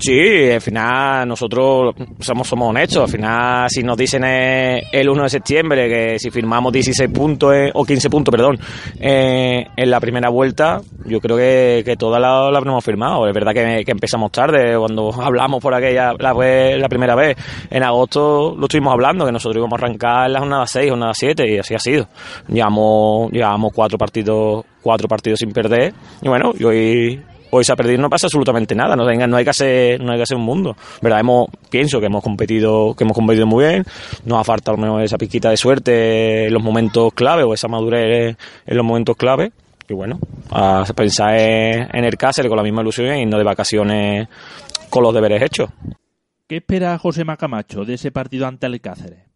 Sí, 0.01 0.51
al 0.51 0.63
final 0.63 1.29
nosotros 1.29 1.95
somos, 2.21 2.49
somos 2.49 2.71
honestos. 2.71 3.03
Al 3.03 3.09
final, 3.11 3.69
si 3.69 3.83
nos 3.83 3.99
dicen 3.99 4.25
el 4.25 5.09
1 5.09 5.23
de 5.25 5.29
septiembre 5.29 5.89
que 5.91 6.19
si 6.19 6.31
firmamos 6.31 6.73
16 6.73 7.11
puntos 7.11 7.55
eh, 7.55 7.71
o 7.75 7.85
15 7.85 8.09
puntos, 8.09 8.33
perdón, 8.33 8.59
eh, 8.99 9.67
en 9.77 9.91
la 9.91 10.01
primera 10.01 10.31
vuelta, 10.31 10.81
yo 11.05 11.21
creo 11.21 11.37
que, 11.37 11.83
que 11.85 11.97
todas 11.97 12.19
las 12.19 12.51
la 12.51 12.59
habremos 12.59 12.83
firmado. 12.83 13.29
Es 13.29 13.35
verdad 13.35 13.53
que, 13.53 13.85
empezamos 13.87 14.33
tarde, 14.33 14.75
cuando 14.79 15.13
hablamos 15.23 15.63
por 15.63 15.75
aquella 15.75 16.15
la, 16.19 16.33
la 16.33 16.89
primera 16.89 17.15
vez, 17.15 17.37
en 17.69 17.83
agosto 17.83 18.57
lo 18.57 18.65
estuvimos 18.65 18.95
hablando, 18.95 19.27
que 19.27 19.33
nosotros 19.33 19.59
íbamos 19.59 19.79
a 19.79 19.85
arrancar 19.85 20.27
en 20.29 20.33
la 20.33 20.39
jornada 20.39 20.67
6, 20.67 20.91
jornada 20.91 21.13
7, 21.15 21.47
y 21.47 21.59
así 21.59 21.75
ha 21.75 21.79
sido. 21.79 22.09
Llevamos, 22.49 23.31
llevamos 23.33 23.71
cuatro 23.75 23.99
partidos 23.99 24.65
cuatro 24.83 25.09
partidos 25.09 25.39
sin 25.41 25.53
perder 25.53 25.93
y 26.23 26.29
bueno, 26.29 26.53
y 26.59 26.65
hoy 26.65 27.23
hoy 27.51 27.65
se 27.65 27.73
ha 27.73 27.77
perdido, 27.77 28.01
no 28.01 28.09
pasa 28.09 28.27
absolutamente 28.27 28.75
nada, 28.75 28.97
no, 28.97 29.05
no 29.05 29.37
hay 29.37 29.45
que 29.45 29.51
hacer, 29.51 30.01
no 30.01 30.13
hay 30.13 30.19
que 30.19 30.23
hacer 30.23 30.37
un 30.37 30.45
mundo. 30.45 30.77
¿Verdad? 31.03 31.21
Hemos, 31.21 31.49
pienso 31.69 32.01
que 32.01 32.07
hemos 32.07 32.23
competido, 32.23 32.95
que 32.95 33.05
hemos 33.05 33.17
competido 33.17 33.47
muy 33.47 33.65
bien, 33.65 33.85
nos 34.25 34.41
ha 34.41 34.45
faltado 34.45 34.77
menos 34.77 35.03
esa 35.03 35.19
piquita 35.19 35.51
de 35.51 35.57
suerte 35.57 36.47
en 36.47 36.55
los 36.55 36.63
momentos 36.63 37.13
clave 37.15 37.43
o 37.43 37.55
esa 37.55 37.69
madurez 37.69 38.37
en 38.67 38.77
los 38.77 38.85
momentos 38.85 39.17
clave. 39.17 39.53
Y 39.89 39.95
bueno, 39.95 40.21
a 40.51 40.85
pensar 40.95 41.35
en 41.37 42.05
el 42.05 42.17
Cáceres 42.17 42.49
con 42.49 42.57
la 42.57 42.63
misma 42.63 42.83
ilusión 42.83 43.17
y 43.17 43.27
no 43.27 43.39
de 43.39 43.45
vacaciones 43.45 44.29
con 44.89 45.03
los 45.03 45.13
deberes 45.13 45.43
hechos. 45.43 45.71
¿Qué 46.47 46.59
espera 46.59 46.97
José 46.99 47.25
Macamacho 47.25 47.85
de 47.85 47.95
ese 47.95 48.13
partido 48.13 48.47
ante 48.47 48.67
el 48.67 48.81
Cáceres? 48.81 49.30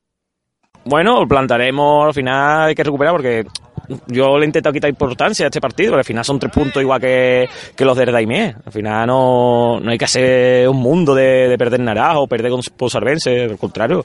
Bueno, 0.85 1.26
plantaremos, 1.26 2.07
al 2.07 2.14
final 2.14 2.68
hay 2.68 2.74
que 2.74 2.85
recuperar 2.85 3.12
porque 3.12 3.47
yo 4.07 4.37
le 4.39 4.45
he 4.45 4.47
intentado 4.47 4.72
quitar 4.72 4.91
importancia 4.91 5.47
a 5.47 5.49
este 5.49 5.61
partido, 5.61 5.95
al 5.95 6.05
final 6.05 6.24
son 6.24 6.39
tres 6.39 6.53
puntos 6.53 6.82
igual 6.82 7.01
que, 7.01 7.49
los 7.78 7.97
de 7.97 8.05
Daimié. 8.07 8.55
Al 8.64 8.72
final 8.72 9.07
no, 9.07 9.80
no 9.80 9.91
hay 9.91 9.99
que 9.99 10.05
hacer 10.05 10.68
un 10.68 10.76
mundo 10.76 11.14
de, 11.14 11.55
perder 11.59 11.80
Naranjo 11.80 12.22
o 12.22 12.26
perder 12.26 12.51
con 12.51 12.61
Posarbense, 12.76 13.45
al 13.45 13.59
contrario. 13.59 14.05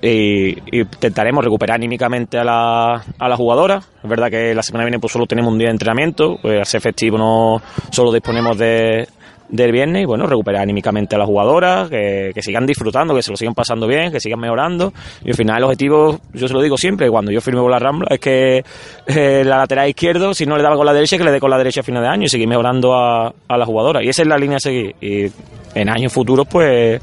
Y, 0.00 0.56
intentaremos 0.78 1.44
recuperar 1.44 1.74
anímicamente 1.74 2.38
a 2.38 2.44
la, 2.44 3.04
a 3.18 3.28
la 3.28 3.36
jugadora. 3.36 3.82
Es 4.02 4.08
verdad 4.08 4.30
que 4.30 4.54
la 4.54 4.62
semana 4.62 4.84
que 4.84 4.90
viene 4.90 5.00
pues 5.00 5.12
solo 5.12 5.26
tenemos 5.26 5.52
un 5.52 5.58
día 5.58 5.68
de 5.68 5.72
entrenamiento, 5.72 6.38
pues 6.40 6.58
al 6.58 6.66
ser 6.66 6.80
festivo 6.80 7.18
no 7.18 7.60
solo 7.90 8.12
disponemos 8.12 8.56
de, 8.56 9.08
del 9.48 9.72
viernes 9.72 10.02
y 10.02 10.04
bueno, 10.04 10.26
recuperar 10.26 10.62
anímicamente 10.62 11.16
a 11.16 11.18
las 11.18 11.26
jugadoras, 11.26 11.88
que, 11.88 12.32
sigan 12.40 12.66
disfrutando, 12.66 13.14
que 13.14 13.22
se 13.22 13.30
lo 13.30 13.36
sigan 13.36 13.54
pasando 13.54 13.86
bien, 13.86 14.12
que 14.12 14.20
sigan 14.20 14.40
mejorando. 14.40 14.92
Y 15.24 15.30
al 15.30 15.36
final 15.36 15.58
el 15.58 15.64
objetivo, 15.64 16.18
yo 16.32 16.48
se 16.48 16.54
lo 16.54 16.60
digo 16.60 16.76
siempre, 16.76 17.10
cuando 17.10 17.30
yo 17.30 17.40
firme 17.40 17.60
con 17.60 17.70
la 17.70 17.78
Rambla, 17.78 18.08
es 18.10 18.20
que 18.20 18.64
eh, 19.06 19.42
la 19.44 19.58
lateral 19.58 19.88
izquierdo, 19.88 20.34
si 20.34 20.46
no 20.46 20.56
le 20.56 20.62
daba 20.62 20.76
con 20.76 20.86
la 20.86 20.92
derecha, 20.92 21.18
que 21.18 21.24
le 21.24 21.32
dé 21.32 21.40
con 21.40 21.50
la 21.50 21.58
derecha 21.58 21.80
a 21.80 21.84
final 21.84 22.02
de 22.02 22.08
año 22.08 22.24
y 22.24 22.28
seguir 22.28 22.48
mejorando 22.48 22.94
a, 22.94 23.32
a 23.48 23.56
la 23.56 23.66
jugadora. 23.66 24.02
Y 24.02 24.08
esa 24.08 24.22
es 24.22 24.28
la 24.28 24.38
línea 24.38 24.56
a 24.56 24.60
seguir. 24.60 24.94
Y 25.00 25.30
en 25.74 25.88
años 25.88 26.12
futuros, 26.12 26.46
pues 26.48 27.00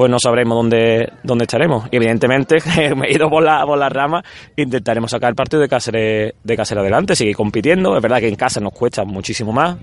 pues 0.00 0.10
no 0.10 0.18
sabremos 0.18 0.56
dónde, 0.56 1.12
dónde 1.22 1.44
estaremos. 1.44 1.86
Y 1.90 1.96
evidentemente, 1.96 2.56
me 2.96 3.08
he 3.08 3.12
ido 3.12 3.28
por 3.28 3.42
la, 3.42 3.66
por 3.66 3.78
la 3.78 3.90
rama, 3.90 4.22
intentaremos 4.56 5.10
sacar 5.10 5.28
el 5.28 5.34
partido 5.34 5.60
de 5.60 5.68
Cáceres, 5.68 6.34
de 6.42 6.56
Cáceres 6.56 6.80
adelante, 6.80 7.14
seguir 7.14 7.36
compitiendo. 7.36 7.94
Es 7.94 8.02
verdad 8.02 8.18
que 8.18 8.28
en 8.28 8.36
casa 8.36 8.60
nos 8.60 8.72
cuesta 8.72 9.04
muchísimo 9.04 9.52
más, 9.52 9.76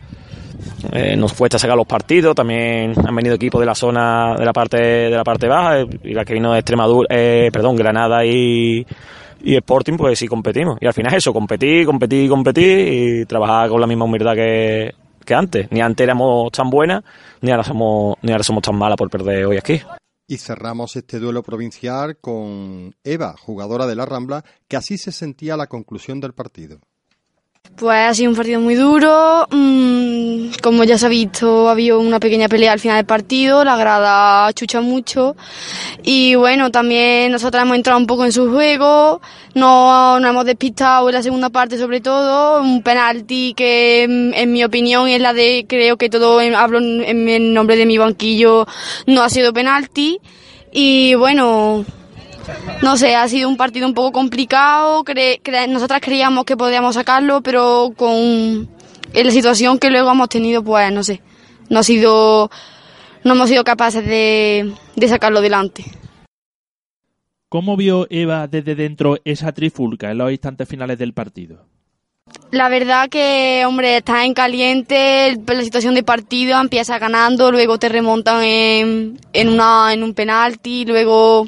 eh, 0.92 1.16
nos 1.16 1.34
cuesta 1.34 1.60
sacar 1.60 1.78
los 1.78 1.88
partidos, 1.88 2.36
también 2.36 2.94
han 2.98 3.16
venido 3.16 3.36
equipos 3.36 3.60
de 3.60 3.66
la 3.66 3.76
zona 3.76 4.36
de 4.38 4.46
la 4.46 4.54
parte 4.54 4.78
de 4.78 5.10
la 5.10 5.24
parte 5.24 5.48
baja 5.48 5.82
y 6.04 6.14
la 6.14 6.26
que 6.26 6.34
vino 6.34 6.54
de 6.54 6.60
Extremadura, 6.60 7.08
eh, 7.10 7.50
perdón, 7.52 7.76
Granada 7.76 8.26
y, 8.26 8.86
y 9.44 9.56
Sporting, 9.56 9.98
pues 9.98 10.20
sí 10.20 10.28
competimos. 10.28 10.78
Y 10.82 10.88
al 10.88 10.94
final 10.94 11.14
es 11.14 11.20
eso, 11.20 11.34
competir, 11.34 11.86
competir, 11.86 12.30
competir 12.30 13.22
y 13.22 13.26
trabajar 13.26 13.70
con 13.70 13.82
la 13.82 13.88
misma 13.88 14.06
humildad 14.06 14.36
que, 14.36 14.94
que 15.26 15.34
antes. 15.36 15.72
Ni 15.72 15.82
antes 15.82 16.04
éramos 16.04 16.52
tan 16.52 16.70
buenas, 16.70 17.04
ni 17.42 17.52
ahora 17.52 17.64
somos, 17.64 18.16
ni 18.22 18.32
ahora 18.32 18.44
somos 18.44 18.64
tan 18.64 18.76
malas 18.76 18.98
por 18.98 19.10
perder 19.10 19.46
hoy 19.46 19.58
aquí. 19.58 19.80
Y 20.30 20.38
cerramos 20.38 20.96
este 20.96 21.20
duelo 21.20 21.42
provincial 21.42 22.18
con 22.20 22.94
Eva, 23.04 23.36
jugadora 23.40 23.88
de 23.88 23.96
la 23.96 24.06
Rambla, 24.06 24.44
que 24.68 24.76
así 24.76 24.98
se 24.98 25.12
sentía 25.12 25.56
la 25.56 25.68
conclusión 25.68 26.20
del 26.20 26.34
partido. 26.34 26.80
Pues 27.76 28.00
ha 28.00 28.14
sido 28.14 28.32
un 28.32 28.36
partido 28.36 28.60
muy 28.60 28.74
duro. 28.74 29.48
Mm, 29.52 30.50
como 30.64 30.84
ya 30.84 30.98
se 30.98 31.06
ha 31.06 31.10
visto, 31.10 31.68
ha 31.68 31.74
habido 31.74 32.00
una 32.00 32.20
pequeña 32.20 32.48
pelea 32.48 32.72
al 32.74 32.80
final 32.80 32.98
del 32.98 33.06
partido. 33.06 33.64
La 33.64 33.78
grada 33.78 34.52
chucha 34.54 34.82
mucho. 34.82 35.36
Y 36.04 36.34
bueno, 36.36 36.72
también 36.72 37.32
nosotros 37.32 37.62
hemos 37.62 37.76
entrado 37.76 38.00
un 38.00 38.08
poco 38.08 38.26
en 38.26 38.32
su 38.32 38.52
juego. 38.52 39.22
No 39.54 40.20
nos 40.20 40.30
hemos 40.30 40.46
despistado 40.46 41.08
en 41.10 41.16
la 41.16 41.22
segunda 41.22 41.50
parte, 41.50 41.78
sobre 41.78 42.02
todo. 42.02 42.62
Un 42.62 42.82
penalti 42.82 43.54
que, 43.56 44.04
en 44.04 44.52
mi 44.52 44.64
opinión, 44.64 45.08
es 45.08 45.22
la 45.22 45.34
de, 45.34 45.66
creo 45.70 45.98
que 45.98 46.10
todo, 46.10 46.40
hablo 46.40 46.80
en 46.80 47.30
el 47.30 47.54
nombre 47.54 47.76
de 47.76 47.86
mi 47.86 47.98
banquillo, 48.00 48.66
no 49.06 49.22
ha 49.22 49.30
sido 49.30 49.54
penalti. 49.54 50.20
Y 50.72 51.16
bueno, 51.16 51.86
no 52.82 52.98
sé, 52.98 53.16
ha 53.16 53.28
sido 53.28 53.50
un 53.50 53.58
partido 53.58 53.88
un 53.88 53.94
poco 53.94 54.12
complicado. 54.12 55.04
nosotras 55.70 56.02
creíamos 56.02 56.46
que 56.46 56.58
podíamos 56.58 56.96
sacarlo, 56.96 57.42
pero 57.42 57.94
con 57.96 58.70
la 59.14 59.32
situación 59.32 59.80
que 59.80 59.90
luego 59.90 60.12
hemos 60.12 60.30
tenido, 60.30 60.64
pues 60.64 60.92
no 60.92 61.04
sé, 61.04 61.22
no 61.70 61.80
ha 61.80 61.84
sido, 61.84 62.50
no 63.24 63.34
hemos 63.34 63.50
sido 63.50 63.64
capaces 63.64 64.06
de, 64.06 64.74
de 64.96 65.08
sacarlo 65.08 65.42
delante. 65.42 65.86
¿Cómo 67.50 67.78
vio 67.78 68.08
Eva 68.10 68.48
desde 68.48 68.76
dentro 68.76 69.18
esa 69.24 69.54
trifulca 69.54 70.12
en 70.12 70.18
los 70.18 70.32
instantes 70.32 70.68
finales 70.68 70.98
del 70.98 71.14
partido? 71.14 71.66
La 72.52 72.68
verdad 72.68 73.10
que, 73.10 73.64
hombre, 73.66 73.98
está 73.98 74.26
en 74.26 74.34
caliente, 74.34 75.38
la 75.46 75.64
situación 75.64 75.96
de 75.96 76.04
partido 76.04 76.60
empieza 76.60 77.00
ganando, 77.00 77.52
luego 77.52 77.78
te 77.78 77.88
remontan 77.88 78.44
en, 78.44 79.20
en, 79.32 79.50
una, 79.50 79.94
en 79.94 80.04
un 80.04 80.14
penalti, 80.14 80.86
luego 80.86 81.48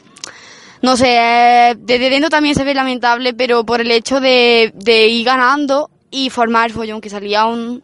no 0.82 0.96
sé, 0.96 1.18
eh, 1.18 1.76
desde 1.78 2.10
dentro 2.10 2.30
también 2.30 2.56
se 2.56 2.64
ve 2.64 2.74
lamentable, 2.74 3.34
pero 3.34 3.66
por 3.66 3.82
el 3.82 3.92
hecho 3.92 4.20
de, 4.20 4.72
de 4.76 5.08
ir 5.08 5.26
ganando 5.26 5.90
y 6.12 6.30
formar 6.30 6.68
el 6.68 6.76
follón 6.76 7.02
que 7.02 7.10
salía 7.10 7.46
un... 7.46 7.84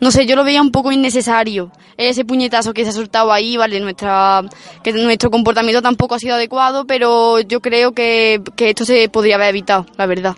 No 0.00 0.10
sé, 0.10 0.26
yo 0.26 0.34
lo 0.34 0.42
veía 0.42 0.62
un 0.62 0.72
poco 0.72 0.90
innecesario. 0.90 1.70
Ese 1.96 2.24
puñetazo 2.24 2.72
que 2.74 2.82
se 2.82 2.90
ha 2.90 2.92
soltado 2.92 3.32
ahí, 3.32 3.56
vale, 3.56 3.78
nuestra, 3.78 4.42
que 4.82 4.92
nuestro 4.92 5.30
comportamiento 5.30 5.82
tampoco 5.82 6.16
ha 6.16 6.18
sido 6.18 6.34
adecuado, 6.34 6.86
pero 6.86 7.38
yo 7.40 7.60
creo 7.60 7.92
que, 7.92 8.42
que 8.56 8.70
esto 8.70 8.84
se 8.84 9.08
podría 9.08 9.36
haber 9.36 9.50
evitado, 9.50 9.86
la 9.96 10.06
verdad. 10.06 10.36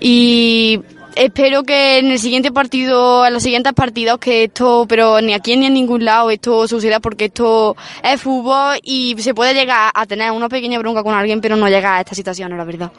Y 0.00 0.80
espero 1.16 1.62
que 1.62 1.98
en 1.98 2.10
el 2.10 2.18
siguiente 2.18 2.52
partido, 2.52 3.26
en 3.26 3.32
los 3.32 3.42
siguientes 3.42 3.72
partidos, 3.72 4.18
que 4.18 4.44
esto, 4.44 4.86
pero 4.88 5.20
ni 5.20 5.34
aquí 5.34 5.56
ni 5.56 5.66
en 5.66 5.74
ningún 5.74 6.04
lado 6.04 6.30
esto 6.30 6.66
suceda 6.68 7.00
porque 7.00 7.26
esto 7.26 7.76
es 8.02 8.20
fútbol 8.20 8.78
y 8.82 9.16
se 9.18 9.34
puede 9.34 9.54
llegar 9.54 9.90
a 9.94 10.06
tener 10.06 10.32
una 10.32 10.48
pequeña 10.48 10.78
bronca 10.78 11.02
con 11.02 11.14
alguien, 11.14 11.40
pero 11.40 11.56
no 11.56 11.68
llega 11.68 11.96
a 11.96 12.00
esta 12.00 12.14
situación, 12.14 12.56
la 12.56 12.64
verdad. 12.64 12.92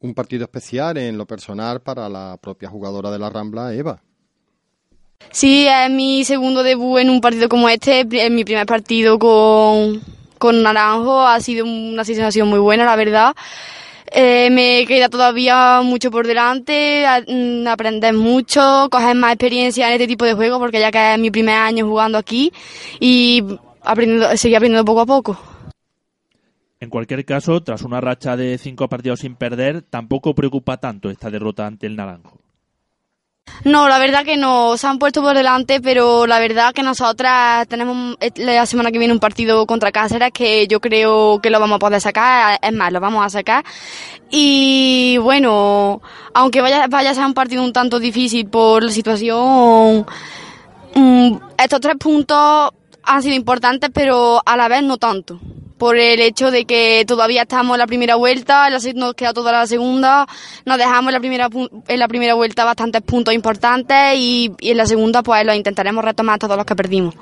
Un 0.00 0.14
partido 0.14 0.44
especial 0.44 0.98
en 0.98 1.16
lo 1.16 1.26
personal 1.26 1.80
para 1.80 2.08
la 2.08 2.36
propia 2.40 2.68
jugadora 2.68 3.10
de 3.10 3.18
la 3.18 3.30
Rambla, 3.30 3.72
Eva. 3.72 4.02
Sí, 5.30 5.66
es 5.66 5.90
mi 5.90 6.24
segundo 6.24 6.62
debut 6.62 6.98
en 6.98 7.10
un 7.10 7.20
partido 7.20 7.48
como 7.48 7.68
este, 7.68 8.06
es 8.10 8.30
mi 8.30 8.44
primer 8.44 8.66
partido 8.66 9.18
con, 9.18 10.00
con 10.38 10.62
Naranjo 10.62 11.26
ha 11.26 11.40
sido 11.40 11.64
una 11.64 12.04
sensación 12.04 12.48
muy 12.48 12.58
buena, 12.58 12.84
la 12.84 12.96
verdad. 12.96 13.34
Eh, 14.10 14.50
me 14.50 14.84
queda 14.86 15.08
todavía 15.08 15.80
mucho 15.82 16.10
por 16.10 16.26
delante, 16.26 17.04
mm, 17.26 17.66
aprender 17.66 18.14
mucho, 18.14 18.88
coger 18.90 19.16
más 19.16 19.32
experiencia 19.32 19.86
en 19.88 19.94
este 19.94 20.06
tipo 20.06 20.24
de 20.24 20.34
juegos, 20.34 20.58
porque 20.58 20.80
ya 20.80 20.90
que 20.90 21.14
es 21.14 21.18
mi 21.18 21.30
primer 21.30 21.56
año 21.56 21.86
jugando 21.86 22.18
aquí 22.18 22.52
y 23.00 23.42
aprendiendo, 23.82 24.36
seguir 24.36 24.56
aprendiendo 24.56 24.84
poco 24.84 25.00
a 25.00 25.06
poco. 25.06 25.38
En 26.80 26.90
cualquier 26.90 27.24
caso, 27.24 27.62
tras 27.62 27.82
una 27.82 28.00
racha 28.00 28.36
de 28.36 28.58
cinco 28.58 28.88
partidos 28.88 29.20
sin 29.20 29.36
perder, 29.36 29.82
tampoco 29.82 30.34
preocupa 30.34 30.76
tanto 30.76 31.08
esta 31.08 31.30
derrota 31.30 31.66
ante 31.66 31.86
el 31.86 31.96
Naranjo. 31.96 32.43
No, 33.64 33.88
la 33.88 33.98
verdad 33.98 34.26
que 34.26 34.36
no, 34.36 34.76
se 34.76 34.86
han 34.86 34.98
puesto 34.98 35.22
por 35.22 35.34
delante, 35.34 35.80
pero 35.80 36.26
la 36.26 36.38
verdad 36.38 36.74
que 36.74 36.82
nosotras 36.82 37.66
tenemos 37.66 38.14
eh, 38.20 38.30
la 38.36 38.66
semana 38.66 38.92
que 38.92 38.98
viene 38.98 39.14
un 39.14 39.20
partido 39.20 39.66
contra 39.66 39.90
Cáceres 39.90 40.32
que 40.32 40.66
yo 40.66 40.80
creo 40.80 41.40
que 41.40 41.48
lo 41.48 41.58
vamos 41.58 41.76
a 41.76 41.78
poder 41.78 42.00
sacar, 42.00 42.58
es 42.60 42.72
más, 42.74 42.92
lo 42.92 43.00
vamos 43.00 43.24
a 43.24 43.30
sacar. 43.30 43.64
Y 44.30 45.16
bueno, 45.22 46.02
aunque 46.34 46.60
vaya, 46.60 46.88
vaya 46.88 47.12
a 47.12 47.14
ser 47.14 47.24
un 47.24 47.32
partido 47.32 47.62
un 47.62 47.72
tanto 47.72 47.98
difícil 47.98 48.46
por 48.48 48.82
la 48.84 48.92
situación, 48.92 50.04
mm, 50.94 51.36
estos 51.56 51.80
tres 51.80 51.96
puntos 51.96 52.70
han 53.02 53.22
sido 53.22 53.34
importantes, 53.34 53.90
pero 53.94 54.42
a 54.44 54.56
la 54.58 54.68
vez 54.68 54.82
no 54.82 54.98
tanto 54.98 55.40
por 55.78 55.96
el 55.96 56.20
hecho 56.20 56.50
de 56.50 56.64
que 56.64 57.04
todavía 57.06 57.42
estamos 57.42 57.74
en 57.74 57.78
la 57.80 57.86
primera 57.86 58.16
vuelta, 58.16 58.68
nos 58.70 59.14
queda 59.14 59.32
toda 59.32 59.52
la 59.52 59.66
segunda, 59.66 60.26
nos 60.64 60.78
dejamos 60.78 61.08
en 61.08 61.14
la 61.14 61.20
primera, 61.20 61.48
en 61.88 61.98
la 61.98 62.08
primera 62.08 62.34
vuelta 62.34 62.64
bastantes 62.64 63.02
puntos 63.02 63.34
importantes 63.34 64.16
y, 64.16 64.52
en 64.60 64.76
la 64.76 64.86
segunda 64.86 65.22
pues 65.22 65.44
lo 65.44 65.54
intentaremos 65.54 66.04
retomar 66.04 66.38
todos 66.38 66.56
los 66.56 66.66
que 66.66 66.76
perdimos. 66.76 67.14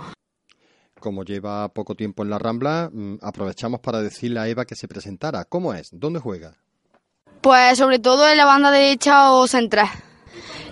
Como 1.01 1.25
lleva 1.25 1.69
poco 1.69 1.95
tiempo 1.97 2.23
en 2.23 2.31
la 2.31 2.39
Rambla, 2.39 2.89
mm, 2.93 3.17
aprovechamos 3.23 3.81
para 3.81 4.01
decirle 4.01 4.39
a 4.39 4.47
Eva 4.47 4.65
que 4.65 4.77
se 4.77 4.87
presentara. 4.87 5.45
¿Cómo 5.45 5.75
es? 5.75 5.89
¿Dónde 5.93 6.21
juega? 6.21 6.55
Pues 7.41 7.79
sobre 7.79 7.99
todo 7.99 8.29
en 8.29 8.37
la 8.37 8.45
banda 8.45 8.71
derecha 8.71 9.33
o 9.33 9.49
central. 9.49 9.89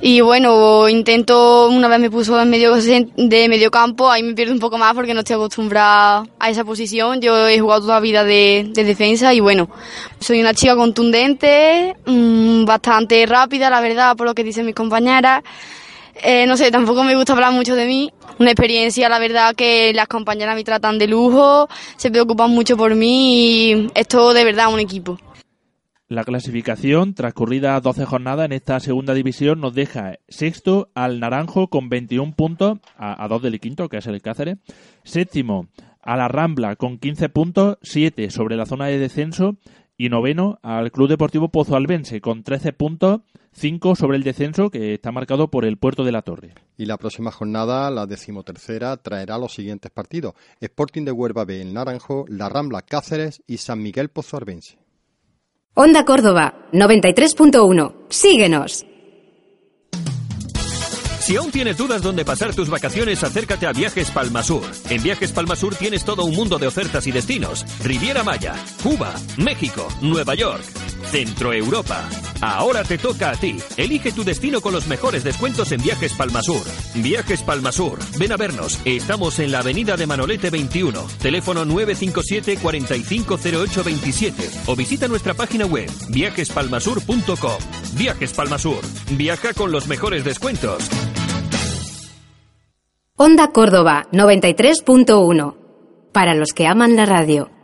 Y 0.02 0.22
bueno, 0.22 0.88
intento, 0.88 1.68
una 1.68 1.86
vez 1.86 2.00
me 2.00 2.10
puso 2.10 2.40
en 2.40 2.48
medio 2.48 2.74
de 2.74 3.48
medio 3.50 3.70
campo, 3.70 4.10
ahí 4.10 4.22
me 4.22 4.32
pierdo 4.32 4.54
un 4.54 4.58
poco 4.58 4.78
más 4.78 4.94
porque 4.94 5.12
no 5.12 5.20
estoy 5.20 5.34
acostumbrada 5.34 6.24
a 6.38 6.48
esa 6.48 6.64
posición. 6.64 7.20
Yo 7.20 7.46
he 7.46 7.60
jugado 7.60 7.82
toda 7.82 7.94
la 7.96 8.00
vida 8.00 8.24
de, 8.24 8.70
defensa 8.72 9.34
y 9.34 9.40
bueno, 9.40 9.68
soy 10.18 10.40
una 10.40 10.54
chica 10.54 10.74
contundente, 10.74 11.96
mm, 12.06 12.64
bastante 12.64 13.26
rápida, 13.26 13.68
la 13.68 13.82
verdad, 13.82 14.16
por 14.16 14.26
lo 14.26 14.34
que 14.34 14.42
dicen 14.42 14.64
mis 14.64 14.74
compañeras. 14.74 15.42
Eh, 16.22 16.46
no 16.46 16.56
sé, 16.56 16.70
tampoco 16.70 17.04
me 17.04 17.14
gusta 17.14 17.34
hablar 17.34 17.52
mucho 17.52 17.76
de 17.76 17.84
mí. 17.84 18.10
Una 18.38 18.52
experiencia, 18.52 19.06
la 19.10 19.18
verdad, 19.18 19.54
que 19.54 19.92
las 19.92 20.08
compañeras 20.08 20.56
me 20.56 20.64
tratan 20.64 20.98
de 20.98 21.08
lujo, 21.08 21.68
se 21.98 22.10
preocupan 22.10 22.50
mucho 22.50 22.74
por 22.78 22.94
mí 22.94 23.72
y 23.72 23.90
es 23.94 24.08
todo 24.08 24.32
de 24.32 24.44
verdad 24.44 24.72
un 24.72 24.80
equipo. 24.80 25.18
La 26.10 26.24
clasificación, 26.24 27.14
transcurrida 27.14 27.80
12 27.80 28.04
jornadas 28.04 28.46
en 28.46 28.50
esta 28.50 28.80
segunda 28.80 29.14
división, 29.14 29.60
nos 29.60 29.74
deja 29.74 30.18
sexto 30.26 30.90
al 30.92 31.20
Naranjo 31.20 31.68
con 31.68 31.88
21 31.88 32.34
puntos, 32.34 32.80
a, 32.96 33.28
dos 33.28 33.40
del 33.42 33.60
quinto, 33.60 33.88
que 33.88 33.98
es 33.98 34.08
el 34.08 34.20
Cáceres. 34.20 34.58
Séptimo 35.04 35.68
a 36.02 36.16
la 36.16 36.26
Rambla 36.26 36.74
con 36.74 36.98
15 36.98 37.28
puntos, 37.28 37.78
7 37.82 38.28
sobre 38.30 38.56
la 38.56 38.66
zona 38.66 38.86
de 38.86 38.98
descenso. 38.98 39.56
Y 39.96 40.08
noveno 40.08 40.58
al 40.62 40.90
Club 40.90 41.10
Deportivo 41.10 41.50
Pozo 41.50 41.76
Albense 41.76 42.20
con 42.20 42.42
13 42.42 42.72
puntos, 42.72 43.20
5 43.52 43.94
sobre 43.94 44.16
el 44.16 44.24
descenso 44.24 44.68
que 44.70 44.94
está 44.94 45.12
marcado 45.12 45.48
por 45.48 45.64
el 45.64 45.76
Puerto 45.76 46.02
de 46.02 46.10
la 46.10 46.22
Torre. 46.22 46.54
Y 46.76 46.86
la 46.86 46.96
próxima 46.96 47.30
jornada, 47.30 47.88
la 47.88 48.06
decimotercera, 48.06 48.96
traerá 48.96 49.38
los 49.38 49.54
siguientes 49.54 49.92
partidos. 49.92 50.34
Sporting 50.58 51.04
de 51.04 51.12
Huerva 51.12 51.44
B, 51.44 51.62
el 51.62 51.72
Naranjo, 51.72 52.24
La 52.26 52.48
Rambla 52.48 52.82
Cáceres 52.82 53.44
y 53.46 53.58
San 53.58 53.80
Miguel 53.80 54.08
Pozo 54.08 54.36
Albense. 54.36 54.80
Onda 55.74 56.04
Córdoba, 56.04 56.54
93.1. 56.72 57.94
Síguenos. 58.08 58.84
Si 61.20 61.36
aún 61.36 61.52
tienes 61.52 61.76
dudas 61.76 62.02
dónde 62.02 62.24
pasar 62.24 62.54
tus 62.56 62.68
vacaciones, 62.68 63.22
acércate 63.22 63.66
a 63.66 63.72
Viajes 63.72 64.10
Palmasur. 64.10 64.64
En 64.88 65.00
Viajes 65.00 65.30
Palmasur 65.30 65.76
tienes 65.76 66.04
todo 66.04 66.24
un 66.24 66.34
mundo 66.34 66.58
de 66.58 66.66
ofertas 66.66 67.06
y 67.06 67.12
destinos. 67.12 67.64
Riviera 67.84 68.24
Maya, 68.24 68.54
Cuba, 68.82 69.14
México, 69.36 69.86
Nueva 70.00 70.34
York, 70.34 70.64
Centro 71.10 71.52
Europa. 71.52 72.08
Ahora 72.40 72.84
te 72.84 72.96
toca 72.96 73.30
a 73.30 73.34
ti. 73.34 73.56
Elige 73.76 74.12
tu 74.12 74.22
destino 74.22 74.60
con 74.60 74.72
los 74.72 74.86
mejores 74.86 75.24
descuentos 75.24 75.72
en 75.72 75.82
Viajes 75.82 76.12
Palmasur. 76.14 76.62
Viajes 76.94 77.42
Palmasur. 77.42 77.98
Ven 78.18 78.32
a 78.32 78.36
vernos. 78.36 78.78
Estamos 78.84 79.40
en 79.40 79.50
la 79.50 79.58
avenida 79.58 79.96
de 79.96 80.06
Manolete 80.06 80.50
21. 80.50 81.02
Teléfono 81.20 81.64
957 81.64 82.58
450827 82.62 84.50
o 84.66 84.76
visita 84.76 85.08
nuestra 85.08 85.34
página 85.34 85.66
web 85.66 85.90
viajespalmasur.com. 86.10 87.58
Viajes 87.94 88.32
Palmasur. 88.32 88.80
Viaja 89.10 89.52
con 89.52 89.72
los 89.72 89.88
mejores 89.88 90.24
descuentos. 90.24 90.88
Onda 93.16 93.48
Córdoba 93.48 94.06
93.1. 94.12 95.56
Para 96.12 96.34
los 96.34 96.52
que 96.54 96.66
aman 96.66 96.96
la 96.96 97.04
radio. 97.04 97.59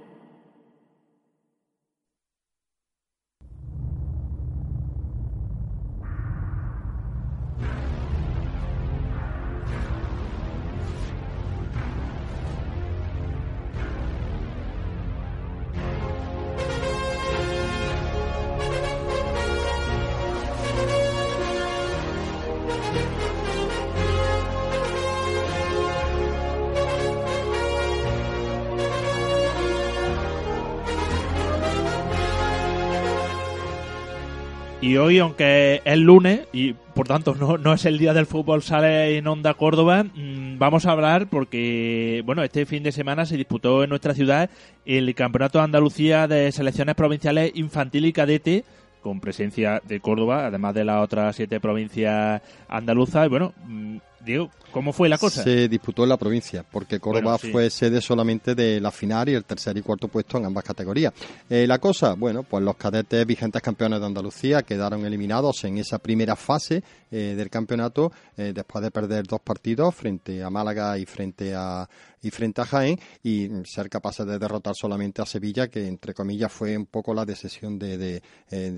Hoy, 35.06 35.20
aunque 35.20 35.82
es 35.84 35.98
lunes 35.98 36.40
y 36.52 36.72
por 36.72 37.06
tanto 37.06 37.34
no, 37.34 37.58
no 37.58 37.72
es 37.72 37.84
el 37.84 37.98
día 37.98 38.12
del 38.12 38.26
fútbol 38.26 38.62
sale 38.62 39.16
en 39.16 39.28
Onda 39.28 39.54
Córdoba, 39.54 40.02
mm, 40.02 40.58
vamos 40.58 40.84
a 40.84 40.90
hablar 40.90 41.28
porque, 41.28 42.22
bueno, 42.26 42.42
este 42.42 42.66
fin 42.66 42.82
de 42.82 42.90
semana 42.90 43.24
se 43.24 43.36
disputó 43.36 43.84
en 43.84 43.90
nuestra 43.90 44.14
ciudad 44.14 44.50
el 44.84 45.14
Campeonato 45.14 45.58
de 45.58 45.64
Andalucía 45.64 46.26
de 46.26 46.50
Selecciones 46.50 46.96
Provinciales 46.96 47.52
Infantil 47.54 48.06
y 48.06 48.12
Cadete 48.12 48.64
con 49.00 49.20
presencia 49.20 49.80
de 49.84 50.00
Córdoba, 50.00 50.46
además 50.46 50.74
de 50.74 50.84
las 50.84 51.04
otras 51.04 51.36
siete 51.36 51.60
provincias 51.60 52.42
andaluzas. 52.68 53.26
Y 53.26 53.28
bueno, 53.28 53.52
mm, 53.64 53.98
Diego, 54.24 54.50
¿cómo 54.76 54.92
fue 54.92 55.08
la 55.08 55.16
cosa? 55.16 55.42
Se 55.42 55.68
disputó 55.68 56.02
en 56.02 56.10
la 56.10 56.18
provincia, 56.18 56.62
porque 56.62 57.00
Córdoba 57.00 57.38
fue 57.38 57.70
sede 57.70 58.02
solamente 58.02 58.54
de 58.54 58.78
la 58.78 58.90
final 58.90 59.26
y 59.30 59.32
el 59.32 59.46
tercer 59.46 59.74
y 59.78 59.80
cuarto 59.80 60.06
puesto 60.08 60.36
en 60.36 60.44
ambas 60.44 60.64
categorías. 60.64 61.14
Eh, 61.48 61.66
la 61.66 61.78
cosa, 61.78 62.12
bueno, 62.12 62.42
pues 62.42 62.62
los 62.62 62.76
cadetes 62.76 63.24
vigentes 63.24 63.62
campeones 63.62 64.00
de 64.00 64.06
Andalucía 64.06 64.64
quedaron 64.64 65.06
eliminados 65.06 65.64
en 65.64 65.78
esa 65.78 65.98
primera 65.98 66.36
fase 66.36 66.82
eh, 67.10 67.34
del 67.34 67.48
campeonato 67.48 68.12
eh, 68.36 68.52
después 68.54 68.84
de 68.84 68.90
perder 68.90 69.26
dos 69.26 69.40
partidos 69.40 69.94
frente 69.94 70.42
a 70.42 70.50
Málaga 70.50 70.98
y 70.98 71.06
frente 71.06 71.54
a 71.54 71.88
y 72.22 72.30
frente 72.30 72.60
a 72.60 72.64
Jaén 72.64 72.98
y 73.22 73.48
ser 73.64 73.88
capaces 73.88 74.26
de 74.26 74.38
derrotar 74.38 74.74
solamente 74.74 75.22
a 75.22 75.26
Sevilla 75.26 75.68
que 75.68 75.86
entre 75.86 76.12
comillas 76.12 76.50
fue 76.50 76.76
un 76.76 76.86
poco 76.86 77.14
la 77.14 77.24
decisión 77.24 77.78
de, 77.78 77.96
de, 77.96 78.20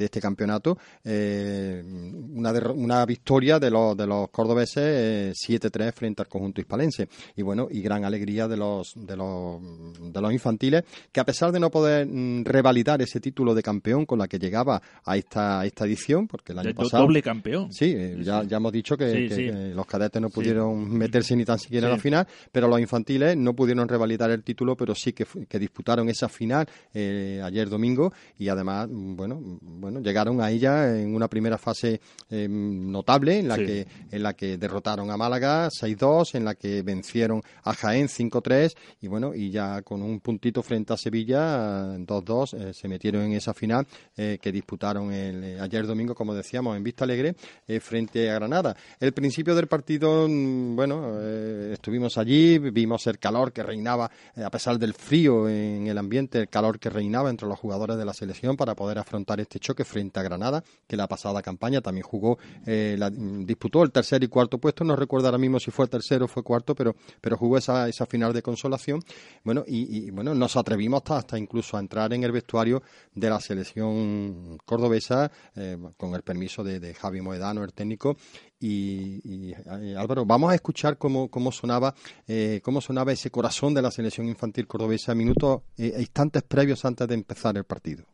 este 0.05 0.21
campeonato 0.21 0.77
una, 1.05 2.53
una 2.75 3.07
victoria 3.07 3.59
de 3.59 3.71
los 3.71 3.97
de 3.97 4.07
los 4.07 4.29
cordobeses 4.29 5.35
7-3 5.39 5.88
frente 5.93 6.23
al 6.23 6.29
conjunto 6.29 6.61
hispalense. 6.61 7.09
Y 7.37 7.43
bueno, 7.43 7.69
y 7.71 7.81
gran 7.81 8.05
alegría 8.05 8.49
de 8.49 8.57
los, 8.57 8.93
de 8.95 9.17
los, 9.17 9.61
de 10.01 10.21
los 10.21 10.33
infantiles, 10.33 10.85
que 11.13 11.21
a 11.21 11.25
pesar 11.25 11.53
de 11.53 11.61
no 11.61 11.71
poder 11.71 12.07
mm, 12.07 12.45
revalidar 12.45 13.01
ese 13.03 13.21
título 13.21 13.55
de 13.55 13.63
campeón 13.63 14.07
con 14.07 14.19
la 14.19 14.29
que 14.29 14.39
llegaba 14.39 14.81
a 15.05 15.17
esta, 15.17 15.65
esta 15.65 15.85
edición, 15.85 16.27
porque 16.27 16.53
el 16.53 16.61
año 16.61 16.75
pasado... 16.75 17.05
Doble 17.05 17.23
campeón. 17.23 17.73
Sí, 17.73 17.95
eh, 17.97 18.19
ya, 18.23 18.43
ya 18.45 18.57
hemos 18.57 18.73
dicho 18.73 18.97
que, 18.97 19.73
los 19.75 19.87
cadetes 19.87 20.21
no 20.21 20.31
pudieron 20.31 20.91
meterse 20.91 21.37
ni 21.37 21.45
tan 21.45 21.59
siquiera 21.59 21.89
en 21.89 21.95
la 21.95 21.99
final, 21.99 22.27
pero 22.51 22.69
los 22.69 22.81
infantiles 22.81 23.37
no 23.37 23.55
pudieron 23.55 23.89
revalidar 23.89 24.31
el 24.31 24.43
título, 24.43 24.77
pero 24.77 24.95
sí 24.95 25.13
que, 25.13 25.27
que 25.49 25.59
disputaron 25.59 26.09
esa 26.09 26.29
final 26.29 26.67
eh, 26.95 27.41
ayer 27.45 27.69
domingo 27.69 28.13
y 28.39 28.49
además, 28.49 28.89
mm, 28.89 29.17
bueno, 29.17 29.37
mm, 29.37 29.81
bueno, 29.81 30.01
llegaron 30.01 30.41
a 30.41 30.51
ella 30.51 30.99
en 30.99 31.15
una 31.15 31.29
primera 31.29 31.59
fase 31.59 32.01
eh, 32.31 32.49
notable 32.49 33.39
en 33.39 33.49
la 33.49 33.57
que 33.57 33.87
en 34.11 34.23
la 34.23 34.35
que 34.35 34.59
derrotaron 34.59 35.11
a 35.11 35.17
Málaga 35.17 35.69
6-2, 35.81 36.35
en 36.35 36.45
la 36.45 36.55
que 36.55 36.83
vencieron 36.83 37.43
a 37.65 37.75
Jaén 37.75 38.09
5-3 38.09 38.75
y 39.01 39.09
bueno, 39.09 39.35
y 39.35 39.51
ya 39.51 39.83
con 39.83 40.03
un 40.03 40.21
puntito 40.21 40.63
frente 40.63 40.93
a 40.93 40.97
Sevilla 40.97 41.97
2-2 41.99 42.55
eh, 42.55 42.75
se 42.75 42.89
metieron 42.89 43.23
en 43.23 43.33
esa 43.33 43.55
final 43.55 43.87
eh, 44.17 44.39
que 44.41 44.53
disputaron 44.53 45.13
el, 45.13 45.45
eh, 45.45 45.61
ayer 45.61 45.87
domingo, 45.87 46.15
como 46.15 46.35
decíamos, 46.35 46.77
en 46.77 46.83
Vista 46.83 47.05
Alegre 47.05 47.35
frente 47.81 48.31
a 48.31 48.35
Granada. 48.35 48.77
El 49.01 49.13
principio 49.13 49.55
del 49.55 49.67
partido, 49.67 50.27
mm, 50.29 50.77
bueno, 50.77 51.21
estuvimos 51.21 52.19
allí, 52.19 52.59
vimos 52.59 53.07
el 53.07 53.19
calor 53.19 53.53
que 53.53 53.63
reinaba, 53.63 54.11
a 54.37 54.51
pesar 54.51 54.79
del 54.79 54.95
frío 54.95 55.49
en 55.49 55.87
el 55.87 55.99
ambiente, 55.99 56.39
el 56.39 56.49
calor 56.49 56.79
que 56.79 56.91
reinaba 56.91 57.31
entre 57.31 57.49
los 57.49 57.59
jugadores 57.59 57.97
de 57.97 58.05
la 58.05 58.15
selección 58.15 58.57
para 58.57 58.75
poder 58.75 58.99
afrontar 58.99 59.41
este 59.41 59.59
choque 59.59 59.85
frente 59.85 60.21
a 60.21 60.23
Granada, 60.23 60.63
que 60.87 60.97
la 60.97 61.07
pasada 61.07 61.43
campaña 61.43 61.81
también 61.81 62.05
jugó, 62.05 62.39
la, 62.65 63.11
disputó 63.11 63.83
el 63.83 63.91
tercer 63.91 64.23
y 64.23 64.29
cuarto 64.29 64.59
puesto, 64.59 64.85
no 64.85 64.97
recuerdo 64.97 65.29
ahora 65.29 65.39
mismo 65.39 65.58
si 65.59 65.71
fue 65.71 65.87
tercero 65.89 66.29
fue 66.29 66.43
cuarto, 66.43 66.75
pero, 66.75 66.95
pero 67.21 67.37
jugó 67.37 67.59
esa, 67.59 67.89
esa 67.89 68.07
final 68.07 68.33
de 68.33 68.43
consolación. 68.43 69.01
Bueno, 69.45 69.65
y, 69.67 70.11
bueno, 70.11 70.35
nos 70.35 70.57
atrevimos 70.57 70.99
hasta, 70.99 71.19
hasta, 71.19 71.39
incluso 71.39 71.77
a 71.77 71.81
entrar 71.81 72.13
en 72.13 72.25
el 72.25 72.33
vestuario 72.33 72.83
de 73.15 73.31
la 73.31 73.41
selección 73.41 74.59
cordobesa, 74.65 75.31
eh, 75.57 75.77
con 75.97 76.15
el 76.15 76.23
permiso 76.23 76.63
de, 76.65 76.95
Javi 76.95 77.21
Moedano, 77.21 77.65
el 77.65 77.73
técnico, 77.73 78.17
y, 78.61 79.53
eh, 79.53 79.95
Álvaro, 79.97 80.25
vamos 80.25 80.51
a 80.51 80.55
escuchar 80.55 80.99
cómo, 80.99 81.29
cómo 81.29 81.53
sonaba 81.53 81.95
eh, 82.27 82.61
cómo 82.65 82.81
sonaba 82.81 83.13
ese 83.13 83.31
corazón 83.31 83.73
de 83.73 83.83
la 83.83 83.91
selección 83.91 84.27
infantil 84.27 84.67
cordobesa 84.67 85.15
minutos 85.15 85.63
e 85.77 85.95
instantes 86.01 86.43
previos 86.43 86.85
antes 86.85 87.07
de 87.07 87.15
empezar 87.15 87.57
el 87.57 87.65
partido. 87.65 88.05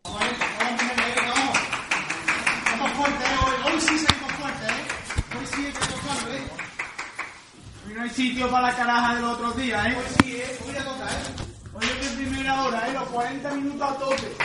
No 7.92 8.02
hay 8.02 8.10
sitio 8.10 8.50
para 8.50 8.68
la 8.68 8.76
caraja 8.76 9.14
de 9.14 9.20
los 9.20 9.32
otros 9.34 9.56
días, 9.56 9.86
¿eh? 9.86 9.96
Hoy 9.96 10.04
sí, 10.22 10.36
¿eh? 10.36 10.58
Hoy 10.66 10.76
a 10.76 10.84
tocar, 10.84 11.08
¿eh? 11.08 11.72
Hoy 11.74 11.84
es 11.84 12.18
de 12.18 12.24
primera 12.24 12.64
hora, 12.64 12.88
¿eh? 12.88 12.92
Los 12.92 13.08
40 13.08 13.54
minutos 13.54 13.90
a 13.90 13.94
tope. 13.94 14.36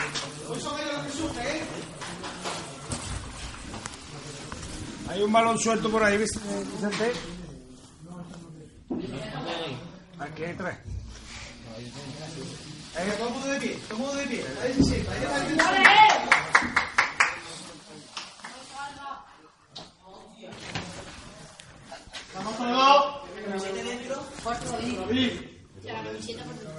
Hoy 0.47 0.61
son 0.61 0.79
ellos 0.79 0.93
los 0.93 1.05
que 1.05 1.11
sufren, 1.11 1.47
¿eh? 1.47 1.61
Hay 5.09 5.23
un 5.23 5.31
balón 5.31 5.57
suelto 5.57 5.89
por 5.89 6.03
ahí, 6.03 6.17
Vicente. 6.17 7.13
Aquí 10.19 10.43
hay 10.43 10.53
tres. 10.53 10.77
Eh, 12.97 13.13
todo 13.17 13.27
el 13.27 13.33
mundo 13.33 13.47
de 13.47 13.59
pie, 13.59 13.79
todo 13.87 13.93
el 13.93 14.03
mundo 14.03 14.15
de 14.15 14.25
pie. 14.27 14.45
Ahí 14.61 14.73
sí, 14.73 14.83
sí, 14.83 14.93
ahí 15.09 15.23
está. 15.51 15.73
Vamos 22.35 22.57
todos 22.57 23.29
camiseta 23.49 23.83
dentro, 23.83 24.23
cuarto 24.43 24.71
David. 24.71 25.31
Ya, 25.83 25.93
la 25.93 26.03
camiseta 26.03 26.43
por 26.43 26.55
dentro. 26.55 26.69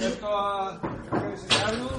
Esto 0.00 0.38
a 0.38 0.80
enseñarlo. 1.32 1.90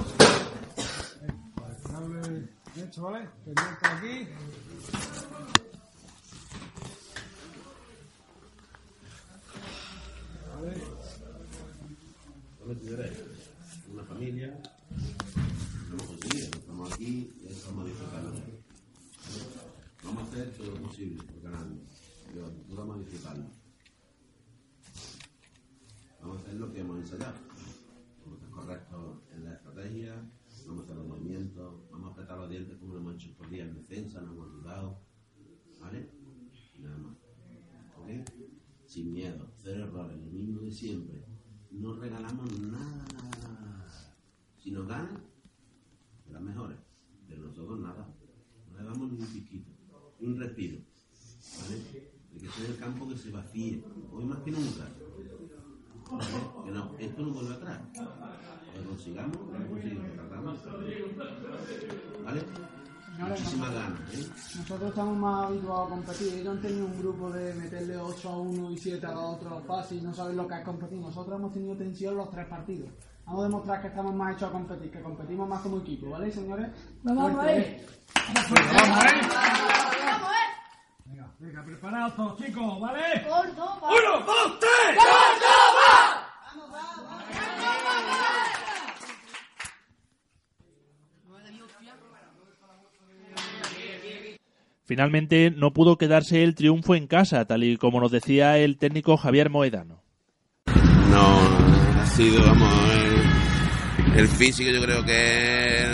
Hecho, 2.74 2.91
¿vale? 3.02 3.28
Pendiente 3.44 3.86
aquí. 3.86 4.28
Vale. 10.54 10.82
¿Dónde 12.60 12.74
te 12.76 13.92
una 13.92 14.04
familia, 14.04 14.56
hemos 15.90 16.06
conseguido, 16.06 16.46
estamos 16.52 16.92
aquí 16.92 17.30
y 17.42 17.46
estamos 17.48 17.86
disfrutando. 17.86 18.32
Vamos 20.04 20.22
a 20.22 20.26
hacer 20.26 20.50
todo 20.56 20.70
lo 20.70 20.82
posible 20.82 21.22
por 21.24 21.42
ganarlo. 21.42 21.76
No 22.68 22.76
vamos 22.76 22.96
a 22.96 22.98
disfrutarlo. 23.00 23.44
Vamos 26.20 26.38
a 26.38 26.40
hacer 26.40 26.54
lo 26.54 26.72
que 26.72 26.80
hemos 26.80 26.98
ensayado. 26.98 27.34
Vamos 28.24 28.38
a 28.38 28.44
ser 28.44 28.50
correctos 28.50 29.18
en 29.34 29.44
la 29.44 29.54
estrategia, 29.54 30.22
vamos 30.66 30.82
a 30.82 30.84
hacer 30.84 30.96
los 30.96 31.06
movimientos, 31.06 31.90
vamos 31.90 32.08
a 32.08 32.12
apretar 32.12 32.38
los 32.38 32.50
hecho 33.12 33.34
por 33.36 33.48
día 33.50 33.64
en 33.64 33.74
defensa, 33.74 34.20
no 34.20 34.32
hemos 34.32 34.52
dudado. 34.52 35.00
¿Vale? 35.80 36.08
nada 36.78 36.98
más. 36.98 37.16
¿Ok? 37.98 38.08
Sin 38.86 39.12
miedo, 39.12 39.48
cero 39.56 39.84
errores, 39.84 40.18
lo 40.18 40.30
mismo 40.30 40.60
de 40.60 40.70
siempre. 40.70 41.24
No 41.70 41.94
regalamos 41.94 42.58
nada, 42.60 43.06
si 44.58 44.70
nos 44.70 44.86
ganan, 44.86 45.22
las 46.30 46.42
mejores. 46.42 46.78
Pero 47.26 47.42
nosotros 47.42 47.80
nada. 47.80 48.14
No 48.70 48.76
le 48.76 48.84
damos 48.84 49.12
ni 49.12 49.18
un 49.18 49.26
piquito, 49.26 49.70
un 50.20 50.38
respiro. 50.38 50.78
¿Vale? 51.60 51.76
De 52.32 52.40
que 52.40 52.48
sea 52.48 52.66
el 52.66 52.76
campo 52.76 53.08
que 53.08 53.16
se 53.16 53.30
vacíe. 53.30 53.82
Hoy 54.10 54.24
más 54.24 54.38
que 54.40 54.50
nunca. 54.50 54.88
¿Vale? 56.10 56.64
Que 56.64 56.70
no, 56.70 56.96
esto 56.98 57.22
no 57.22 57.32
vuelve 57.32 57.54
atrás. 57.54 57.80
Lo 58.76 58.88
consigamos, 58.88 59.36
lo 59.36 59.68
consigamos, 59.68 60.22
ganas. 63.22 63.54
¿eh? 64.14 64.30
Nosotros 64.56 64.88
estamos 64.90 65.16
más 65.16 65.46
habituados 65.46 65.86
a 65.86 65.90
competir. 65.90 66.34
Ellos 66.34 66.56
han 66.56 66.62
tenido 66.62 66.86
un 66.86 66.98
grupo 66.98 67.30
de 67.30 67.54
meterle 67.54 67.96
8 67.96 68.28
a 68.28 68.36
1 68.38 68.70
y 68.70 68.78
7 68.78 69.06
a 69.06 69.12
2 69.12 69.38
fácil, 69.66 70.04
no 70.04 70.14
saben 70.14 70.36
lo 70.36 70.46
que 70.46 70.54
es 70.54 70.64
competir. 70.64 70.98
Nosotros 70.98 71.38
hemos 71.38 71.52
tenido 71.52 71.76
tensión 71.76 72.16
los 72.16 72.30
tres 72.30 72.46
partidos. 72.46 72.90
Vamos 73.24 73.40
a 73.40 73.44
demostrar 73.48 73.80
que 73.80 73.88
estamos 73.88 74.14
más 74.14 74.34
hechos 74.34 74.48
a 74.48 74.52
competir, 74.52 74.90
que 74.90 75.00
competimos 75.00 75.48
más 75.48 75.60
como 75.62 75.78
equipo, 75.78 76.10
¿vale, 76.10 76.30
señores? 76.30 76.68
Vamos 77.02 77.38
a 77.38 77.42
ver. 77.44 77.86
Vamos 78.26 78.50
a 78.50 79.04
ver. 79.04 79.14
Venga, 81.04 81.32
venga, 81.38 81.64
preparados 81.64 82.16
todos, 82.16 82.38
chicos, 82.38 82.80
¿vale? 82.80 83.00
¡Uno, 83.26 84.26
dos, 84.26 84.58
tres! 84.58 84.96
¡Córdoba! 84.96 86.26
¡Vamos, 86.46 86.70
vamos! 86.72 88.31
Finalmente 94.84 95.50
no 95.50 95.72
pudo 95.72 95.96
quedarse 95.96 96.42
el 96.42 96.54
triunfo 96.54 96.94
en 96.94 97.06
casa, 97.06 97.44
tal 97.44 97.64
y 97.64 97.76
como 97.76 98.00
nos 98.00 98.10
decía 98.10 98.58
el 98.58 98.78
técnico 98.78 99.16
Javier 99.16 99.50
Moedano. 99.50 100.02
No, 101.10 102.06
sido, 102.06 102.44
vamos, 102.44 102.68
el, 104.16 104.28
físico 104.28 104.70
yo 104.70 104.82
creo 104.82 105.04
que 105.04 105.86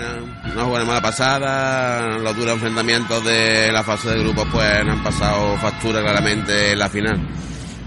no 0.54 0.68
buena 0.68 0.84
mala 0.84 1.02
pasada, 1.02 2.18
los 2.18 2.36
duros 2.36 2.54
enfrentamientos 2.54 3.24
de 3.24 3.70
la 3.72 3.82
fase 3.82 4.10
de 4.10 4.20
grupos 4.20 4.46
pues 4.50 4.64
han 4.64 5.02
pasado 5.02 5.56
factura 5.58 6.00
claramente 6.00 6.72
en 6.72 6.78
la 6.78 6.88
final. 6.88 7.20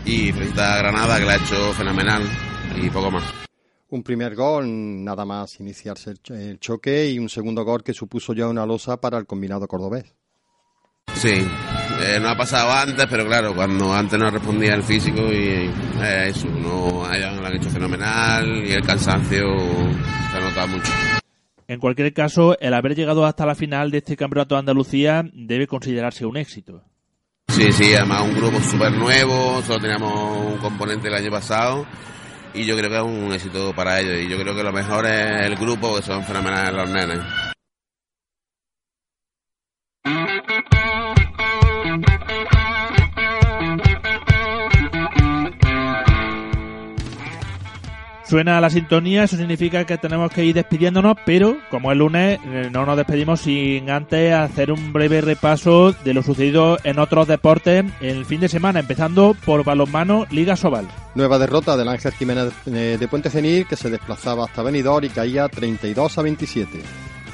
Y 0.06 0.32
frente 0.32 0.62
a 0.62 0.78
Granada 0.78 1.20
que 1.20 1.26
la 1.26 1.34
ha 1.34 1.38
hecho 1.38 1.74
fenomenal 1.74 2.24
y 2.82 2.90
poco 2.90 3.12
más 3.12 3.24
un 3.92 4.04
primer 4.04 4.36
gol 4.36 5.04
nada 5.04 5.26
más 5.26 5.60
iniciarse 5.60 6.14
el, 6.30 6.60
choque 6.60 7.10
y 7.12 7.20
un 7.20 7.30
segundo 7.30 7.64
gol 7.64 7.84
que 7.84 7.94
supuso 7.94 8.34
ya 8.34 8.48
una 8.48 8.66
losa 8.66 9.00
para 9.00 9.18
el 9.18 9.26
combinado 9.26 9.68
cordobés. 9.68 10.16
Sí, 11.16 11.46
eh, 12.04 12.20
no 12.20 12.30
ha 12.30 12.36
pasado 12.36 12.72
antes, 12.72 13.06
pero 13.10 13.26
claro, 13.26 13.54
cuando 13.54 13.94
antes 13.94 14.18
no 14.18 14.30
respondía 14.30 14.74
el 14.74 14.84
físico 14.84 15.22
y 15.32 15.70
eh, 16.02 16.28
eso, 16.28 16.48
no 16.48 17.04
lo 17.08 17.46
han 17.46 17.56
hecho 17.56 17.70
fenomenal 17.70 18.66
y 18.66 18.72
el 18.72 18.82
cansancio 18.82 19.46
se 20.32 20.38
ha 20.38 20.42
notado 20.42 20.68
mucho. 20.70 20.92
En 21.68 21.80
cualquier 21.80 22.14
caso, 22.14 22.58
el 22.60 22.74
haber 22.74 22.96
llegado 22.96 23.26
hasta 23.26 23.46
la 23.46 23.56
final 23.56 23.92
de 23.92 24.00
este 24.00 24.18
campeonato 24.18 24.56
de 24.56 24.60
Andalucía 24.60 25.24
debe 25.32 25.68
considerarse 25.68 26.26
un 26.26 26.38
éxito. 26.38 26.84
Sí, 27.48 27.72
sí, 27.72 27.94
además 27.94 28.24
un 28.24 28.36
grupo 28.36 28.60
súper 28.62 28.92
nuevo, 28.94 29.62
solo 29.62 29.80
teníamos 29.80 30.54
un 30.54 30.58
componente 30.58 31.08
el 31.08 31.14
año 31.14 31.30
pasado 31.30 31.86
y 32.54 32.66
yo 32.66 32.76
creo 32.76 32.90
que 32.90 32.98
es 32.98 33.04
un 33.04 33.32
éxito 33.32 33.74
para 33.74 34.00
ellos 34.00 34.22
y 34.22 34.30
yo 34.30 34.38
creo 34.42 34.56
que 34.56 34.64
lo 34.64 34.74
mejor 34.74 35.06
es 35.06 35.46
el 35.46 35.56
grupo, 35.56 35.96
que 35.96 36.02
son 36.02 36.24
fenomenales 36.24 36.74
los 36.74 36.90
nenes. 36.90 37.20
Suena 48.32 48.62
la 48.62 48.70
sintonía, 48.70 49.26
eso 49.26 49.36
significa 49.36 49.84
que 49.84 49.98
tenemos 49.98 50.32
que 50.32 50.46
ir 50.46 50.56
despidiéndonos, 50.56 51.18
pero 51.26 51.58
como 51.70 51.92
es 51.92 51.98
lunes, 51.98 52.40
eh, 52.46 52.70
no 52.72 52.86
nos 52.86 52.96
despedimos 52.96 53.42
sin 53.42 53.90
antes 53.90 54.34
hacer 54.34 54.72
un 54.72 54.94
breve 54.94 55.20
repaso 55.20 55.92
de 55.92 56.14
lo 56.14 56.24
sucedido 56.24 56.78
en 56.86 56.98
otros 57.00 57.28
deportes 57.28 57.84
el 58.00 58.24
fin 58.24 58.40
de 58.40 58.48
semana, 58.48 58.80
empezando 58.80 59.36
por 59.46 59.66
balonmano 59.66 60.28
Liga 60.32 60.56
Sobal. 60.56 60.88
Nueva 61.14 61.40
derrota 61.40 61.76
del 61.76 61.90
Ángel 61.90 62.14
Jiménez 62.14 62.54
eh, 62.68 62.96
de 62.98 63.08
Puente 63.10 63.30
Cenil, 63.30 63.68
que 63.68 63.76
se 63.76 63.90
desplazaba 63.90 64.46
hasta 64.46 64.64
Benidorm 64.64 65.04
y 65.04 65.10
caía 65.10 65.50
32 65.50 66.18
a 66.18 66.22
27. 66.22 66.82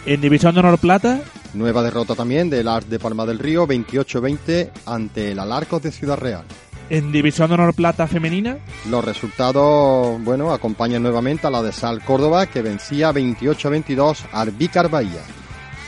En 0.08 0.20
División 0.20 0.56
de 0.56 0.62
Honor 0.62 0.80
Plata. 0.80 1.20
Nueva 1.58 1.84
derrota 1.84 2.16
también 2.16 2.50
del 2.50 2.68
Art 2.68 2.88
de 2.88 3.00
Palma 3.00 3.26
del 3.26 3.40
Río, 3.40 3.68
28-20 3.68 4.72
ante 4.86 5.32
el 5.32 5.40
Alarcos 5.40 5.82
de 5.82 5.92
Ciudad 5.92 6.18
Real. 6.18 6.46
En 6.90 7.12
División 7.12 7.50
de 7.50 7.56
Honor 7.56 7.74
Plata 7.74 8.08
Femenina. 8.08 8.60
Los 8.90 9.04
resultados, 9.04 10.24
bueno, 10.24 10.54
acompañan 10.54 11.04
nuevamente 11.04 11.48
a 11.48 11.50
la 11.50 11.62
de 11.62 11.74
Sal 11.74 12.04
Córdoba, 12.04 12.46
que 12.46 12.62
vencía 12.62 13.12
28-22 13.12 14.26
al 14.32 14.52
Vícar 14.52 14.90
Bahía. 14.90 15.22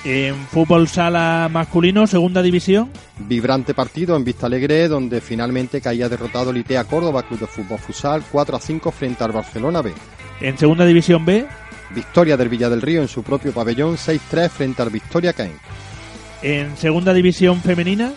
En 0.06 0.36
fútbol 0.48 0.88
sala 0.88 1.50
masculino, 1.52 2.08
segunda 2.08 2.42
división. 2.42 2.90
Vibrante 3.18 3.74
partido 3.74 4.16
en 4.16 4.24
Vista 4.24 4.46
Alegre, 4.46 4.88
donde 4.88 5.20
finalmente 5.20 5.82
caía 5.82 6.08
derrotado 6.08 6.52
el 6.52 6.58
ITEA 6.58 6.86
Córdoba 6.86 7.24
Club 7.24 7.42
de 7.42 7.48
Fútbol 7.48 7.80
Fusal 7.80 8.24
4 8.32 8.56
a 8.56 8.60
5 8.60 8.92
frente 8.92 9.24
al 9.24 9.34
Barcelona 9.34 9.82
B. 9.82 9.94
En 10.40 10.58
segunda 10.58 10.86
división 10.86 11.26
B. 11.26 11.46
Victoria 11.92 12.38
del 12.38 12.50
Villa 12.50 12.70
del 12.70 12.82
Río 12.82 13.02
en 13.02 13.08
su 13.08 13.24
propio 13.24 13.54
pabellón 13.54 13.98
6-3 13.98 14.50
frente 14.50 14.82
al 14.82 14.90
Victoria 14.90 15.34
Caen. 15.34 15.60
En 16.42 16.78
segunda 16.78 17.14
división 17.14 17.62
femenina. 17.62 18.14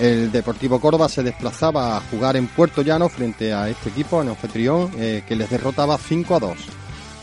El 0.00 0.30
Deportivo 0.30 0.80
Córdoba 0.80 1.08
se 1.08 1.22
desplazaba 1.22 1.96
a 1.96 2.00
jugar 2.00 2.36
en 2.36 2.46
Puerto 2.46 2.82
Llano 2.82 3.08
frente 3.08 3.52
a 3.52 3.68
este 3.68 3.88
equipo, 3.88 4.20
en 4.22 4.28
anfitrión, 4.28 4.90
eh, 4.96 5.22
que 5.26 5.34
les 5.34 5.50
derrotaba 5.50 5.98
5 5.98 6.36
a 6.36 6.38
2. 6.38 6.58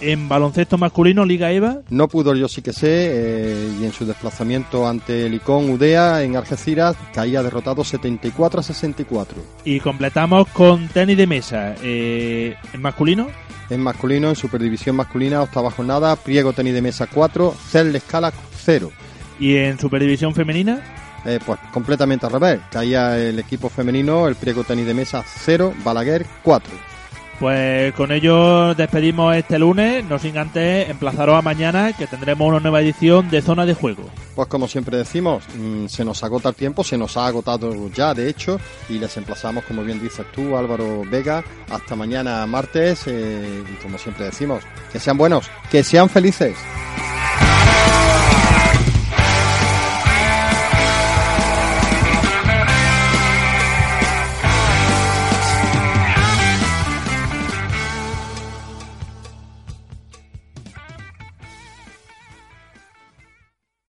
En 0.08 0.30
baloncesto 0.30 0.78
masculino, 0.78 1.26
Liga 1.26 1.51
EVA. 1.51 1.80
No 1.89 2.08
pudo 2.08 2.36
yo 2.36 2.47
sí 2.47 2.62
que 2.62 2.74
sé, 2.74 3.10
eh, 3.12 3.72
y 3.82 3.86
en 3.86 3.91
su 3.91 4.06
desplazamiento 4.06 4.88
ante 4.88 5.26
el 5.26 5.34
Icón 5.34 5.68
Udea 5.72 6.22
en 6.22 6.36
Algeciras 6.36 6.95
caía 7.12 7.41
derrotado 7.41 7.84
74 7.84 8.60
a 8.60 8.64
64. 8.64 9.36
Y 9.64 9.80
completamos 9.80 10.47
con 10.49 10.89
tenis 10.89 11.18
de 11.18 11.26
mesa. 11.26 11.74
Eh, 11.82 12.56
¿En 12.72 12.82
masculino? 12.84 13.30
En 13.72 13.82
masculino, 13.82 14.30
en 14.30 14.36
Superdivisión 14.36 14.95
masculina, 14.95 15.41
octava 15.41 15.72
jornada, 15.72 16.16
Priego 16.16 16.53
tenis 16.53 16.76
de 16.76 16.84
mesa 16.84 17.08
4, 17.12 17.56
Cel 17.72 17.95
Escala 17.95 18.32
0. 18.64 18.91
¿Y 19.39 19.56
en 19.56 19.80
Superdivisión 19.80 20.36
femenina? 20.36 20.84
Eh, 21.26 21.39
pues 21.43 21.60
completamente 21.74 22.28
al 22.28 22.34
revés. 22.34 22.60
Caía 22.70 23.18
el 23.18 23.39
equipo 23.39 23.70
femenino, 23.70 24.28
el 24.28 24.36
Priego 24.36 24.64
tenis 24.64 24.86
de 24.86 24.93
mesa 24.93 25.24
0, 25.26 25.74
Balaguer 25.84 26.28
4. 26.43 26.95
Pues 27.39 27.93
con 27.95 28.11
ello 28.13 28.73
despedimos 28.75 29.36
este 29.36 29.59
lunes, 29.59 30.05
no 30.05 30.17
sin 30.17 30.38
antes 30.38 30.89
emplazaros 30.89 31.36
a 31.38 31.41
mañana 31.41 31.91
que 31.91 32.07
tendremos 32.07 32.47
una 32.47 32.61
nueva 32.61 32.81
edición 32.81 33.29
de 33.29 33.41
Zona 33.41 33.65
de 33.65 33.73
Juego. 33.73 34.03
Pues 34.36 34.47
como 34.47 34.67
siempre 34.69 34.97
decimos, 34.97 35.43
mm, 35.57 35.88
se 35.88 36.05
nos 36.05 36.23
agota 36.23 36.49
el 36.49 36.55
tiempo, 36.55 36.83
se 36.83 36.97
nos 36.97 37.17
ha 37.17 37.27
agotado 37.27 37.89
ya 37.89 38.13
de 38.13 38.29
hecho 38.29 38.57
y 38.89 38.99
les 38.99 39.17
emplazamos, 39.17 39.65
como 39.65 39.83
bien 39.83 40.01
dices 40.01 40.25
tú 40.33 40.55
Álvaro 40.55 41.03
Vega, 41.09 41.43
hasta 41.69 41.95
mañana 41.95 42.45
martes 42.45 43.03
eh, 43.07 43.63
y 43.69 43.83
como 43.83 43.97
siempre 43.97 44.25
decimos, 44.25 44.63
que 44.93 44.99
sean 44.99 45.17
buenos, 45.17 45.49
que 45.69 45.83
sean 45.83 46.09
felices. 46.09 46.55